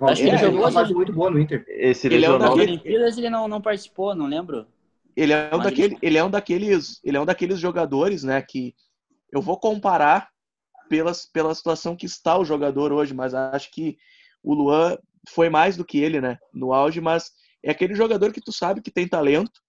Acho 0.00 0.22
que 0.22 0.28
Ele 0.28 0.36
ele 0.36 0.38
jogou 0.38 0.60
uma 0.60 0.72
fase 0.72 0.92
muito 0.92 1.12
boa 1.12 1.30
no 1.30 1.38
Inter. 1.38 1.64
Esse 1.68 2.08
Ele 2.08 2.16
é 2.16 2.28
um 2.28 2.32
lesionou. 2.32 2.38
Nas 2.40 2.50
daquele- 2.50 2.72
Olimpíadas 2.72 3.18
ele 3.18 3.30
não, 3.30 3.46
não 3.48 3.60
participou, 3.60 4.14
não 4.14 4.26
lembro. 4.26 4.66
Ele 5.16 5.32
é 5.32 5.50
um 5.52 5.58
Mas 5.58 5.66
daquele, 5.66 5.96
ele 6.02 6.18
é 6.18 6.24
um 6.24 6.30
daqueles, 6.30 7.00
ele 7.04 7.16
é 7.16 7.20
um 7.20 7.24
daqueles 7.24 7.60
jogadores, 7.60 8.24
né, 8.24 8.42
que 8.42 8.74
eu 9.30 9.40
vou 9.40 9.56
comparar 9.56 10.28
pelas, 10.88 11.24
pela 11.24 11.54
situação 11.54 11.94
que 11.94 12.06
está 12.06 12.36
o 12.36 12.44
jogador 12.44 12.92
hoje, 12.92 13.14
mas 13.14 13.32
acho 13.32 13.70
que 13.70 13.96
o 14.42 14.52
Luan 14.52 14.98
foi 15.28 15.48
mais 15.48 15.76
do 15.76 15.84
que 15.84 15.98
ele, 15.98 16.20
né, 16.20 16.36
no 16.52 16.72
auge, 16.72 17.00
mas 17.00 17.30
é 17.62 17.70
aquele 17.70 17.94
jogador 17.94 18.32
que 18.32 18.40
tu 18.40 18.52
sabe 18.52 18.82
que 18.82 18.90
tem 18.90 19.06
talento, 19.06 19.60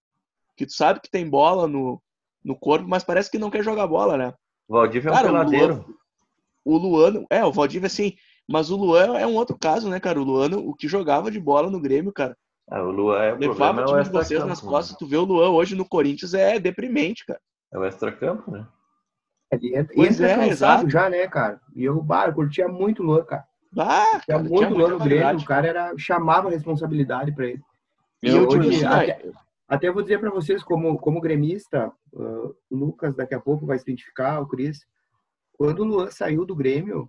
que 0.56 0.66
tu 0.66 0.72
sabe 0.72 1.00
que 1.00 1.08
tem 1.10 1.28
bola 1.30 1.68
no, 1.68 2.02
no 2.44 2.56
corpo, 2.56 2.88
mas 2.88 3.04
parece 3.04 3.30
que 3.30 3.38
não 3.38 3.50
quer 3.50 3.62
jogar 3.62 3.86
bola, 3.86 4.16
né? 4.16 4.34
O 4.68 4.74
Valdívia 4.74 5.10
é 5.10 5.12
um 5.12 5.14
Cara, 5.14 5.28
peladeiro. 5.28 5.96
O 6.66 6.76
Luan, 6.76 7.24
é, 7.30 7.44
o 7.44 7.52
Valdívia 7.52 7.88
sim, 7.88 8.14
mas 8.48 8.70
o 8.70 8.76
Luan 8.76 9.16
é 9.16 9.24
um 9.24 9.36
outro 9.36 9.56
caso, 9.56 9.88
né, 9.88 10.00
cara? 10.00 10.20
O 10.20 10.24
Luan, 10.24 10.50
o 10.58 10.74
que 10.74 10.88
jogava 10.88 11.30
de 11.30 11.38
bola 11.38 11.70
no 11.70 11.80
Grêmio, 11.80 12.12
cara. 12.12 12.36
Ah, 12.68 12.82
o 12.82 12.90
Luan 12.90 13.22
é 13.22 13.32
o 13.32 13.38
Levava 13.38 13.72
problema 13.72 13.78
o 13.78 13.80
é 13.80 13.84
o 13.84 13.86
time 13.86 14.02
de 14.02 14.10
vocês 14.10 14.44
nas 14.44 14.60
né? 14.60 14.68
costas. 14.68 14.96
Tu 14.96 15.06
vê 15.06 15.16
o 15.16 15.24
Luan 15.24 15.50
hoje 15.50 15.76
no 15.76 15.88
Corinthians 15.88 16.34
é 16.34 16.58
deprimente, 16.58 17.24
cara. 17.24 17.40
É 17.72 17.78
o 17.78 17.84
extracampo, 17.84 18.50
né? 18.50 18.66
Ele 19.52 19.76
entra, 19.76 19.94
Pois 19.94 20.20
entra 20.20 20.32
é, 20.32 20.34
cansado 20.34 20.50
exato. 20.50 20.90
já, 20.90 21.08
né, 21.08 21.28
cara? 21.28 21.60
E 21.72 21.84
eu, 21.84 22.02
bah, 22.02 22.26
eu 22.26 22.34
curtia 22.34 22.66
muito 22.66 23.00
o 23.00 23.06
Luan, 23.06 23.24
cara. 23.24 23.44
Ah, 23.78 24.20
Tinha 24.24 24.38
cara, 24.38 24.38
muito 24.40 24.56
tinha 24.56 24.68
Luan 24.68 24.78
muita 24.78 24.98
no 24.98 25.04
Grêmio, 25.04 25.38
o 25.38 25.44
cara 25.44 25.68
era, 25.68 25.94
chamava 25.96 26.50
responsabilidade 26.50 27.32
pra 27.32 27.46
ele. 27.46 27.62
E 28.24 28.28
eu 28.28 28.48
hoje, 28.48 28.70
assim, 28.70 28.84
até, 28.84 29.22
ah, 29.24 29.40
até 29.68 29.88
vou 29.88 30.02
dizer 30.02 30.18
pra 30.18 30.30
vocês, 30.30 30.64
como, 30.64 30.98
como 30.98 31.20
gremista, 31.20 31.92
ah, 32.16 32.50
o 32.70 32.76
Lucas 32.76 33.14
daqui 33.14 33.36
a 33.36 33.40
pouco 33.40 33.64
vai 33.64 33.78
se 33.78 33.84
identificar, 33.84 34.40
o 34.40 34.48
Cris. 34.48 34.80
Quando 35.56 35.80
o 35.80 35.84
Luan 35.84 36.10
saiu 36.10 36.44
do 36.44 36.54
Grêmio, 36.54 37.08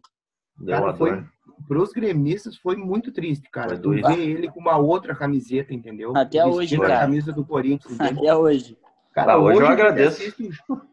Deu 0.60 0.80
Cara, 0.80 0.94
foi- 0.96 1.24
pros 1.68 1.92
gremistas 1.92 2.58
foi 2.58 2.76
muito 2.76 3.12
triste, 3.12 3.48
cara. 3.52 3.78
Tu 3.78 3.92
vê 3.92 4.24
ele 4.24 4.50
com 4.50 4.60
uma 4.60 4.78
outra 4.78 5.16
camiseta, 5.16 5.74
entendeu? 5.74 6.16
Até 6.16 6.44
Vestindo 6.44 6.56
hoje, 6.58 6.76
a 6.76 6.80
cara. 6.80 7.00
camisa 7.00 7.32
do 7.32 7.46
Corinthians, 7.46 7.94
entendeu? 7.94 8.18
Até 8.24 8.36
hoje. 8.36 8.78
Cara, 9.14 9.34
Ah, 9.34 9.38
hoje 9.38 9.60
eu 9.62 9.66
a 9.66 9.70
gente 9.70 9.82
agradeço. 9.82 10.22
assiste 10.22 10.50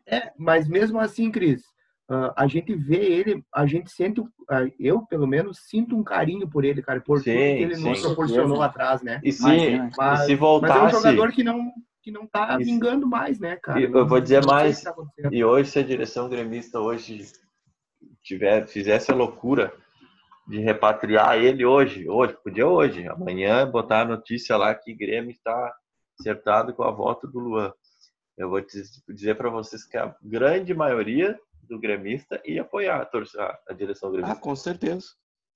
É, 0.06 0.32
mas 0.38 0.68
mesmo 0.68 0.98
assim, 0.98 1.30
Cris, 1.30 1.62
ah, 2.08 2.32
a 2.36 2.46
gente 2.46 2.74
vê 2.74 2.96
ele, 2.96 3.44
a 3.54 3.66
gente 3.66 3.90
sente, 3.90 4.22
ah, 4.50 4.66
eu 4.78 5.02
pelo 5.06 5.26
menos 5.26 5.60
sinto 5.68 5.96
um 5.96 6.02
carinho 6.04 6.48
por 6.48 6.64
ele, 6.64 6.82
cara, 6.82 7.00
por 7.00 7.20
Sim, 7.20 7.32
tudo 7.32 7.56
que 7.56 7.62
ele 7.62 7.76
nos 7.76 7.98
sim. 7.98 8.06
proporcionou 8.06 8.58
Certeza. 8.58 8.64
atrás, 8.64 9.02
né? 9.02 9.20
E 9.22 9.32
se, 9.32 9.46
e 9.46 9.78
Mas, 9.78 9.94
se 9.94 9.96
mas 9.96 10.30
é 10.30 10.32
um 10.34 10.38
voltasse, 10.38 10.90
jogador 10.96 11.32
que 11.32 11.42
não 11.42 11.72
que 12.02 12.10
não 12.10 12.26
tá 12.26 12.58
vingando 12.58 13.06
mais, 13.06 13.40
né, 13.40 13.56
cara? 13.56 13.80
E 13.80 13.84
eu 13.84 14.06
vou 14.06 14.20
dizer 14.20 14.44
mais, 14.44 14.82
tá 14.82 14.94
e 15.32 15.42
hoje 15.42 15.70
se 15.70 15.78
a 15.78 15.82
direção 15.82 16.28
gremista 16.28 16.78
hoje 16.78 17.22
tiver, 18.24 18.66
fizesse 18.66 19.12
a 19.12 19.14
loucura 19.14 19.72
de 20.48 20.58
repatriar 20.58 21.36
ele 21.38 21.64
hoje, 21.64 22.08
hoje, 22.08 22.36
podia 22.42 22.66
hoje, 22.66 23.06
amanhã 23.06 23.66
botar 23.70 24.02
a 24.02 24.04
notícia 24.06 24.56
lá 24.56 24.74
que 24.74 24.94
Grêmio 24.94 25.30
está 25.30 25.72
acertado 26.18 26.74
com 26.74 26.82
a 26.82 26.90
volta 26.90 27.26
do 27.26 27.38
Luan. 27.38 27.72
Eu 28.36 28.50
vou 28.50 28.60
te 28.60 28.82
dizer 29.08 29.36
para 29.36 29.48
vocês 29.48 29.84
que 29.86 29.96
a 29.96 30.14
grande 30.22 30.74
maioria 30.74 31.38
do 31.62 31.78
gremista 31.78 32.40
ia 32.44 32.62
apoiar 32.62 33.00
a, 33.00 33.04
torcida, 33.06 33.56
a 33.68 33.72
direção 33.72 34.08
ah, 34.08 34.12
gremista. 34.12 34.40
com 34.40 34.56
certeza. 34.56 35.06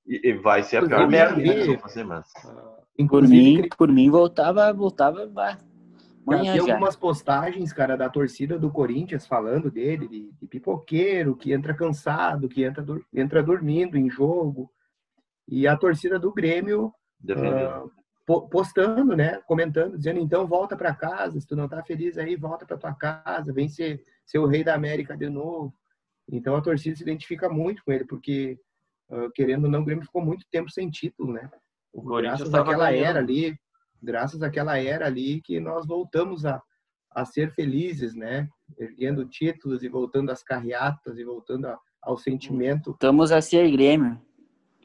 E, 0.07 0.29
e 0.31 0.33
vai 0.33 0.63
ser 0.63 0.79
a 0.79 0.87
pior 0.87 1.09
merda 1.09 1.35
que 1.35 1.47
e- 1.49 1.51
eles 1.51 1.67
vão 1.67 1.79
fazer, 1.79 2.05
mas 2.05 2.27
Ah, 2.47 2.79
Por 3.09 3.27
mim, 3.29 3.69
por 3.77 3.89
mim 3.93 4.11
voltava, 4.11 4.73
voltava 4.73 5.27
Já 6.37 6.53
tem 6.53 6.67
já. 6.67 6.73
algumas 6.73 6.97
postagens, 6.97 7.73
cara, 7.73 7.97
da 7.97 8.09
torcida 8.09 8.59
do 8.59 8.71
Corinthians 8.71 9.27
falando 9.27 9.71
dele, 9.71 10.09
de, 10.09 10.33
de 10.33 10.47
pipoqueiro, 10.47 11.37
que 11.37 11.53
entra 11.53 11.75
cansado, 11.75 12.49
que 12.49 12.63
entra, 12.63 12.85
entra 13.13 13.43
dormindo 13.43 13.97
em 13.97 14.11
jogo. 14.11 14.71
E 15.47 15.67
a 15.67 15.77
torcida 15.77 16.19
do 16.19 16.33
Grêmio 16.33 16.93
po- 18.27 18.49
postando, 18.49 19.17
né, 19.17 19.41
comentando, 19.47 19.97
dizendo, 19.97 20.21
então 20.21 20.47
volta 20.47 20.77
para 20.77 20.95
casa, 20.95 21.41
se 21.41 21.47
tu 21.47 21.57
não 21.57 21.69
tá 21.69 21.83
feliz 21.83 22.19
aí, 22.19 22.37
volta 22.37 22.67
para 22.67 22.77
tua 22.77 22.95
casa, 22.95 23.53
vem 23.53 23.69
ser, 23.69 24.05
ser 24.27 24.39
o 24.39 24.47
rei 24.47 24.63
da 24.63 24.75
América 24.75 25.17
de 25.17 25.29
novo. 25.31 25.73
Então 26.31 26.55
a 26.55 26.61
torcida 26.61 26.95
se 26.95 27.03
identifica 27.03 27.49
muito 27.49 27.83
com 27.83 27.91
ele, 27.93 28.05
porque, 28.05 28.59
ah, 29.11 29.29
querendo 29.35 29.65
ou 29.65 29.71
não, 29.71 29.81
o 29.81 29.85
Grêmio 29.85 30.05
ficou 30.05 30.23
muito 30.23 30.45
tempo 30.51 30.71
sem 30.71 30.91
título, 30.91 31.33
né? 31.33 31.51
o 31.93 32.03
Corinthians 32.03 32.41
graças 32.51 32.55
àquela 32.55 32.91
ganhando. 32.91 33.07
era 33.07 33.19
ali, 33.19 33.59
graças 34.03 34.43
àquela 34.43 34.79
era 34.79 35.07
ali 35.07 35.41
que 35.41 35.59
nós 35.61 35.87
voltamos 35.87 36.45
a, 36.47 36.63
a 37.11 37.25
ser 37.25 37.53
felizes, 37.53 38.15
né? 38.15 38.49
Erguendo 38.79 39.25
títulos 39.25 39.83
e 39.83 39.89
voltando 39.89 40.31
às 40.31 40.43
carreatas 40.43 41.19
e 41.19 41.25
voltando 41.25 41.67
a- 41.67 41.79
ao 42.03 42.17
sentimento. 42.17 42.91
Estamos 42.93 43.33
a 43.33 43.41
ser 43.41 43.71
Grêmio. 43.71 44.21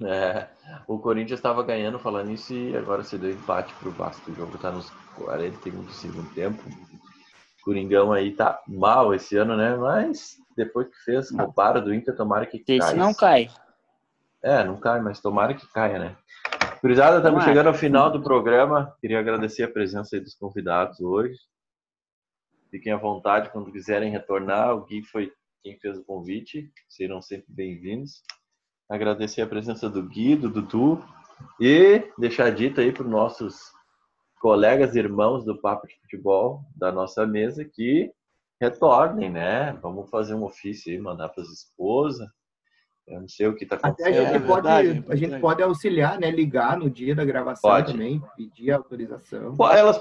É, 0.02 0.48
o 0.88 0.98
Corinthians 0.98 1.40
estava 1.40 1.62
ganhando 1.64 2.00
falando 2.00 2.32
isso 2.32 2.54
e 2.54 2.76
agora 2.76 3.04
se 3.04 3.18
deu 3.18 3.32
empate 3.32 3.74
pro 3.76 3.92
Vasco. 3.92 4.32
O 4.32 4.36
jogo 4.36 4.58
tá 4.58 4.72
nos 4.72 4.90
41 5.16 5.84
do 5.84 5.92
segundo 5.92 6.34
tempo. 6.34 6.62
O 7.62 7.64
Coringão 7.64 8.12
aí 8.12 8.32
tá 8.32 8.60
mal 8.68 9.14
esse 9.14 9.38
ano, 9.38 9.56
né? 9.56 9.76
Mas 9.76 10.38
depois 10.58 10.88
que 10.88 10.98
fez, 11.06 11.30
compara 11.32 11.80
do 11.80 11.94
Inter, 11.94 12.16
tomara 12.16 12.46
que 12.46 12.58
Esse 12.68 12.80
caia. 12.80 12.96
não 12.98 13.14
cai. 13.14 13.50
É, 14.42 14.64
não 14.64 14.76
cai, 14.78 15.00
mas 15.00 15.22
tomara 15.22 15.54
que 15.54 15.66
caia, 15.72 16.00
né? 16.00 16.16
Curizada, 16.84 17.16
estamos 17.16 17.40
Tomara. 17.40 17.50
chegando 17.50 17.68
ao 17.68 17.74
final 17.74 18.12
do 18.12 18.22
programa. 18.22 18.94
Queria 19.00 19.18
agradecer 19.18 19.64
a 19.64 19.72
presença 19.72 20.20
dos 20.20 20.36
convidados 20.36 21.00
hoje. 21.00 21.40
Fiquem 22.70 22.92
à 22.92 22.98
vontade 22.98 23.50
quando 23.52 23.72
quiserem 23.72 24.12
retornar. 24.12 24.76
O 24.76 24.84
Gui 24.84 25.02
foi 25.02 25.32
quem 25.64 25.80
fez 25.80 25.98
o 25.98 26.04
convite. 26.04 26.70
Serão 26.90 27.22
sempre 27.22 27.46
bem-vindos. 27.48 28.22
Agradecer 28.90 29.42
a 29.42 29.48
presença 29.48 29.90
do 29.90 30.04
Gui, 30.04 30.36
do 30.36 30.50
Dudu. 30.50 31.02
E 31.58 32.04
deixar 32.18 32.50
dito 32.50 32.82
aí 32.82 32.92
para 32.92 33.04
os 33.04 33.10
nossos 33.10 33.72
colegas 34.42 34.94
e 34.94 35.00
irmãos 35.00 35.46
do 35.46 35.62
Papo 35.62 35.88
de 35.88 35.98
Futebol 36.02 36.66
da 36.76 36.92
nossa 36.92 37.26
mesa 37.26 37.64
que 37.64 38.12
retornem, 38.60 39.30
né? 39.30 39.72
Vamos 39.82 40.10
fazer 40.10 40.36
um 40.36 40.44
ofício 40.44 40.92
aí, 40.92 41.00
mandar 41.00 41.30
para 41.30 41.44
as 41.44 41.50
esposas. 41.50 42.28
Eu 43.06 43.20
não 43.20 43.28
sei 43.28 43.48
o 43.48 43.56
que 43.56 43.66
está 43.66 43.76
Até 43.76 43.88
a 43.88 43.90
acontecendo. 43.90 44.16
gente, 44.16 44.36
É 44.36 44.40
pode, 44.40 44.68
verdade, 44.68 45.04
é 45.10 45.12
a 45.12 45.16
gente 45.16 45.40
pode 45.42 45.62
auxiliar, 45.62 46.20
né? 46.20 46.32
Ligar 46.32 46.78
no 46.78 46.90
dia 46.90 47.14
da 47.14 47.26
gravação 47.26 47.70
Pode. 47.70 47.92
também, 47.92 48.22
pedir 48.38 48.72
autorização. 48.72 49.56
Elas 49.76 49.98